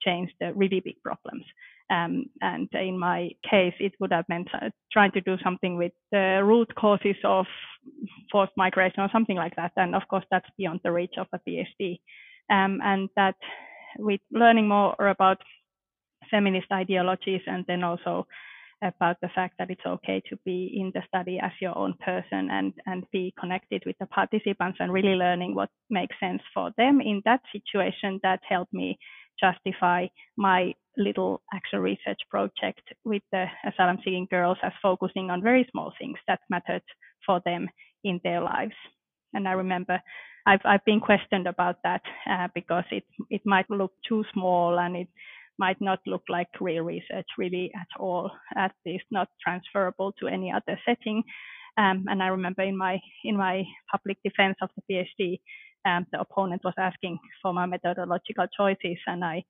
change 0.00 0.30
the 0.40 0.52
really 0.54 0.80
big 0.80 0.96
problems. 1.02 1.44
Um, 1.88 2.26
and 2.40 2.68
in 2.72 2.98
my 2.98 3.30
case, 3.48 3.74
it 3.78 3.92
would 4.00 4.12
have 4.12 4.28
meant 4.28 4.48
uh, 4.54 4.70
trying 4.92 5.12
to 5.12 5.20
do 5.20 5.36
something 5.42 5.76
with 5.76 5.92
the 6.10 6.42
root 6.44 6.74
causes 6.74 7.16
of 7.24 7.46
forced 8.30 8.56
migration 8.56 9.00
or 9.00 9.08
something 9.12 9.36
like 9.36 9.54
that. 9.56 9.72
And 9.76 9.94
of 9.94 10.02
course, 10.08 10.24
that's 10.30 10.48
beyond 10.58 10.80
the 10.82 10.90
reach 10.90 11.14
of 11.16 11.28
a 11.32 11.38
PhD. 11.48 12.00
Um, 12.50 12.80
and 12.82 13.08
that 13.16 13.36
with 13.98 14.20
learning 14.30 14.68
more 14.68 14.94
about 14.98 15.38
feminist 16.30 16.66
ideologies 16.72 17.42
and 17.46 17.64
then 17.66 17.82
also 17.84 18.26
about 18.82 19.16
the 19.22 19.28
fact 19.34 19.54
that 19.58 19.70
it's 19.70 19.86
okay 19.86 20.20
to 20.28 20.36
be 20.44 20.76
in 20.78 20.90
the 20.94 21.02
study 21.08 21.38
as 21.42 21.52
your 21.60 21.76
own 21.78 21.94
person 22.04 22.50
and 22.50 22.74
and 22.84 23.04
be 23.10 23.32
connected 23.40 23.82
with 23.86 23.96
the 23.98 24.06
participants 24.06 24.76
and 24.80 24.92
really 24.92 25.14
learning 25.14 25.54
what 25.54 25.70
makes 25.88 26.14
sense 26.20 26.42
for 26.52 26.70
them 26.76 27.00
in 27.00 27.22
that 27.24 27.40
situation 27.52 28.20
that 28.22 28.40
helped 28.46 28.72
me 28.74 28.98
justify 29.40 30.06
my 30.36 30.74
little 30.98 31.42
action 31.54 31.80
research 31.80 32.20
project 32.30 32.82
with 33.04 33.22
the 33.32 33.46
asylum 33.66 33.96
seeking 33.98 34.26
girls 34.30 34.58
as 34.62 34.72
focusing 34.82 35.30
on 35.30 35.42
very 35.42 35.66
small 35.70 35.92
things 35.98 36.18
that 36.26 36.40
mattered 36.50 36.82
for 37.24 37.40
them 37.44 37.68
in 38.04 38.20
their 38.24 38.42
lives 38.42 38.74
and 39.34 39.48
i 39.48 39.52
remember 39.52 40.00
i've 40.46 40.60
i've 40.64 40.84
been 40.84 41.00
questioned 41.00 41.46
about 41.46 41.76
that 41.82 42.02
uh, 42.30 42.48
because 42.54 42.84
it 42.90 43.04
it 43.30 43.42
might 43.44 43.68
look 43.70 43.92
too 44.08 44.24
small 44.32 44.78
and 44.78 44.96
it 44.96 45.08
might 45.58 45.80
not 45.80 46.00
look 46.06 46.22
like 46.28 46.48
real 46.60 46.84
research 46.84 47.26
really 47.38 47.70
at 47.74 47.88
all, 47.98 48.30
at 48.56 48.72
least 48.84 49.04
not 49.10 49.28
transferable 49.42 50.12
to 50.20 50.28
any 50.28 50.52
other 50.52 50.78
setting. 50.86 51.22
Um, 51.78 52.04
and 52.08 52.22
I 52.22 52.28
remember 52.28 52.62
in 52.62 52.76
my 52.76 52.98
in 53.24 53.36
my 53.36 53.62
public 53.90 54.18
defense 54.24 54.56
of 54.62 54.70
the 54.76 54.82
PhD, 55.20 55.40
um, 55.84 56.06
the 56.12 56.20
opponent 56.20 56.62
was 56.64 56.74
asking 56.78 57.18
for 57.42 57.52
my 57.52 57.66
methodological 57.66 58.46
choices, 58.56 58.98
and 59.06 59.24
I 59.24 59.44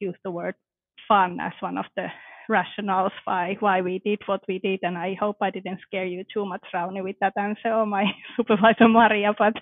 used 0.00 0.18
the 0.24 0.30
word 0.30 0.54
fun 1.06 1.38
as 1.40 1.52
one 1.60 1.78
of 1.78 1.86
the 1.96 2.06
rationales 2.50 3.12
why 3.24 3.56
why 3.60 3.80
we 3.80 4.00
did 4.00 4.20
what 4.26 4.42
we 4.48 4.58
did. 4.58 4.80
And 4.82 4.98
I 4.98 5.14
hope 5.20 5.36
I 5.40 5.50
didn't 5.50 5.80
scare 5.86 6.06
you 6.06 6.24
too 6.32 6.46
much, 6.46 6.64
Rauni, 6.74 7.02
with 7.02 7.16
that 7.20 7.34
answer, 7.36 7.72
or 7.72 7.86
my 7.86 8.04
supervisor 8.36 8.88
Maria, 8.88 9.34
but 9.38 9.54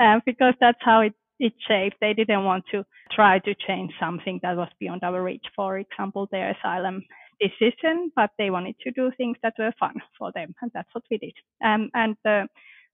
uh, 0.00 0.20
because 0.26 0.54
that's 0.60 0.78
how 0.80 1.00
it 1.00 1.14
it 1.40 1.52
shaped. 1.68 1.96
They 2.00 2.14
didn't 2.14 2.44
want 2.44 2.64
to 2.72 2.84
try 3.12 3.38
to 3.40 3.54
change 3.66 3.92
something 4.00 4.40
that 4.42 4.56
was 4.56 4.68
beyond 4.80 5.02
our 5.04 5.22
reach, 5.22 5.46
for 5.54 5.78
example, 5.78 6.28
their 6.30 6.50
asylum 6.50 7.02
decision, 7.40 8.10
but 8.16 8.30
they 8.38 8.50
wanted 8.50 8.76
to 8.80 8.90
do 8.90 9.12
things 9.16 9.36
that 9.42 9.54
were 9.58 9.72
fun 9.78 9.94
for 10.18 10.32
them, 10.34 10.54
and 10.62 10.70
that's 10.74 10.88
what 10.92 11.04
we 11.10 11.18
did. 11.18 11.34
Um, 11.64 11.90
and 11.94 12.16
the 12.24 12.48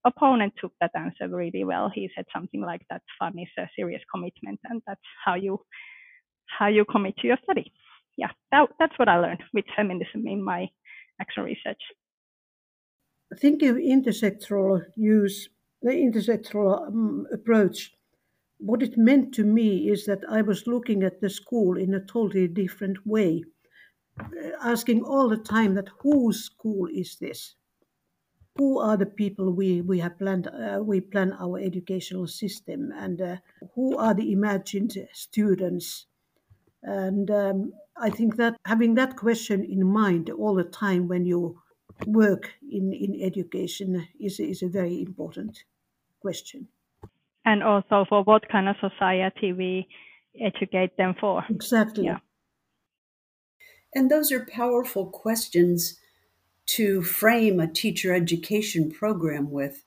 opponent 0.05 0.53
took 0.61 0.73
that 0.79 0.91
answer 0.95 1.27
really 1.27 1.63
well. 1.63 1.91
He 1.93 2.09
said 2.15 2.25
something 2.33 2.61
like 2.61 2.81
that 2.89 3.01
fun 3.19 3.33
is 3.39 3.49
a 3.57 3.67
serious 3.75 4.01
commitment, 4.13 4.59
and 4.65 4.81
that's 4.87 5.01
how 5.25 5.35
you 5.35 5.59
how 6.47 6.67
you 6.67 6.85
commit 6.85 7.17
to 7.17 7.27
your 7.27 7.37
study. 7.43 7.71
Yeah, 8.17 8.31
that, 8.51 8.69
that's 8.79 8.97
what 8.97 9.09
I 9.09 9.19
learned 9.19 9.43
with 9.53 9.65
feminism 9.75 10.25
in 10.27 10.43
my 10.43 10.69
action 11.19 11.43
research. 11.43 11.81
Thinking 13.39 13.69
of 13.69 13.75
intersectional 13.77 14.81
use, 14.95 15.49
the 15.81 15.91
intersectional 15.91 16.87
um, 16.87 17.27
approach 17.33 17.91
what 18.57 18.81
it 18.81 18.97
meant 18.97 19.33
to 19.33 19.43
me 19.43 19.89
is 19.89 20.05
that 20.05 20.23
I 20.29 20.41
was 20.41 20.67
looking 20.67 21.03
at 21.03 21.19
the 21.19 21.29
school 21.29 21.77
in 21.77 21.93
a 21.93 22.05
totally 22.05 22.47
different 22.47 23.05
way, 23.05 23.43
uh, 24.19 24.51
asking 24.61 25.03
all 25.03 25.27
the 25.27 25.37
time 25.37 25.75
that 25.75 25.89
whose 25.99 26.45
school 26.45 26.87
is 26.87 27.17
this? 27.19 27.55
Who 28.57 28.79
are 28.79 28.95
the 28.95 29.05
people 29.05 29.51
we, 29.51 29.81
we 29.81 29.99
have 29.99 30.17
planned 30.17 30.47
uh, 30.47 30.79
we 30.81 31.01
plan 31.01 31.33
our 31.33 31.59
educational 31.59 32.27
system 32.27 32.91
and 32.95 33.21
uh, 33.21 33.37
who 33.75 33.97
are 33.97 34.13
the 34.13 34.31
imagined 34.31 34.97
students? 35.11 36.07
And 36.85 37.29
um, 37.31 37.73
I 37.97 38.09
think 38.09 38.37
that 38.37 38.55
having 38.65 38.95
that 38.95 39.17
question 39.17 39.63
in 39.63 39.85
mind 39.85 40.29
all 40.29 40.55
the 40.55 40.63
time 40.63 41.07
when 41.07 41.25
you 41.25 41.61
work 42.05 42.51
in, 42.71 42.93
in 42.93 43.21
education 43.21 44.07
is, 44.19 44.39
is 44.39 44.61
a 44.61 44.67
very 44.67 45.01
important 45.01 45.63
question 46.21 46.67
and 47.45 47.63
also 47.63 48.05
for 48.09 48.23
what 48.23 48.49
kind 48.49 48.67
of 48.67 48.75
society 48.81 49.53
we 49.53 49.87
educate 50.41 50.97
them 50.97 51.15
for. 51.19 51.45
Exactly. 51.49 52.05
Yeah. 52.05 52.17
And 53.93 54.11
those 54.11 54.31
are 54.31 54.45
powerful 54.45 55.05
questions 55.05 55.97
to 56.65 57.01
frame 57.03 57.59
a 57.59 57.71
teacher 57.71 58.13
education 58.13 58.91
program 58.91 59.51
with. 59.51 59.85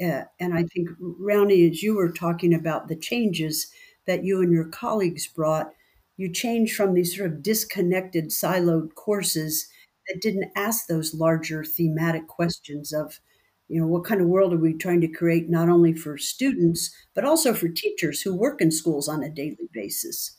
Uh, 0.00 0.24
and 0.38 0.54
I 0.54 0.64
think, 0.64 0.90
Rauni, 1.00 1.70
as 1.70 1.82
you 1.82 1.96
were 1.96 2.12
talking 2.12 2.54
about 2.54 2.88
the 2.88 2.96
changes 2.96 3.72
that 4.06 4.24
you 4.24 4.40
and 4.40 4.52
your 4.52 4.66
colleagues 4.66 5.26
brought, 5.26 5.72
you 6.20 6.30
change 6.30 6.74
from 6.74 6.92
these 6.92 7.16
sort 7.16 7.30
of 7.30 7.42
disconnected, 7.42 8.26
siloed 8.26 8.94
courses 8.94 9.66
that 10.06 10.20
didn't 10.20 10.52
ask 10.54 10.86
those 10.86 11.14
larger 11.14 11.64
thematic 11.64 12.28
questions 12.28 12.92
of 12.92 13.20
you 13.68 13.80
know 13.80 13.86
what 13.86 14.04
kind 14.04 14.20
of 14.20 14.26
world 14.26 14.52
are 14.52 14.58
we 14.58 14.74
trying 14.74 15.00
to 15.00 15.08
create 15.08 15.48
not 15.48 15.68
only 15.68 15.94
for 15.94 16.18
students 16.18 16.94
but 17.14 17.24
also 17.24 17.54
for 17.54 17.68
teachers 17.68 18.20
who 18.20 18.34
work 18.34 18.60
in 18.60 18.70
schools 18.70 19.08
on 19.08 19.22
a 19.22 19.30
daily 19.30 19.68
basis. 19.72 20.36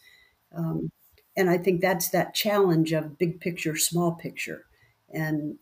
Um, 0.55 0.91
and 1.37 1.49
i 1.49 1.57
think 1.57 1.81
that's 1.81 2.09
that 2.09 2.35
challenge 2.35 2.91
of 2.91 3.17
big 3.17 3.39
picture 3.39 3.75
small 3.75 4.11
picture 4.11 4.65
and 5.13 5.55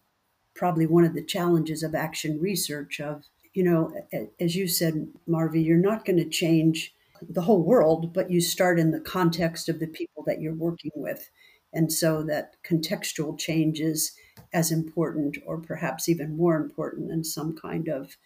probably 0.55 0.87
one 0.87 1.05
of 1.05 1.13
the 1.13 1.23
challenges 1.23 1.83
of 1.83 1.93
action 1.95 2.39
research 2.41 2.99
of 2.99 3.23
you 3.53 3.63
know 3.63 3.93
as 4.39 4.55
you 4.55 4.67
said 4.67 5.07
Mervi 5.27 5.63
you're 5.63 5.77
not 5.77 6.05
going 6.05 6.17
to 6.17 6.27
change 6.27 6.93
the 7.27 7.41
whole 7.41 7.63
world 7.63 8.13
but 8.13 8.29
you 8.29 8.39
start 8.39 8.79
in 8.79 8.91
the 8.91 8.99
context 8.99 9.69
of 9.69 9.79
the 9.79 9.87
people 9.87 10.23
that 10.25 10.41
you're 10.41 10.53
working 10.53 10.91
with 10.95 11.29
and 11.73 11.91
so 11.91 12.23
that 12.23 12.55
contextual 12.63 13.37
change 13.37 13.79
is 13.79 14.13
as 14.53 14.71
important 14.71 15.37
or 15.45 15.59
perhaps 15.59 16.09
even 16.09 16.35
more 16.35 16.55
important 16.55 17.09
than 17.09 17.23
some 17.23 17.55
kind 17.55 17.87
of 17.87 18.17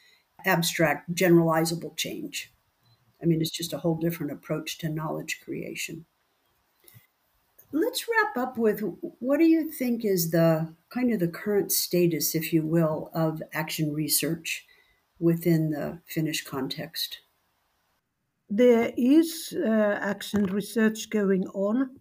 abstract 0.45 1.13
generalizable 1.13 1.95
change. 1.97 2.51
I 3.21 3.25
mean, 3.25 3.41
it's 3.41 3.51
just 3.51 3.73
a 3.73 3.77
whole 3.77 3.95
different 3.95 4.31
approach 4.31 4.77
to 4.79 4.89
knowledge 4.89 5.41
creation. 5.43 6.05
Let's 7.71 8.05
wrap 8.07 8.37
up 8.37 8.57
with 8.57 8.81
what 9.19 9.37
do 9.37 9.45
you 9.45 9.71
think 9.71 10.05
is 10.05 10.31
the 10.31 10.73
kind 10.89 11.11
of 11.11 11.19
the 11.19 11.27
current 11.27 11.71
status, 11.71 12.35
if 12.35 12.53
you 12.53 12.61
will, 12.61 13.09
of 13.13 13.41
action 13.51 13.93
research 13.93 14.65
within 15.19 15.71
the 15.71 15.99
Finnish 16.05 16.43
context? 16.43 17.19
There 18.49 18.93
is 18.97 19.53
uh, 19.53 19.97
action 19.99 20.45
research 20.45 21.09
going 21.09 21.45
on. 21.49 21.99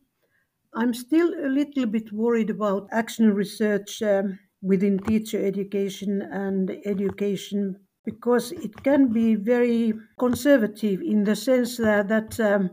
I'm 0.75 0.95
still 0.95 1.35
a 1.35 1.49
little 1.49 1.87
bit 1.87 2.13
worried 2.13 2.51
about 2.51 2.89
action 2.93 3.35
research 3.35 4.03
um, 4.03 4.39
within 4.63 4.99
teacher 4.99 5.45
education 5.45 6.23
and 6.23 6.71
education 6.87 7.81
because 8.05 8.53
it 8.53 8.75
can 8.85 9.13
be 9.13 9.37
very 9.37 9.95
conservative 10.19 11.03
in 11.03 11.25
the 11.25 11.37
sense 11.37 11.79
that, 11.79 12.09
that 12.09 12.41
um, 12.41 12.71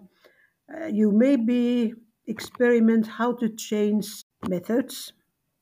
Uh, 0.70 0.88
you 1.00 1.12
maybe 1.12 1.94
experiment 2.36 3.06
how 3.20 3.32
to 3.42 3.48
change 3.70 4.08
methods, 4.50 5.14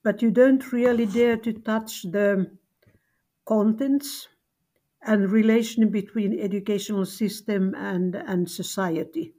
but 0.06 0.22
you 0.24 0.32
don't 0.32 0.72
really 0.72 1.06
dare 1.06 1.38
to 1.46 1.54
touch 1.54 2.04
the 2.18 2.30
contents 3.46 4.28
and 5.08 5.32
relation 5.32 5.90
between 5.90 6.40
educational 6.40 7.06
system 7.06 7.74
and, 7.76 8.16
and 8.16 8.50
society. 8.52 9.34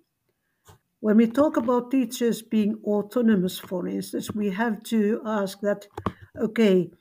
When 1.01 1.17
we 1.17 1.27
talk 1.27 1.57
about 1.57 1.91
teachers 1.91 2.41
being 2.41 2.77
autonomous, 2.85 3.59
for 3.59 3.87
instance, 3.89 4.31
we 4.33 4.51
have 4.51 4.83
to 4.85 5.21
ask 5.25 5.59
that, 5.61 5.89
okay, 6.37 6.93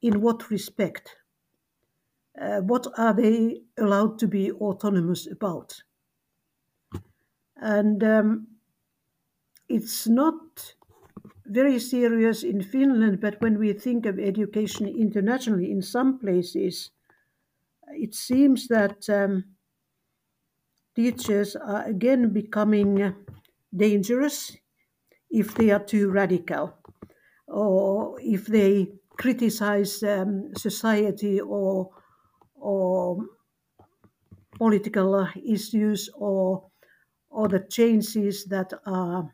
in 0.00 0.20
what 0.22 0.50
respect? 0.50 1.16
Uh, 2.40 2.60
what 2.62 2.86
are 2.98 3.12
they 3.12 3.64
allowed 3.76 4.18
to 4.18 4.26
be 4.28 4.50
autonomous 4.52 5.26
about? 5.26 5.82
And 7.60 8.02
um, 8.04 8.46
it's 9.68 10.06
not 10.08 10.74
very 11.46 11.78
serious 11.78 12.42
in 12.44 12.62
Finland, 12.62 13.20
but 13.20 13.40
when 13.40 13.58
we 13.58 13.72
think 13.72 14.06
of 14.06 14.18
education 14.18 14.86
internationally, 14.88 15.70
in 15.70 15.82
some 15.82 16.18
places, 16.18 16.90
it 17.88 18.14
seems 18.14 18.68
that 18.68 19.08
um, 19.10 19.56
teachers 20.94 21.54
are 21.56 21.84
again 21.84 22.32
becoming 22.32 23.14
dangerous 23.74 24.56
if 25.30 25.54
they 25.54 25.70
are 25.70 25.84
too 25.84 26.10
radical 26.10 26.78
or 27.48 28.18
if 28.20 28.46
they 28.46 28.92
criticize 29.18 30.02
um, 30.02 30.52
society 30.56 31.40
or 31.40 31.90
or 32.56 33.18
political 34.58 35.28
issues 35.44 36.10
or 36.14 36.70
or 37.30 37.48
the 37.48 37.60
changes 37.60 38.46
that 38.46 38.72
are 38.86 39.32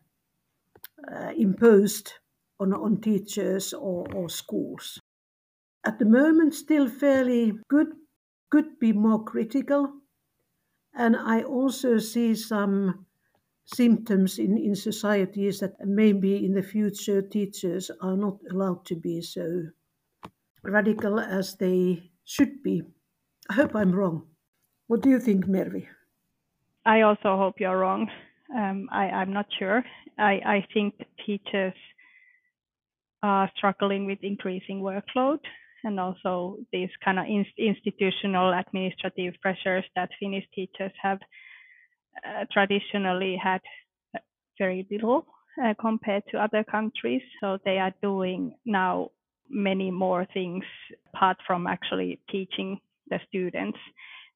uh, 1.11 1.33
imposed 1.37 2.15
on, 2.61 2.73
on 2.73 3.01
teachers 3.01 3.73
or, 3.73 4.07
or 4.15 4.29
schools. 4.29 5.01
At 5.85 5.99
the 5.99 6.05
moment, 6.07 6.55
still 6.55 6.89
fairly 6.89 7.53
good, 7.69 7.89
could 8.53 8.79
be 8.79 8.93
more 8.93 9.25
critical. 9.25 9.91
And 10.95 11.17
I 11.17 11.43
also 11.43 11.99
see 11.99 12.35
some 12.35 13.07
symptoms 13.65 14.39
in, 14.39 14.59
in 14.59 14.75
societies 14.75 15.61
that 15.61 15.73
maybe 15.81 16.45
in 16.45 16.53
the 16.53 16.63
future 16.63 17.23
teachers 17.23 17.91
are 18.03 18.17
not 18.17 18.37
allowed 18.51 18.85
to 18.85 18.95
be 18.95 19.23
so 19.23 19.63
radical 20.63 21.19
as 21.19 21.57
they 21.57 22.11
should 22.27 22.63
be. 22.63 22.83
I 23.49 23.55
hope 23.55 23.75
I'm 23.75 23.93
wrong. 23.93 24.27
What 24.87 25.01
do 25.01 25.09
you 25.09 25.19
think, 25.19 25.47
Mervi? 25.47 25.87
I 26.85 27.01
also 27.01 27.39
hope 27.39 27.55
you're 27.59 27.79
wrong. 27.79 28.11
Um, 28.55 28.87
I, 28.93 29.05
I'm 29.05 29.33
not 29.33 29.47
sure. 29.59 29.83
I, 30.19 30.33
I 30.45 30.67
think 30.75 30.93
teachers 31.25 31.73
are 33.23 33.51
struggling 33.57 34.05
with 34.05 34.19
increasing 34.21 34.83
workload 34.83 35.39
and 35.85 35.99
also 36.01 36.57
these 36.73 36.91
kind 37.05 37.19
of 37.19 37.27
in, 37.27 37.45
institutional 37.59 38.53
administrative 38.53 39.35
pressures 39.41 39.85
that 39.97 40.11
Finnish 40.21 40.45
teachers 40.55 40.93
have 41.01 41.19
uh, 42.27 42.45
traditionally 42.53 43.37
had 43.43 43.61
very 44.59 44.87
little 44.91 45.27
uh, 45.63 45.75
compared 45.81 46.23
to 46.31 46.39
other 46.39 46.65
countries. 46.65 47.23
So 47.41 47.59
they 47.65 47.79
are 47.79 47.93
doing 48.03 48.55
now 48.65 49.11
many 49.49 49.91
more 49.91 50.27
things 50.33 50.65
apart 51.13 51.37
from 51.47 51.67
actually 51.67 52.21
teaching 52.31 52.81
the 53.09 53.19
students. 53.29 53.79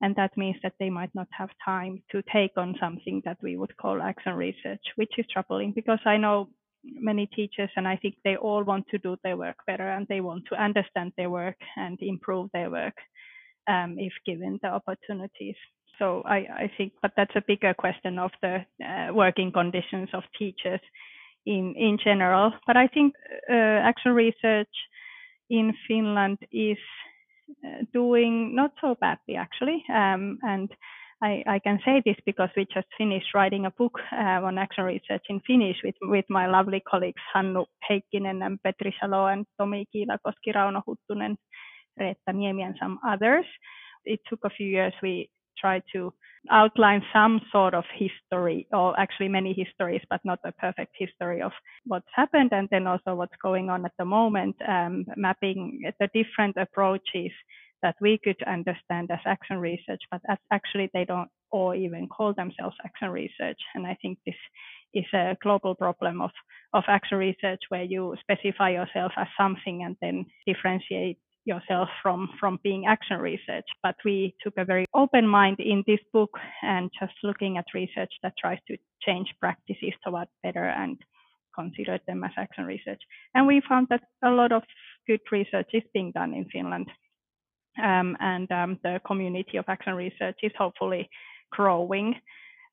And 0.02 0.14
that 0.16 0.36
means 0.36 0.56
that 0.62 0.74
they 0.78 0.90
might 0.90 1.14
not 1.14 1.28
have 1.30 1.48
time 1.64 2.02
to 2.12 2.22
take 2.30 2.52
on 2.58 2.74
something 2.78 3.22
that 3.24 3.38
we 3.42 3.56
would 3.56 3.74
call 3.78 4.02
action 4.02 4.34
research, 4.34 4.84
which 4.96 5.12
is 5.16 5.24
troubling 5.32 5.72
because 5.74 6.00
I 6.04 6.18
know 6.18 6.50
many 6.94 7.26
teachers 7.26 7.70
and 7.76 7.86
I 7.86 7.96
think 7.96 8.14
they 8.24 8.36
all 8.36 8.64
want 8.64 8.86
to 8.88 8.98
do 8.98 9.16
their 9.22 9.36
work 9.36 9.56
better 9.66 9.88
and 9.88 10.06
they 10.08 10.20
want 10.20 10.44
to 10.50 10.62
understand 10.62 11.12
their 11.16 11.30
work 11.30 11.56
and 11.76 11.98
improve 12.00 12.50
their 12.52 12.70
work 12.70 12.94
um, 13.68 13.96
if 13.98 14.12
given 14.24 14.58
the 14.62 14.68
opportunities. 14.68 15.56
So 15.98 16.22
I, 16.26 16.36
I 16.36 16.70
think, 16.76 16.92
but 17.02 17.12
that's 17.16 17.34
a 17.36 17.44
bigger 17.46 17.74
question 17.74 18.18
of 18.18 18.30
the 18.42 18.64
uh, 18.84 19.12
working 19.14 19.50
conditions 19.50 20.08
of 20.12 20.22
teachers 20.38 20.80
in 21.46 21.74
in 21.76 21.98
general. 22.02 22.52
But 22.66 22.76
I 22.76 22.86
think 22.88 23.14
uh, 23.50 23.54
action 23.90 24.12
research 24.12 24.74
in 25.48 25.72
Finland 25.88 26.38
is 26.52 26.78
uh, 27.64 27.84
doing 27.92 28.54
not 28.54 28.72
so 28.80 28.96
badly 29.00 29.36
actually, 29.36 29.84
um, 29.88 30.38
and 30.42 30.68
I, 31.22 31.42
I, 31.46 31.58
can 31.60 31.78
say 31.84 32.02
this 32.04 32.16
because 32.26 32.50
we 32.56 32.66
just 32.72 32.86
finished 32.98 33.34
writing 33.34 33.64
a 33.64 33.70
book 33.70 33.98
uh, 34.12 34.44
on 34.44 34.58
action 34.58 34.84
research 34.84 35.24
in 35.30 35.40
Finnish 35.46 35.76
with, 35.82 35.94
with 36.02 36.26
my 36.28 36.46
lovely 36.46 36.82
colleagues 36.86 37.22
Hannu 37.34 37.64
Heikkinen 37.90 38.44
and 38.44 38.62
Petri 38.62 38.94
Salo 39.00 39.26
and 39.26 39.46
Tomi 39.58 39.88
Kiilakoski, 39.94 40.54
Rauno 40.54 40.82
Huttunen, 40.86 41.36
Reetta 41.98 42.32
Niemi 42.34 42.66
and 42.66 42.76
some 42.80 42.98
others. 43.06 43.46
It 44.04 44.20
took 44.28 44.40
a 44.44 44.50
few 44.50 44.66
years. 44.66 44.92
We 45.02 45.30
tried 45.58 45.84
to 45.94 46.12
outline 46.50 47.02
some 47.12 47.40
sort 47.50 47.72
of 47.72 47.84
history, 47.94 48.66
or 48.72 48.98
actually 49.00 49.28
many 49.28 49.54
histories, 49.54 50.02
but 50.10 50.20
not 50.24 50.38
a 50.44 50.52
perfect 50.52 50.92
history 50.98 51.40
of 51.40 51.52
what's 51.86 52.06
happened, 52.14 52.50
and 52.52 52.68
then 52.70 52.86
also 52.86 53.14
what's 53.14 53.34
going 53.42 53.70
on 53.70 53.84
at 53.84 53.92
the 53.98 54.04
moment, 54.04 54.56
um, 54.68 55.06
mapping 55.16 55.80
the 55.98 56.08
different 56.14 56.56
approaches 56.56 57.32
that 57.86 57.94
we 58.00 58.18
could 58.24 58.42
understand 58.48 59.08
as 59.12 59.20
action 59.24 59.58
research, 59.58 60.02
but 60.10 60.20
actually 60.50 60.90
they 60.92 61.04
don't 61.04 61.30
or 61.52 61.76
even 61.76 62.08
call 62.08 62.34
themselves 62.34 62.74
action 62.84 63.10
research. 63.10 63.60
And 63.76 63.86
I 63.86 63.96
think 64.02 64.18
this 64.26 64.34
is 64.92 65.04
a 65.14 65.36
global 65.40 65.76
problem 65.76 66.20
of, 66.20 66.32
of 66.74 66.82
action 66.88 67.16
research 67.16 67.60
where 67.68 67.84
you 67.84 68.16
specify 68.20 68.70
yourself 68.70 69.12
as 69.16 69.28
something 69.40 69.84
and 69.84 69.96
then 70.02 70.26
differentiate 70.48 71.18
yourself 71.44 71.88
from 72.02 72.28
from 72.40 72.58
being 72.64 72.86
action 72.86 73.18
research. 73.18 73.68
But 73.84 73.94
we 74.04 74.34
took 74.42 74.54
a 74.58 74.64
very 74.64 74.86
open 74.92 75.24
mind 75.28 75.58
in 75.60 75.84
this 75.86 76.00
book 76.12 76.32
and 76.62 76.90
just 76.98 77.14
looking 77.22 77.56
at 77.56 77.66
research 77.72 78.12
that 78.24 78.34
tries 78.36 78.58
to 78.66 78.76
change 79.06 79.28
practices 79.40 79.94
toward 80.04 80.26
better 80.42 80.64
and 80.64 80.98
consider 81.54 82.00
them 82.08 82.24
as 82.24 82.32
action 82.36 82.64
research. 82.64 83.02
And 83.32 83.46
we 83.46 83.62
found 83.68 83.86
that 83.90 84.02
a 84.24 84.30
lot 84.30 84.50
of 84.50 84.64
good 85.06 85.20
research 85.30 85.70
is 85.72 85.84
being 85.94 86.10
done 86.10 86.34
in 86.34 86.46
finland 86.52 86.88
um, 87.82 88.16
and 88.20 88.50
um, 88.52 88.78
the 88.82 89.00
community 89.06 89.56
of 89.58 89.64
action 89.68 89.94
research 89.94 90.38
is 90.42 90.52
hopefully 90.58 91.08
growing 91.52 92.14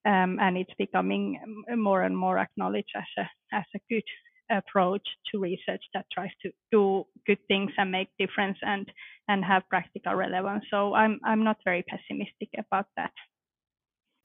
um, 0.06 0.38
and 0.40 0.56
it's 0.56 0.74
becoming 0.78 1.40
more 1.76 2.02
and 2.02 2.16
more 2.16 2.38
acknowledged 2.38 2.92
as 2.94 3.04
a 3.18 3.56
as 3.56 3.64
a 3.74 3.80
good 3.88 4.04
approach 4.50 5.06
to 5.30 5.40
research 5.40 5.82
that 5.94 6.04
tries 6.12 6.30
to 6.42 6.50
do 6.70 7.04
good 7.26 7.38
things 7.48 7.70
and 7.78 7.90
make 7.90 8.08
difference 8.18 8.58
and 8.62 8.90
and 9.28 9.44
have 9.44 9.62
practical 9.70 10.14
relevance. 10.14 10.64
So 10.70 10.94
I'm 10.94 11.20
I'm 11.24 11.42
not 11.44 11.56
very 11.64 11.82
pessimistic 11.82 12.50
about 12.58 12.86
that. 12.96 13.12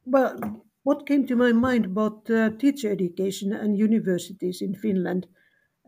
Well, 0.06 0.66
what 0.84 1.08
came 1.08 1.26
to 1.28 1.36
my 1.36 1.52
mind 1.54 1.86
about 1.86 2.30
uh, 2.30 2.50
teacher 2.52 2.92
education 2.92 3.54
and 3.54 3.78
universities 3.78 4.62
in 4.62 4.76
Finland? 4.76 5.28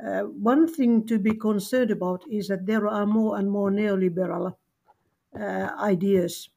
Uh, 0.02 0.22
one 0.22 0.68
thing 0.68 1.06
to 1.06 1.20
be 1.20 1.36
concerned 1.36 1.92
about 1.92 2.24
is 2.30 2.48
that 2.48 2.66
there 2.66 2.88
are 2.88 3.06
more 3.06 3.38
and 3.38 3.52
more 3.52 3.70
neoliberal 3.70 4.56
ideas 5.36 6.50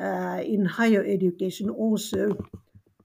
uh, 0.00 0.40
in 0.44 0.64
higher 0.64 1.04
education 1.04 1.68
also 1.68 2.36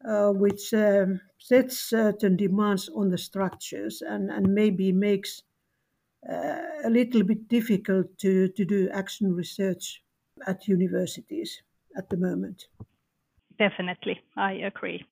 uh, 0.07 0.29
which 0.29 0.73
um, 0.73 1.19
sets 1.39 1.79
certain 1.79 2.35
demands 2.35 2.89
on 2.89 3.09
the 3.09 3.17
structures 3.17 4.03
and, 4.03 4.29
and 4.29 4.53
maybe 4.53 4.91
makes 4.91 5.41
uh, 6.31 6.61
a 6.83 6.89
little 6.89 7.23
bit 7.23 7.47
difficult 7.47 8.05
to, 8.19 8.47
to 8.49 8.65
do 8.65 8.89
action 8.93 9.33
research 9.33 10.03
at 10.47 10.67
universities 10.67 11.61
at 11.97 12.09
the 12.09 12.17
moment. 12.17 12.67
Definitely, 13.57 14.21
I 14.37 14.53
agree. 14.53 15.03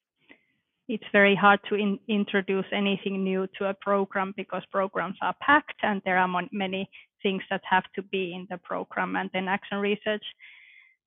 It's 0.87 1.03
very 1.11 1.35
hard 1.35 1.61
to 1.69 1.75
in, 1.75 1.97
introduce 2.07 2.65
anything 2.71 3.23
new 3.23 3.47
to 3.57 3.69
a 3.69 3.73
program 3.73 4.33
because 4.35 4.63
programs 4.71 5.17
are 5.21 5.35
packed 5.41 5.79
and 5.81 6.01
there 6.05 6.17
are 6.17 6.29
many 6.51 6.89
things 7.23 7.41
that 7.49 7.61
have 7.69 7.85
to 7.95 8.01
be 8.03 8.33
in 8.35 8.47
the 8.49 8.57
program. 8.57 9.15
And 9.15 9.29
then 9.33 9.47
action 9.47 9.79
research 9.79 10.23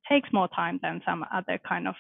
takes 0.09 0.33
more 0.33 0.49
time 0.49 0.81
than 0.83 1.03
some 1.07 1.25
other 1.33 1.61
kind 1.69 1.87
of 1.87 1.95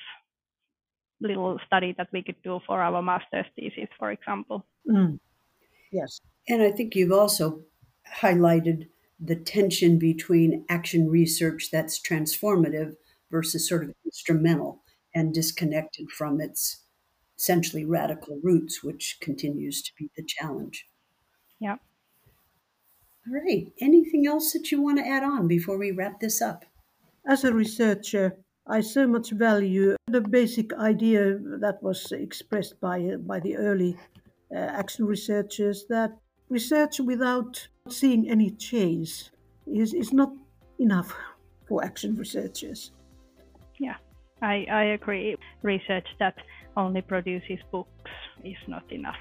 little 1.20 1.58
study 1.66 1.94
that 1.98 2.08
we 2.12 2.22
could 2.22 2.42
do 2.42 2.60
for 2.66 2.82
our 2.82 3.02
master's 3.02 3.46
thesis, 3.54 3.88
for 3.98 4.10
example. 4.10 4.66
Mm. 4.90 5.18
Yes. 5.92 6.20
And 6.48 6.62
I 6.62 6.70
think 6.70 6.94
you've 6.94 7.12
also 7.12 7.62
highlighted 8.20 8.88
the 9.18 9.36
tension 9.36 9.98
between 9.98 10.64
action 10.68 11.08
research 11.08 11.70
that's 11.72 12.00
transformative 12.00 12.94
versus 13.30 13.68
sort 13.68 13.84
of 13.84 13.94
instrumental 14.04 14.82
and 15.14 15.32
disconnected 15.32 16.10
from 16.10 16.40
its 16.40 16.82
essentially 17.38 17.84
radical 17.84 18.38
roots, 18.42 18.82
which 18.82 19.18
continues 19.20 19.82
to 19.82 19.92
be 19.98 20.10
the 20.16 20.24
challenge. 20.26 20.86
Yeah. 21.60 21.76
All 23.28 23.40
right. 23.40 23.72
Anything 23.80 24.26
else 24.26 24.52
that 24.52 24.70
you 24.70 24.80
want 24.80 24.98
to 24.98 25.06
add 25.06 25.24
on 25.24 25.48
before 25.48 25.78
we 25.78 25.90
wrap 25.90 26.20
this 26.20 26.40
up? 26.40 26.64
As 27.26 27.44
a 27.44 27.52
researcher, 27.52 28.36
I 28.68 28.80
so 28.80 29.06
much 29.06 29.30
value 29.30 29.96
the 30.06 30.20
basic 30.20 30.72
idea 30.74 31.38
that 31.60 31.82
was 31.82 32.12
expressed 32.12 32.80
by, 32.80 33.16
by 33.18 33.40
the 33.40 33.56
early 33.56 33.96
uh, 34.54 34.58
action 34.58 35.06
researchers 35.06 35.86
that 35.88 36.16
research 36.48 37.00
without 37.00 37.66
seeing 37.88 38.30
any 38.30 38.50
change 38.50 39.30
is, 39.66 39.92
is 39.92 40.12
not 40.12 40.32
enough 40.78 41.14
for 41.68 41.84
action 41.84 42.14
researchers. 42.16 42.92
Yeah, 43.78 43.96
I, 44.42 44.66
I 44.70 44.82
agree. 44.84 45.36
Research 45.62 46.06
that 46.20 46.36
only 46.76 47.02
produces 47.02 47.58
books 47.72 48.10
is 48.44 48.56
not 48.68 48.90
enough. 48.92 49.16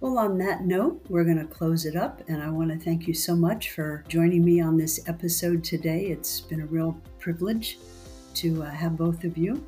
Well, 0.00 0.16
on 0.16 0.38
that 0.38 0.64
note, 0.64 1.04
we're 1.10 1.24
going 1.24 1.36
to 1.36 1.44
close 1.44 1.84
it 1.84 1.94
up, 1.94 2.22
and 2.26 2.42
I 2.42 2.48
want 2.48 2.70
to 2.70 2.78
thank 2.78 3.06
you 3.06 3.12
so 3.12 3.36
much 3.36 3.72
for 3.72 4.02
joining 4.08 4.42
me 4.42 4.58
on 4.58 4.78
this 4.78 5.06
episode 5.06 5.62
today. 5.62 6.06
It's 6.06 6.40
been 6.40 6.62
a 6.62 6.66
real 6.66 6.98
privilege 7.18 7.76
to 8.36 8.62
uh, 8.62 8.70
have 8.70 8.96
both 8.96 9.24
of 9.24 9.36
you. 9.36 9.62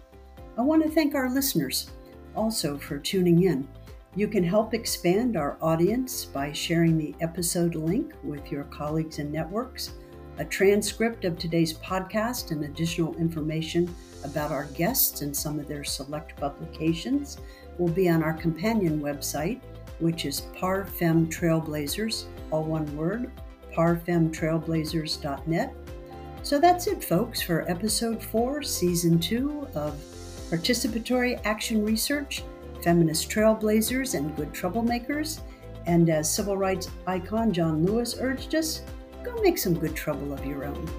I 0.56 0.62
want 0.62 0.82
to 0.84 0.88
thank 0.88 1.14
our 1.14 1.28
listeners 1.28 1.90
also 2.34 2.78
for 2.78 2.98
tuning 2.98 3.42
in. 3.42 3.68
You 4.16 4.26
can 4.26 4.42
help 4.42 4.72
expand 4.72 5.36
our 5.36 5.58
audience 5.60 6.24
by 6.24 6.50
sharing 6.50 6.96
the 6.96 7.14
episode 7.20 7.74
link 7.74 8.14
with 8.22 8.50
your 8.50 8.64
colleagues 8.64 9.18
and 9.18 9.30
networks. 9.30 9.92
A 10.38 10.46
transcript 10.46 11.26
of 11.26 11.38
today's 11.38 11.74
podcast 11.74 12.52
and 12.52 12.64
additional 12.64 13.14
information 13.16 13.94
about 14.24 14.50
our 14.50 14.64
guests 14.68 15.20
and 15.20 15.36
some 15.36 15.60
of 15.60 15.68
their 15.68 15.84
select 15.84 16.36
publications 16.36 17.36
will 17.76 17.88
be 17.88 18.08
on 18.08 18.22
our 18.22 18.32
companion 18.32 18.98
website, 18.98 19.60
which 20.02 20.26
is 20.26 20.42
Parfem 20.56 21.28
Trailblazers, 21.28 22.24
all 22.50 22.64
one 22.64 22.96
word, 22.96 23.30
parfemtrailblazers.net. 23.72 25.74
So 26.42 26.58
that's 26.58 26.88
it, 26.88 27.04
folks, 27.04 27.40
for 27.40 27.70
episode 27.70 28.20
four, 28.22 28.62
season 28.62 29.18
two 29.20 29.68
of 29.74 29.94
Participatory 30.50 31.40
Action 31.44 31.84
Research 31.84 32.42
Feminist 32.82 33.30
Trailblazers 33.30 34.14
and 34.14 34.36
Good 34.36 34.52
Troublemakers. 34.52 35.40
And 35.86 36.10
as 36.10 36.32
civil 36.32 36.56
rights 36.56 36.90
icon 37.06 37.52
John 37.52 37.84
Lewis 37.84 38.16
urged 38.20 38.56
us, 38.56 38.82
go 39.22 39.40
make 39.40 39.56
some 39.56 39.78
good 39.78 39.94
trouble 39.94 40.32
of 40.32 40.44
your 40.44 40.64
own. 40.64 40.90